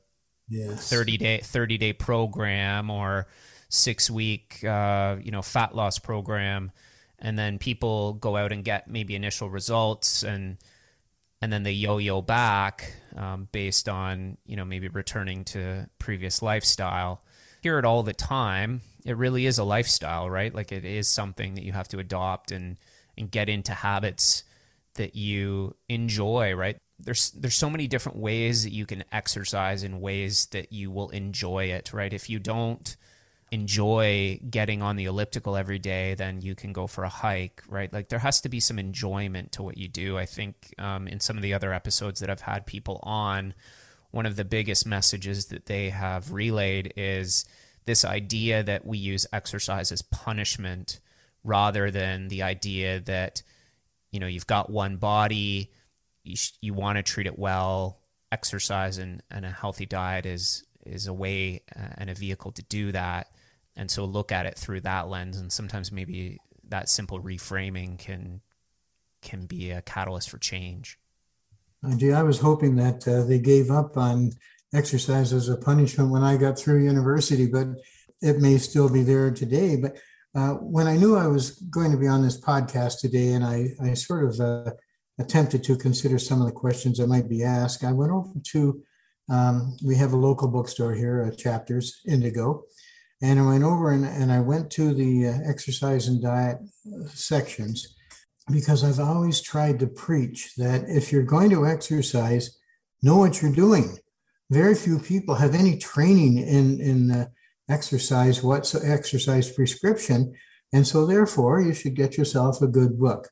yes. 0.48 0.88
30 0.88 1.16
day 1.16 1.40
30 1.42 1.78
day 1.78 1.92
program 1.92 2.90
or 2.90 3.26
6 3.68 4.10
week 4.10 4.64
uh, 4.64 5.16
you 5.22 5.30
know, 5.30 5.42
fat 5.42 5.74
loss 5.74 5.98
program 5.98 6.72
and 7.18 7.38
then 7.38 7.58
people 7.58 8.14
go 8.14 8.36
out 8.36 8.52
and 8.52 8.64
get 8.64 8.88
maybe 8.88 9.14
initial 9.14 9.48
results 9.48 10.22
and 10.22 10.58
and 11.42 11.52
then 11.52 11.62
they 11.62 11.72
yo-yo 11.72 12.22
back 12.22 12.94
um, 13.16 13.48
based 13.52 13.88
on 13.88 14.36
you 14.46 14.56
know 14.56 14.64
maybe 14.64 14.88
returning 14.88 15.44
to 15.44 15.88
previous 15.98 16.42
lifestyle 16.42 17.22
hear 17.62 17.78
it 17.78 17.84
all 17.84 18.02
the 18.02 18.12
time 18.12 18.80
it 19.04 19.16
really 19.16 19.46
is 19.46 19.58
a 19.58 19.64
lifestyle 19.64 20.28
right 20.28 20.54
like 20.54 20.72
it 20.72 20.84
is 20.84 21.08
something 21.08 21.54
that 21.54 21.64
you 21.64 21.72
have 21.72 21.88
to 21.88 21.98
adopt 21.98 22.50
and 22.50 22.76
and 23.16 23.30
get 23.30 23.48
into 23.48 23.72
habits 23.72 24.44
that 24.96 25.14
you 25.14 25.74
enjoy 25.88 26.54
right 26.54 26.76
there's 26.98 27.30
there's 27.32 27.54
so 27.54 27.70
many 27.70 27.86
different 27.86 28.18
ways 28.18 28.64
that 28.64 28.72
you 28.72 28.86
can 28.86 29.04
exercise 29.12 29.82
in 29.82 30.00
ways 30.00 30.46
that 30.46 30.72
you 30.72 30.90
will 30.90 31.10
enjoy 31.10 31.64
it 31.64 31.92
right 31.92 32.12
if 32.12 32.28
you 32.28 32.38
don't 32.38 32.96
enjoy 33.52 34.40
getting 34.50 34.82
on 34.82 34.96
the 34.96 35.04
elliptical 35.04 35.56
every 35.56 35.78
day, 35.78 36.14
then 36.14 36.40
you 36.40 36.54
can 36.54 36.72
go 36.72 36.86
for 36.86 37.04
a 37.04 37.08
hike, 37.08 37.62
right? 37.68 37.92
Like 37.92 38.08
there 38.08 38.18
has 38.18 38.40
to 38.40 38.48
be 38.48 38.60
some 38.60 38.78
enjoyment 38.78 39.52
to 39.52 39.62
what 39.62 39.78
you 39.78 39.88
do. 39.88 40.18
I 40.18 40.26
think 40.26 40.74
um, 40.78 41.06
in 41.06 41.20
some 41.20 41.36
of 41.36 41.42
the 41.42 41.54
other 41.54 41.72
episodes 41.72 42.20
that 42.20 42.30
I've 42.30 42.40
had 42.40 42.66
people 42.66 43.00
on, 43.04 43.54
one 44.10 44.26
of 44.26 44.36
the 44.36 44.44
biggest 44.44 44.86
messages 44.86 45.46
that 45.46 45.66
they 45.66 45.90
have 45.90 46.32
relayed 46.32 46.92
is 46.96 47.44
this 47.84 48.04
idea 48.04 48.64
that 48.64 48.84
we 48.84 48.98
use 48.98 49.26
exercise 49.32 49.92
as 49.92 50.02
punishment 50.02 50.98
rather 51.44 51.90
than 51.92 52.28
the 52.28 52.42
idea 52.42 52.98
that 53.00 53.42
you 54.10 54.20
know 54.20 54.26
you've 54.26 54.46
got 54.46 54.70
one 54.70 54.96
body 54.96 55.70
you, 56.24 56.36
sh- 56.36 56.52
you 56.60 56.74
want 56.74 56.96
to 56.96 57.02
treat 57.02 57.26
it 57.26 57.38
well 57.38 58.00
exercise 58.32 58.98
and, 58.98 59.22
and 59.30 59.44
a 59.44 59.50
healthy 59.50 59.86
diet 59.86 60.26
is 60.26 60.64
is 60.84 61.06
a 61.06 61.12
way 61.12 61.62
uh, 61.76 61.88
and 61.98 62.10
a 62.10 62.14
vehicle 62.14 62.52
to 62.52 62.62
do 62.62 62.92
that. 62.92 63.28
And 63.74 63.90
so 63.90 64.04
look 64.04 64.30
at 64.30 64.46
it 64.46 64.56
through 64.56 64.82
that 64.82 65.08
lens 65.08 65.38
and 65.38 65.52
sometimes 65.52 65.90
maybe 65.90 66.38
that 66.68 66.88
simple 66.88 67.20
reframing 67.20 67.98
can 67.98 68.40
can 69.22 69.46
be 69.46 69.70
a 69.70 69.82
catalyst 69.82 70.30
for 70.30 70.38
change. 70.38 70.98
Gee 71.96 72.12
i 72.12 72.22
was 72.22 72.40
hoping 72.40 72.76
that 72.76 73.06
uh, 73.06 73.22
they 73.24 73.38
gave 73.38 73.70
up 73.70 73.96
on 73.96 74.32
exercise 74.72 75.32
as 75.32 75.48
a 75.48 75.56
punishment 75.56 76.10
when 76.10 76.24
i 76.24 76.36
got 76.36 76.58
through 76.58 76.82
university 76.82 77.46
but 77.46 77.68
it 78.20 78.40
may 78.40 78.58
still 78.58 78.88
be 78.88 79.02
there 79.02 79.30
today. 79.30 79.76
But 79.76 79.96
uh, 80.36 80.52
when 80.54 80.86
I 80.86 80.96
knew 80.96 81.16
I 81.16 81.26
was 81.28 81.52
going 81.70 81.90
to 81.92 81.96
be 81.96 82.06
on 82.06 82.22
this 82.22 82.38
podcast 82.38 83.00
today, 83.00 83.32
and 83.32 83.42
I, 83.42 83.68
I 83.82 83.94
sort 83.94 84.24
of 84.24 84.38
uh, 84.38 84.72
attempted 85.18 85.64
to 85.64 85.76
consider 85.76 86.18
some 86.18 86.42
of 86.42 86.46
the 86.46 86.52
questions 86.52 86.98
that 86.98 87.06
might 87.06 87.28
be 87.28 87.42
asked, 87.42 87.82
I 87.82 87.92
went 87.92 88.12
over 88.12 88.32
to, 88.52 88.82
um, 89.30 89.76
we 89.82 89.96
have 89.96 90.12
a 90.12 90.18
local 90.18 90.48
bookstore 90.48 90.94
here, 90.94 91.24
uh, 91.24 91.34
Chapters 91.34 92.00
Indigo, 92.06 92.64
and 93.22 93.40
I 93.40 93.46
went 93.46 93.64
over 93.64 93.92
and, 93.92 94.04
and 94.04 94.30
I 94.30 94.40
went 94.40 94.70
to 94.72 94.92
the 94.92 95.28
uh, 95.28 95.38
exercise 95.48 96.06
and 96.06 96.20
diet 96.20 96.58
uh, 96.86 97.08
sections 97.08 97.96
because 98.52 98.84
I've 98.84 99.00
always 99.00 99.40
tried 99.40 99.78
to 99.78 99.86
preach 99.86 100.54
that 100.56 100.84
if 100.86 101.12
you're 101.12 101.22
going 101.22 101.48
to 101.50 101.66
exercise, 101.66 102.58
know 103.02 103.16
what 103.16 103.40
you're 103.40 103.52
doing. 103.52 103.96
Very 104.50 104.74
few 104.74 104.98
people 104.98 105.34
have 105.36 105.54
any 105.54 105.78
training 105.78 106.38
in 106.38 106.80
in 106.80 107.26
exercise 107.68 108.42
what's 108.42 108.74
exercise 108.74 109.50
prescription. 109.50 110.34
And 110.72 110.86
so 110.86 111.06
therefore 111.06 111.60
you 111.60 111.74
should 111.74 111.94
get 111.94 112.16
yourself 112.16 112.62
a 112.62 112.66
good 112.66 112.98
book 112.98 113.28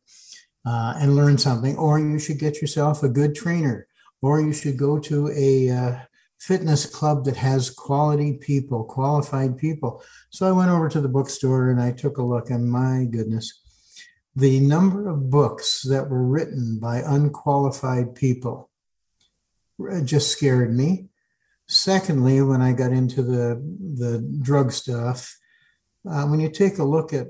uh, 0.66 0.94
and 0.96 1.16
learn 1.16 1.38
something. 1.38 1.76
Or 1.76 1.98
you 1.98 2.18
should 2.18 2.38
get 2.38 2.60
yourself 2.60 3.02
a 3.02 3.08
good 3.08 3.34
trainer. 3.34 3.86
Or 4.22 4.40
you 4.40 4.52
should 4.52 4.78
go 4.78 4.98
to 5.00 5.30
a 5.30 5.70
uh, 5.70 5.98
fitness 6.38 6.86
club 6.86 7.24
that 7.24 7.36
has 7.36 7.70
quality 7.70 8.34
people 8.34 8.84
qualified 8.84 9.56
people. 9.56 10.02
So 10.30 10.46
i 10.46 10.52
went 10.52 10.70
over 10.70 10.88
to 10.88 11.00
the 11.00 11.08
bookstore 11.08 11.70
and 11.70 11.80
i 11.80 11.92
took 11.92 12.18
a 12.18 12.22
look 12.22 12.50
and 12.50 12.70
my 12.70 13.06
goodness 13.10 13.60
the 14.36 14.60
number 14.60 15.08
of 15.08 15.30
books 15.30 15.82
that 15.82 16.08
were 16.08 16.24
written 16.24 16.78
by 16.80 16.98
unqualified 16.98 18.14
people 18.14 18.68
uh, 19.90 20.00
just 20.00 20.30
scared 20.30 20.74
me 20.74 21.06
Secondly, 21.66 22.42
when 22.42 22.60
I 22.60 22.72
got 22.72 22.92
into 22.92 23.22
the 23.22 23.62
the 23.94 24.18
drug 24.42 24.72
stuff, 24.72 25.36
uh, 26.08 26.26
when 26.26 26.40
you 26.40 26.50
take 26.50 26.78
a 26.78 26.84
look 26.84 27.12
at 27.12 27.28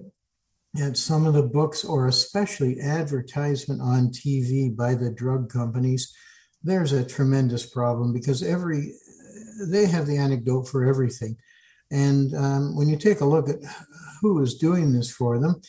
at 0.80 0.97
some 0.97 1.24
of 1.24 1.35
the 1.35 1.43
books, 1.43 1.85
or 1.85 2.09
especially 2.09 2.80
advertisement 2.80 3.80
on 3.80 4.09
TV 4.09 4.74
by 4.74 4.95
the 4.95 5.11
drug 5.11 5.49
companies, 5.49 6.12
there's 6.64 6.93
a 6.93 7.05
tremendous 7.05 7.64
problem 7.64 8.12
because 8.12 8.43
every 8.43 8.93
they 9.68 9.87
have 9.87 10.07
the 10.07 10.16
anecdote 10.16 10.64
for 10.68 10.85
everything. 10.85 11.37
And 11.93 12.35
um, 12.35 12.76
when 12.76 12.89
you 12.89 12.97
take 12.97 13.20
a 13.20 13.24
look 13.24 13.49
at 13.49 13.61
who 14.20 14.41
is 14.43 14.57
doing 14.57 14.93
this 14.93 15.11
for 15.11 15.39
them, 15.39 15.61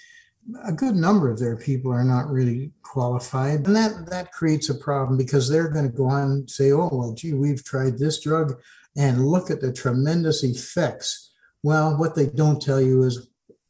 a 0.63 0.71
good 0.71 0.95
number 0.95 1.29
of 1.29 1.39
their 1.39 1.57
people 1.57 1.91
are 1.91 2.03
not 2.03 2.29
really 2.29 2.71
qualified. 2.83 3.65
And 3.65 3.75
that, 3.75 4.09
that 4.09 4.31
creates 4.31 4.69
a 4.69 4.75
problem 4.75 5.17
because 5.17 5.49
they're 5.49 5.69
going 5.69 5.89
to 5.89 5.97
go 5.97 6.05
on 6.05 6.23
and 6.23 6.49
say, 6.49 6.71
oh, 6.71 6.89
well, 6.91 7.13
gee, 7.13 7.33
we've 7.33 7.63
tried 7.63 7.97
this 7.97 8.19
drug 8.19 8.59
and 8.95 9.25
look 9.25 9.49
at 9.49 9.61
the 9.61 9.73
tremendous 9.73 10.43
effects. 10.43 11.31
Well, 11.63 11.97
what 11.97 12.15
they 12.15 12.27
don't 12.27 12.61
tell 12.61 12.79
you 12.79 13.03
is 13.03 13.27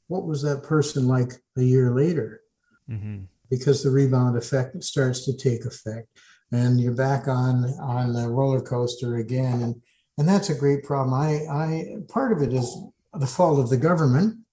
what 0.07 0.25
was 0.25 0.41
that 0.43 0.63
person 0.63 1.07
like 1.07 1.33
a 1.57 1.61
year 1.61 1.91
later? 1.91 2.41
Mm-hmm. 2.89 3.23
Because 3.49 3.83
the 3.83 3.89
rebound 3.89 4.37
effect 4.37 4.83
starts 4.83 5.25
to 5.25 5.35
take 5.35 5.65
effect. 5.65 6.09
And 6.51 6.79
you're 6.79 6.93
back 6.93 7.27
on 7.27 7.65
on 7.79 8.13
the 8.13 8.27
roller 8.27 8.61
coaster 8.61 9.15
again. 9.15 9.61
And 9.61 9.81
and 10.17 10.27
that's 10.27 10.49
a 10.49 10.55
great 10.55 10.83
problem. 10.83 11.13
I, 11.13 11.45
I 11.49 11.95
part 12.07 12.31
of 12.31 12.41
it 12.41 12.53
is 12.53 12.77
the 13.13 13.27
fault 13.27 13.59
of 13.59 13.69
the 13.69 13.77
government 13.77 14.44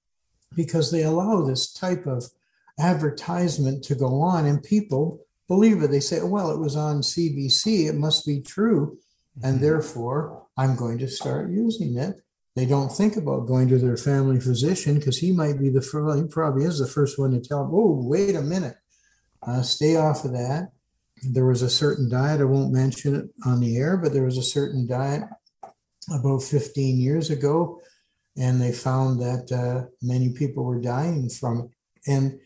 because 0.55 0.91
they 0.91 1.03
allow 1.03 1.43
this 1.43 1.73
type 1.73 2.07
of 2.07 2.25
advertisement 2.79 3.85
to 3.85 3.95
go 3.95 4.21
on 4.21 4.47
and 4.47 4.63
people 4.63 5.21
believe 5.49 5.83
it. 5.83 5.91
They 5.91 6.01
say, 6.01 6.23
well, 6.23 6.51
it 6.51 6.59
was 6.59 6.77
on 6.77 7.03
CBC, 7.03 7.89
it 7.89 7.95
must 7.95 8.27
be 8.27 8.41
true. 8.41 8.99
And 9.43 9.57
mm-hmm. 9.57 9.65
therefore, 9.65 10.47
I'm 10.57 10.77
going 10.77 10.99
to 10.99 11.09
start 11.09 11.51
using 11.51 11.97
it. 11.97 12.17
They 12.55 12.67
don't 12.67 12.93
think 12.93 13.17
about 13.17 13.47
going 13.47 13.69
to 13.69 13.79
their 13.79 13.97
family 13.97 14.39
physician 14.39 14.99
because 14.99 15.19
he 15.19 15.33
might 15.33 15.59
be 15.59 15.71
the 15.71 15.81
first, 15.81 16.19
he 16.19 16.29
probably 16.29 16.65
is 16.65 16.79
the 16.79 16.87
first 16.87 17.19
one 17.19 17.31
to 17.31 17.41
tell 17.41 17.65
them, 17.65 17.73
oh, 17.75 18.03
wait 18.07 18.35
a 18.35 18.43
minute, 18.43 18.77
uh, 19.47 19.63
stay 19.63 19.97
off 19.97 20.25
of 20.25 20.33
that. 20.33 20.73
There 21.23 21.47
was 21.47 21.63
a 21.63 21.71
certain 21.71 22.11
diet, 22.11 22.41
I 22.41 22.45
won't 22.45 22.73
mention 22.73 23.15
it 23.15 23.31
on 23.47 23.61
the 23.61 23.79
air, 23.79 23.97
but 23.97 24.13
there 24.13 24.25
was 24.25 24.37
a 24.37 24.43
certain 24.43 24.87
diet 24.87 25.23
about 26.13 26.43
15 26.43 26.99
years 26.99 27.31
ago 27.31 27.81
and 28.37 28.61
they 28.61 28.73
found 28.73 29.21
that 29.21 29.53
uh, 29.53 29.89
many 30.01 30.33
people 30.33 30.65
were 30.65 30.81
dying 30.81 31.29
from 31.29 31.61
it. 31.61 32.11
And 32.11 32.41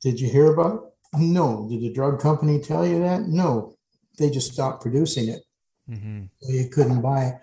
did 0.00 0.20
you 0.20 0.28
hear 0.28 0.52
about 0.52 0.74
it? 0.74 1.18
No. 1.18 1.66
Did 1.68 1.82
the 1.82 1.92
drug 1.92 2.20
company 2.20 2.60
tell 2.60 2.86
you 2.86 3.00
that? 3.00 3.22
No. 3.22 3.76
They 4.18 4.30
just 4.30 4.52
stopped 4.52 4.82
producing 4.82 5.28
it. 5.28 5.42
Mm-hmm. 5.88 6.24
So 6.40 6.52
you 6.52 6.68
couldn't 6.68 7.02
buy 7.02 7.24
it. 7.26 7.34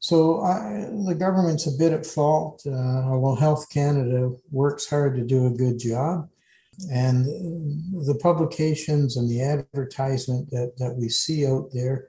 So 0.00 0.42
I, 0.42 0.88
the 1.06 1.14
government's 1.14 1.66
a 1.66 1.78
bit 1.78 1.92
at 1.92 2.04
fault. 2.04 2.62
Uh, 2.66 2.72
although 2.72 3.36
Health 3.36 3.70
Canada 3.70 4.32
works 4.50 4.90
hard 4.90 5.14
to 5.16 5.24
do 5.24 5.46
a 5.46 5.50
good 5.50 5.78
job, 5.78 6.28
and 6.90 7.26
the 7.26 8.18
publications 8.20 9.16
and 9.16 9.30
the 9.30 9.42
advertisement 9.42 10.50
that, 10.50 10.72
that 10.78 10.96
we 10.96 11.08
see 11.08 11.46
out 11.46 11.68
there, 11.72 12.08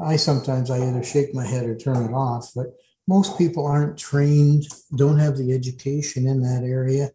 I 0.00 0.16
sometimes 0.16 0.70
I 0.70 0.78
either 0.78 1.02
shake 1.02 1.34
my 1.34 1.46
head 1.46 1.64
or 1.64 1.76
turn 1.76 2.04
it 2.04 2.12
off. 2.12 2.50
But 2.54 2.74
most 3.06 3.36
people 3.36 3.66
aren't 3.66 3.98
trained, 3.98 4.66
don't 4.96 5.18
have 5.18 5.36
the 5.36 5.52
education 5.52 6.26
in 6.26 6.42
that 6.42 6.62
area, 6.64 7.10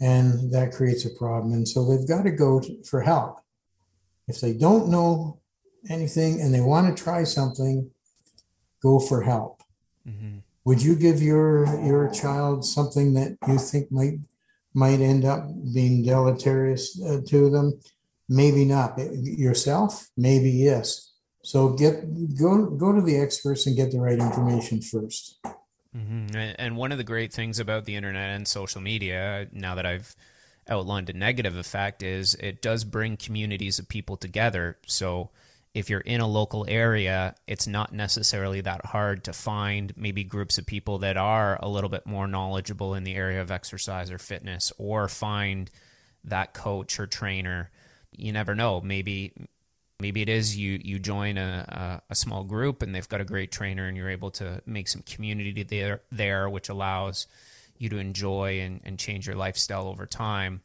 and 0.00 0.52
that 0.52 0.72
creates 0.72 1.04
a 1.04 1.10
problem. 1.10 1.52
And 1.52 1.66
so 1.66 1.84
they've 1.84 2.06
got 2.06 2.22
to 2.22 2.30
go 2.30 2.62
for 2.84 3.00
help. 3.00 3.40
If 4.28 4.40
they 4.40 4.54
don't 4.54 4.88
know 4.88 5.40
anything 5.88 6.40
and 6.40 6.54
they 6.54 6.60
want 6.60 6.96
to 6.96 7.02
try 7.02 7.24
something, 7.24 7.90
go 8.82 8.98
for 8.98 9.22
help. 9.22 9.62
Mm-hmm. 10.08 10.38
Would 10.64 10.82
you 10.82 10.94
give 10.94 11.22
your 11.22 11.66
your 11.84 12.10
child 12.10 12.64
something 12.64 13.14
that 13.14 13.36
you 13.46 13.58
think 13.58 13.92
might 13.92 14.18
might 14.72 15.00
end 15.00 15.24
up 15.24 15.46
being 15.74 16.02
deleterious 16.02 17.00
uh, 17.02 17.20
to 17.28 17.50
them? 17.50 17.80
Maybe 18.28 18.64
not. 18.64 18.98
Yourself? 18.98 20.08
Maybe 20.16 20.50
yes. 20.50 21.13
So 21.44 21.68
get 21.68 22.36
go 22.38 22.66
go 22.66 22.92
to 22.92 23.02
the 23.02 23.18
experts 23.18 23.66
and 23.66 23.76
get 23.76 23.92
the 23.92 24.00
right 24.00 24.18
information 24.18 24.78
1st 24.78 25.34
mm-hmm. 25.94 26.54
And 26.58 26.76
one 26.76 26.90
of 26.90 26.98
the 26.98 27.04
great 27.04 27.32
things 27.32 27.60
about 27.60 27.84
the 27.84 27.96
internet 27.96 28.30
and 28.30 28.48
social 28.48 28.80
media, 28.80 29.46
now 29.52 29.74
that 29.74 29.84
I've 29.84 30.16
outlined 30.68 31.10
a 31.10 31.12
negative 31.12 31.54
effect, 31.56 32.02
is 32.02 32.34
it 32.36 32.62
does 32.62 32.84
bring 32.84 33.18
communities 33.18 33.78
of 33.78 33.88
people 33.88 34.16
together. 34.16 34.78
So 34.86 35.30
if 35.74 35.90
you're 35.90 36.00
in 36.00 36.22
a 36.22 36.26
local 36.26 36.64
area, 36.66 37.34
it's 37.46 37.66
not 37.66 37.92
necessarily 37.92 38.62
that 38.62 38.86
hard 38.86 39.24
to 39.24 39.34
find 39.34 39.92
maybe 39.96 40.24
groups 40.24 40.56
of 40.56 40.64
people 40.64 40.98
that 41.00 41.18
are 41.18 41.58
a 41.60 41.68
little 41.68 41.90
bit 41.90 42.06
more 42.06 42.26
knowledgeable 42.26 42.94
in 42.94 43.04
the 43.04 43.16
area 43.16 43.42
of 43.42 43.50
exercise 43.50 44.10
or 44.10 44.18
fitness, 44.18 44.72
or 44.78 45.08
find 45.08 45.70
that 46.24 46.54
coach 46.54 46.98
or 46.98 47.06
trainer. 47.06 47.70
You 48.16 48.32
never 48.32 48.54
know. 48.54 48.80
Maybe 48.80 49.34
maybe 50.00 50.22
it 50.22 50.28
is 50.28 50.56
you 50.56 50.80
you 50.82 50.98
join 50.98 51.38
a, 51.38 52.02
a, 52.08 52.12
a, 52.12 52.14
small 52.14 52.44
group 52.44 52.82
and 52.82 52.94
they've 52.94 53.08
got 53.08 53.20
a 53.20 53.24
great 53.24 53.52
trainer 53.52 53.86
and 53.86 53.96
you're 53.96 54.10
able 54.10 54.30
to 54.30 54.60
make 54.66 54.88
some 54.88 55.02
community 55.02 55.62
there 55.62 56.02
there 56.10 56.48
which 56.48 56.68
allows 56.68 57.26
you 57.78 57.88
to 57.88 57.98
enjoy 57.98 58.60
and, 58.60 58.80
and 58.84 58.98
change 58.98 59.26
your 59.26 59.36
lifestyle 59.36 59.88
over 59.88 60.06
time. 60.06 60.62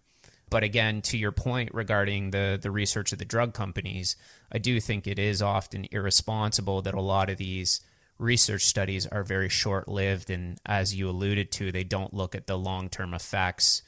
But 0.49 0.63
again 0.63 1.01
to 1.03 1.17
your 1.17 1.31
point 1.31 1.69
regarding 1.73 2.31
the 2.31 2.57
the 2.61 2.71
research 2.71 3.11
of 3.11 3.19
the 3.19 3.25
drug 3.25 3.53
companies 3.53 4.15
i 4.51 4.57
do 4.57 4.79
think 4.79 5.05
it 5.05 5.19
is 5.19 5.41
often 5.41 5.85
irresponsible 5.91 6.81
that 6.81 6.95
a 6.95 7.01
lot 7.01 7.29
of 7.29 7.37
these 7.37 7.81
research 8.17 8.65
studies 8.65 9.05
are 9.07 9.23
very 9.23 9.47
short 9.47 9.87
lived 9.87 10.29
and 10.29 10.59
as 10.65 10.93
you 10.93 11.09
alluded 11.09 11.51
to 11.51 11.71
they 11.71 11.83
don't 11.83 12.13
look 12.13 12.35
at 12.35 12.47
the 12.47 12.57
long 12.57 12.89
term 12.89 13.13
effects. 13.13 13.83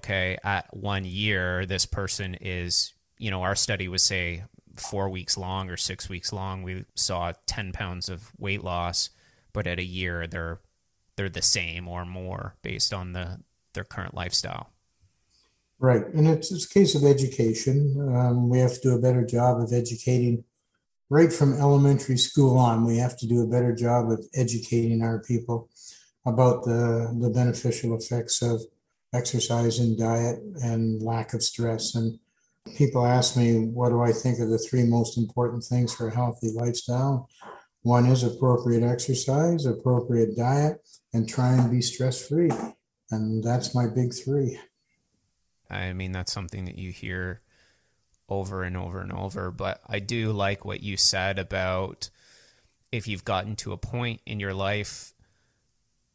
Okay 0.00 0.36
at 0.42 0.74
one 0.76 1.04
year 1.04 1.64
this 1.64 1.86
person 1.86 2.34
is 2.40 2.92
you 3.18 3.30
know 3.30 3.42
our 3.42 3.54
study 3.54 3.86
was 3.86 4.02
say 4.02 4.42
four 4.80 5.08
weeks 5.08 5.36
long 5.36 5.70
or 5.70 5.76
six 5.76 6.08
weeks 6.08 6.32
long, 6.32 6.62
we 6.62 6.84
saw 6.94 7.32
10 7.46 7.72
pounds 7.72 8.08
of 8.08 8.32
weight 8.38 8.64
loss, 8.64 9.10
but 9.52 9.66
at 9.66 9.78
a 9.78 9.84
year 9.84 10.26
they're 10.26 10.60
they're 11.16 11.28
the 11.28 11.42
same 11.42 11.86
or 11.86 12.06
more 12.06 12.56
based 12.62 12.94
on 12.94 13.12
the 13.12 13.40
their 13.74 13.84
current 13.84 14.14
lifestyle. 14.14 14.70
Right, 15.78 16.06
and 16.14 16.28
it's, 16.28 16.52
it's 16.52 16.66
a 16.66 16.68
case 16.68 16.94
of 16.94 17.04
education. 17.04 17.96
Um, 18.14 18.50
we 18.50 18.58
have 18.58 18.74
to 18.74 18.80
do 18.80 18.94
a 18.94 19.00
better 19.00 19.24
job 19.24 19.60
of 19.60 19.72
educating 19.72 20.44
right 21.08 21.32
from 21.32 21.54
elementary 21.54 22.16
school 22.16 22.58
on. 22.58 22.84
We 22.84 22.98
have 22.98 23.16
to 23.18 23.26
do 23.26 23.42
a 23.42 23.46
better 23.46 23.74
job 23.74 24.10
of 24.10 24.26
educating 24.34 25.02
our 25.02 25.20
people 25.20 25.68
about 26.26 26.64
the 26.64 27.14
the 27.18 27.30
beneficial 27.30 27.94
effects 27.96 28.42
of 28.42 28.62
exercise 29.12 29.78
and 29.78 29.98
diet 29.98 30.38
and 30.62 31.02
lack 31.02 31.34
of 31.34 31.42
stress 31.42 31.94
and 31.94 32.18
people 32.76 33.06
ask 33.06 33.36
me, 33.36 33.58
what 33.58 33.90
do 33.90 34.00
I 34.00 34.12
think 34.12 34.40
are 34.40 34.48
the 34.48 34.58
three 34.58 34.84
most 34.84 35.18
important 35.18 35.64
things 35.64 35.94
for 35.94 36.08
a 36.08 36.14
healthy 36.14 36.50
lifestyle? 36.54 37.28
One 37.82 38.06
is 38.06 38.22
appropriate 38.22 38.82
exercise, 38.82 39.66
appropriate 39.66 40.36
diet, 40.36 40.78
and 41.12 41.28
try 41.28 41.52
and 41.52 41.70
be 41.70 41.80
stress 41.80 42.26
free. 42.26 42.50
And 43.10 43.42
that's 43.42 43.74
my 43.74 43.86
big 43.86 44.12
three. 44.14 44.58
I 45.70 45.92
mean, 45.92 46.12
that's 46.12 46.32
something 46.32 46.64
that 46.66 46.78
you 46.78 46.90
hear 46.90 47.40
over 48.28 48.62
and 48.62 48.76
over 48.76 49.00
and 49.00 49.12
over. 49.12 49.50
But 49.50 49.80
I 49.86 49.98
do 49.98 50.32
like 50.32 50.64
what 50.64 50.82
you 50.82 50.96
said 50.96 51.38
about 51.38 52.10
if 52.92 53.06
you've 53.08 53.24
gotten 53.24 53.56
to 53.56 53.72
a 53.72 53.78
point 53.78 54.20
in 54.26 54.40
your 54.40 54.54
life 54.54 55.14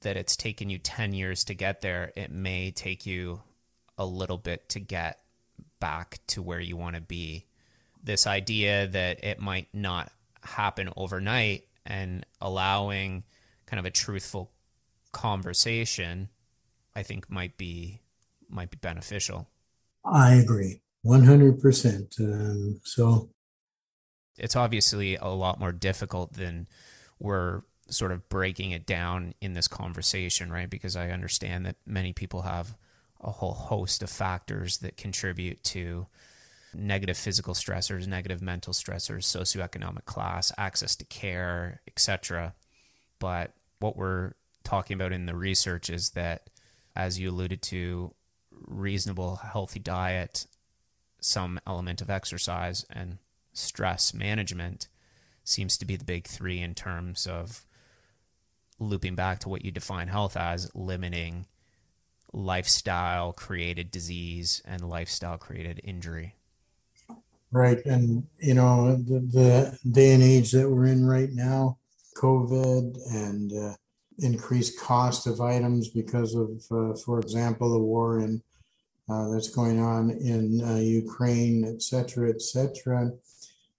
that 0.01 0.17
it's 0.17 0.35
taken 0.35 0.69
you 0.69 0.77
10 0.77 1.13
years 1.13 1.43
to 1.45 1.53
get 1.53 1.81
there, 1.81 2.11
it 2.15 2.31
may 2.31 2.71
take 2.71 3.05
you 3.05 3.41
a 3.97 4.05
little 4.05 4.37
bit 4.37 4.69
to 4.69 4.79
get 4.79 5.19
back 5.79 6.19
to 6.27 6.41
where 6.41 6.59
you 6.59 6.77
want 6.77 6.95
to 6.95 7.01
be. 7.01 7.45
This 8.03 8.27
idea 8.27 8.87
that 8.87 9.23
it 9.23 9.39
might 9.39 9.67
not 9.73 10.11
happen 10.43 10.89
overnight 10.95 11.67
and 11.85 12.25
allowing 12.39 13.23
kind 13.65 13.79
of 13.79 13.85
a 13.85 13.91
truthful 13.91 14.51
conversation, 15.11 16.29
I 16.95 17.03
think 17.03 17.29
might 17.29 17.57
be 17.57 18.01
might 18.49 18.69
be 18.69 18.77
beneficial. 18.79 19.47
I 20.05 20.35
agree, 20.35 20.81
one 21.01 21.23
hundred 21.23 21.59
percent. 21.59 22.15
Um, 22.19 22.79
so 22.83 23.29
it's 24.37 24.55
obviously 24.55 25.15
a 25.15 25.27
lot 25.27 25.59
more 25.59 25.71
difficult 25.71 26.33
than 26.33 26.67
we're 27.19 27.61
sort 27.87 28.11
of 28.11 28.27
breaking 28.29 28.71
it 28.71 28.85
down 28.85 29.33
in 29.41 29.53
this 29.53 29.67
conversation, 29.67 30.51
right? 30.51 30.69
Because 30.69 30.95
I 30.95 31.11
understand 31.11 31.65
that 31.65 31.77
many 31.85 32.13
people 32.13 32.41
have 32.41 32.75
a 33.25 33.31
whole 33.31 33.53
host 33.53 34.03
of 34.03 34.09
factors 34.09 34.77
that 34.77 34.97
contribute 34.97 35.63
to 35.63 36.05
negative 36.73 37.17
physical 37.17 37.53
stressors, 37.53 38.07
negative 38.07 38.41
mental 38.41 38.73
stressors, 38.73 39.23
socioeconomic 39.23 40.05
class, 40.05 40.51
access 40.57 40.95
to 40.95 41.05
care, 41.05 41.81
etc. 41.87 42.53
But 43.19 43.53
what 43.79 43.97
we're 43.97 44.33
talking 44.63 44.95
about 44.95 45.11
in 45.11 45.25
the 45.25 45.35
research 45.35 45.89
is 45.89 46.11
that, 46.11 46.49
as 46.95 47.19
you 47.19 47.29
alluded 47.29 47.61
to, 47.63 48.13
reasonable, 48.51 49.37
healthy 49.37 49.79
diet, 49.79 50.45
some 51.19 51.59
element 51.65 52.01
of 52.01 52.09
exercise, 52.09 52.85
and 52.89 53.17
stress 53.53 54.13
management 54.13 54.87
seems 55.43 55.77
to 55.77 55.85
be 55.85 55.95
the 55.95 56.05
big 56.05 56.27
three 56.27 56.61
in 56.61 56.73
terms 56.73 57.25
of 57.25 57.65
looping 58.79 59.15
back 59.15 59.39
to 59.39 59.49
what 59.49 59.63
you 59.63 59.71
define 59.71 60.07
health 60.07 60.35
as 60.35 60.69
limiting 60.75 61.45
lifestyle 62.33 63.33
created 63.33 63.91
disease 63.91 64.61
and 64.65 64.89
lifestyle 64.89 65.37
created 65.37 65.79
injury. 65.83 66.35
Right. 67.51 67.85
And, 67.85 68.27
you 68.39 68.53
know, 68.53 68.95
the, 68.95 69.19
the 69.19 69.79
day 69.89 70.13
and 70.13 70.23
age 70.23 70.51
that 70.51 70.69
we're 70.69 70.87
in 70.87 71.05
right 71.05 71.31
now, 71.31 71.77
COVID 72.17 72.97
and 73.13 73.53
uh, 73.53 73.75
increased 74.19 74.79
cost 74.79 75.27
of 75.27 75.39
items 75.39 75.87
because 75.87 76.35
of, 76.35 76.63
uh, 76.71 76.95
for 76.95 77.19
example, 77.19 77.71
the 77.71 77.79
war 77.79 78.19
in, 78.19 78.41
uh, 79.07 79.29
that's 79.29 79.49
going 79.49 79.79
on 79.79 80.09
in 80.09 80.61
uh, 80.63 80.75
Ukraine, 80.77 81.63
et 81.63 81.81
cetera, 81.81 82.29
et 82.29 82.41
cetera. 82.41 83.11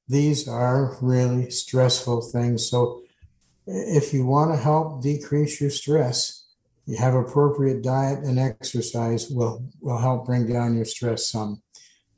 These 0.08 0.48
are 0.48 0.96
really 1.02 1.50
stressful 1.50 2.22
things. 2.22 2.68
So, 2.68 3.02
if 3.66 4.14
you 4.14 4.24
want 4.24 4.54
to 4.54 4.62
help 4.62 5.02
decrease 5.02 5.60
your 5.60 5.70
stress, 5.70 6.45
you 6.86 6.96
have 6.96 7.14
appropriate 7.14 7.82
diet 7.82 8.20
and 8.20 8.38
exercise 8.38 9.28
will 9.28 9.68
will 9.80 9.98
help 9.98 10.24
bring 10.24 10.46
down 10.46 10.76
your 10.76 10.84
stress 10.84 11.28
some. 11.28 11.62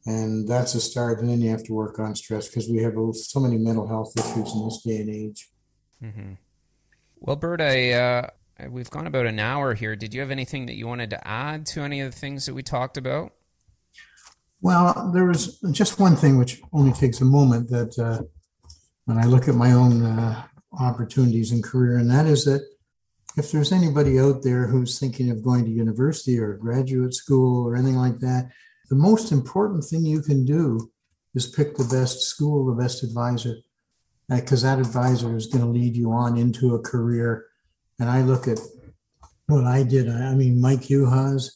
And 0.06 0.48
that's 0.48 0.74
a 0.74 0.80
start 0.80 1.20
and 1.20 1.28
then 1.28 1.40
you 1.40 1.50
have 1.50 1.64
to 1.64 1.72
work 1.72 1.98
on 1.98 2.14
stress 2.14 2.48
because 2.48 2.68
we 2.68 2.82
have 2.82 2.94
so 3.14 3.40
many 3.40 3.58
mental 3.58 3.86
health 3.86 4.12
issues 4.16 4.54
in 4.54 4.64
this 4.64 4.82
day 4.82 4.98
and 4.98 5.10
age. 5.10 5.48
Mm-hmm. 6.02 6.34
well 7.18 7.34
bert 7.34 7.60
i 7.60 7.90
uh, 7.90 8.28
we've 8.70 8.88
gone 8.88 9.08
about 9.08 9.26
an 9.26 9.40
hour 9.40 9.74
here. 9.74 9.96
Did 9.96 10.14
you 10.14 10.20
have 10.20 10.30
anything 10.30 10.66
that 10.66 10.76
you 10.76 10.86
wanted 10.86 11.10
to 11.10 11.26
add 11.26 11.66
to 11.66 11.80
any 11.80 12.00
of 12.00 12.12
the 12.12 12.16
things 12.16 12.46
that 12.46 12.54
we 12.54 12.62
talked 12.62 12.96
about? 12.96 13.32
Well 14.60 15.10
there 15.12 15.24
was 15.24 15.58
just 15.72 15.98
one 15.98 16.14
thing 16.14 16.36
which 16.38 16.60
only 16.72 16.92
takes 16.92 17.20
a 17.20 17.24
moment 17.24 17.70
that 17.70 17.98
uh, 17.98 18.22
when 19.06 19.16
i 19.16 19.24
look 19.24 19.48
at 19.48 19.54
my 19.54 19.72
own 19.72 20.04
uh, 20.04 20.42
opportunities 20.78 21.50
and 21.50 21.64
career 21.64 21.96
and 21.96 22.10
that 22.10 22.26
is 22.26 22.44
that 22.44 22.62
if 23.38 23.52
there's 23.52 23.72
anybody 23.72 24.18
out 24.18 24.42
there 24.42 24.66
who's 24.66 24.98
thinking 24.98 25.30
of 25.30 25.44
going 25.44 25.64
to 25.64 25.70
university 25.70 26.38
or 26.38 26.54
graduate 26.54 27.14
school 27.14 27.66
or 27.66 27.76
anything 27.76 27.96
like 27.96 28.18
that, 28.18 28.50
the 28.90 28.96
most 28.96 29.32
important 29.32 29.84
thing 29.84 30.04
you 30.04 30.22
can 30.22 30.44
do 30.44 30.90
is 31.34 31.46
pick 31.46 31.76
the 31.76 31.84
best 31.84 32.22
school, 32.22 32.66
the 32.66 32.82
best 32.82 33.02
advisor, 33.02 33.56
because 34.28 34.62
that 34.62 34.78
advisor 34.78 35.36
is 35.36 35.46
going 35.46 35.64
to 35.64 35.70
lead 35.70 35.96
you 35.96 36.10
on 36.10 36.36
into 36.36 36.74
a 36.74 36.80
career. 36.80 37.46
And 37.98 38.08
I 38.08 38.22
look 38.22 38.48
at 38.48 38.58
what 39.46 39.64
I 39.64 39.82
did. 39.82 40.08
I 40.08 40.34
mean, 40.34 40.60
Mike 40.60 40.82
Uhas, 40.82 41.50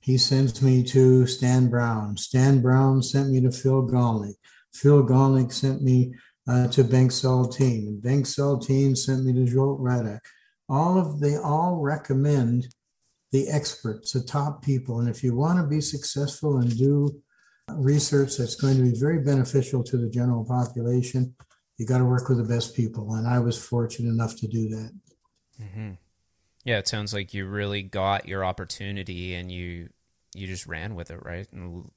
he 0.00 0.18
sends 0.18 0.62
me 0.62 0.82
to 0.84 1.26
Stan 1.26 1.68
Brown. 1.68 2.16
Stan 2.16 2.60
Brown 2.60 3.02
sent 3.02 3.30
me 3.30 3.40
to 3.42 3.52
Phil 3.52 3.86
Gollnick. 3.86 4.34
Phil 4.72 5.04
Gollnick 5.04 5.52
sent 5.52 5.82
me 5.82 6.14
uh, 6.48 6.68
to 6.68 6.82
Bengt 6.82 7.12
Saltin. 7.12 8.00
Bengt 8.00 8.26
Saltin 8.26 8.96
sent 8.96 9.24
me 9.24 9.32
to 9.32 9.50
Zsolt 9.50 9.80
Radak 9.80 10.20
all 10.70 10.98
of 10.98 11.20
they 11.20 11.36
all 11.36 11.76
recommend 11.80 12.68
the 13.32 13.48
experts, 13.48 14.12
the 14.12 14.22
top 14.22 14.62
people. 14.62 15.00
And 15.00 15.08
if 15.08 15.22
you 15.22 15.34
want 15.34 15.58
to 15.58 15.66
be 15.66 15.80
successful 15.80 16.58
and 16.58 16.76
do 16.76 17.20
research 17.74 18.36
that's 18.36 18.56
going 18.56 18.76
to 18.76 18.82
be 18.82 18.98
very 18.98 19.20
beneficial 19.20 19.82
to 19.84 19.96
the 19.96 20.08
general 20.08 20.44
population, 20.44 21.34
you 21.76 21.86
got 21.86 21.98
to 21.98 22.04
work 22.04 22.28
with 22.28 22.38
the 22.38 22.44
best 22.44 22.74
people. 22.74 23.14
And 23.14 23.26
I 23.26 23.38
was 23.38 23.62
fortunate 23.62 24.10
enough 24.10 24.36
to 24.36 24.48
do 24.48 24.68
that. 24.68 24.92
Mm-hmm. 25.60 25.90
Yeah, 26.64 26.78
it 26.78 26.88
sounds 26.88 27.14
like 27.14 27.34
you 27.34 27.46
really 27.46 27.82
got 27.82 28.28
your 28.28 28.44
opportunity 28.44 29.34
and 29.34 29.50
you 29.50 29.88
you 30.34 30.46
just 30.46 30.66
ran 30.66 30.94
with 30.94 31.10
it, 31.10 31.24
right? 31.24 31.46
And, 31.52 31.90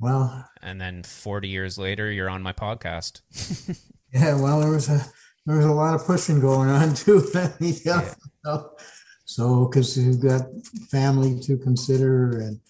well, 0.00 0.48
and 0.62 0.80
then 0.80 1.02
40 1.04 1.48
years 1.48 1.78
later, 1.78 2.10
you're 2.10 2.28
on 2.28 2.42
my 2.42 2.52
podcast. 2.52 3.20
yeah, 4.12 4.40
well, 4.40 4.60
there 4.60 4.70
was 4.70 4.88
a 4.88 5.06
there's 5.46 5.64
a 5.64 5.72
lot 5.72 5.94
of 5.94 6.04
pushing 6.04 6.40
going 6.40 6.68
on 6.68 6.94
too. 7.02 7.26
yeah. 7.60 8.12
So, 9.24 9.66
because 9.66 9.98
you've 9.98 10.20
got 10.20 10.42
family 10.90 11.40
to 11.40 11.56
consider 11.58 12.38
and 12.40 12.60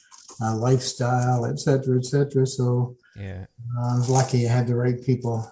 uh, 0.40 0.56
lifestyle, 0.56 1.46
et 1.46 1.58
cetera, 1.58 1.98
et 1.98 2.04
cetera. 2.04 2.46
So, 2.46 2.96
yeah, 3.14 3.46
uh, 3.78 3.94
I 3.94 3.98
was 3.98 4.08
lucky 4.08 4.46
I 4.46 4.52
had 4.52 4.66
the 4.66 4.76
right 4.76 5.02
people. 5.02 5.50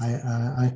I, 0.00 0.06
I, 0.06 0.72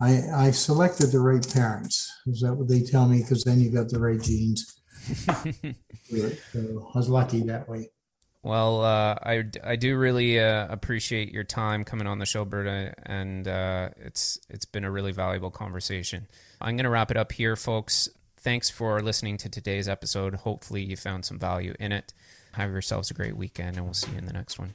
I, 0.00 0.22
I 0.34 0.50
selected 0.52 1.10
the 1.10 1.20
right 1.20 1.46
parents. 1.52 2.12
Is 2.26 2.40
that 2.40 2.54
what 2.54 2.68
they 2.68 2.82
tell 2.82 3.08
me? 3.08 3.22
Because 3.22 3.42
then 3.44 3.60
you 3.60 3.70
got 3.70 3.88
the 3.88 3.98
right 3.98 4.20
genes. 4.20 4.80
so 5.24 6.90
I 6.94 6.98
was 6.98 7.08
lucky 7.08 7.42
that 7.44 7.68
way. 7.68 7.90
Well, 8.48 8.82
uh, 8.82 9.14
I, 9.22 9.44
I 9.62 9.76
do 9.76 9.98
really 9.98 10.40
uh, 10.40 10.68
appreciate 10.70 11.32
your 11.32 11.44
time 11.44 11.84
coming 11.84 12.06
on 12.06 12.18
the 12.18 12.24
show, 12.24 12.46
Berta, 12.46 12.94
and 13.04 13.46
uh, 13.46 13.90
it's 13.98 14.40
it's 14.48 14.64
been 14.64 14.84
a 14.84 14.90
really 14.90 15.12
valuable 15.12 15.50
conversation. 15.50 16.26
I'm 16.58 16.74
going 16.74 16.84
to 16.84 16.90
wrap 16.90 17.10
it 17.10 17.18
up 17.18 17.30
here, 17.30 17.56
folks. 17.56 18.08
Thanks 18.38 18.70
for 18.70 19.02
listening 19.02 19.36
to 19.36 19.50
today's 19.50 19.86
episode. 19.86 20.34
Hopefully, 20.34 20.82
you 20.82 20.96
found 20.96 21.26
some 21.26 21.38
value 21.38 21.74
in 21.78 21.92
it. 21.92 22.14
Have 22.52 22.70
yourselves 22.70 23.10
a 23.10 23.14
great 23.14 23.36
weekend, 23.36 23.76
and 23.76 23.84
we'll 23.84 23.92
see 23.92 24.12
you 24.12 24.16
in 24.16 24.24
the 24.24 24.32
next 24.32 24.58
one. 24.58 24.74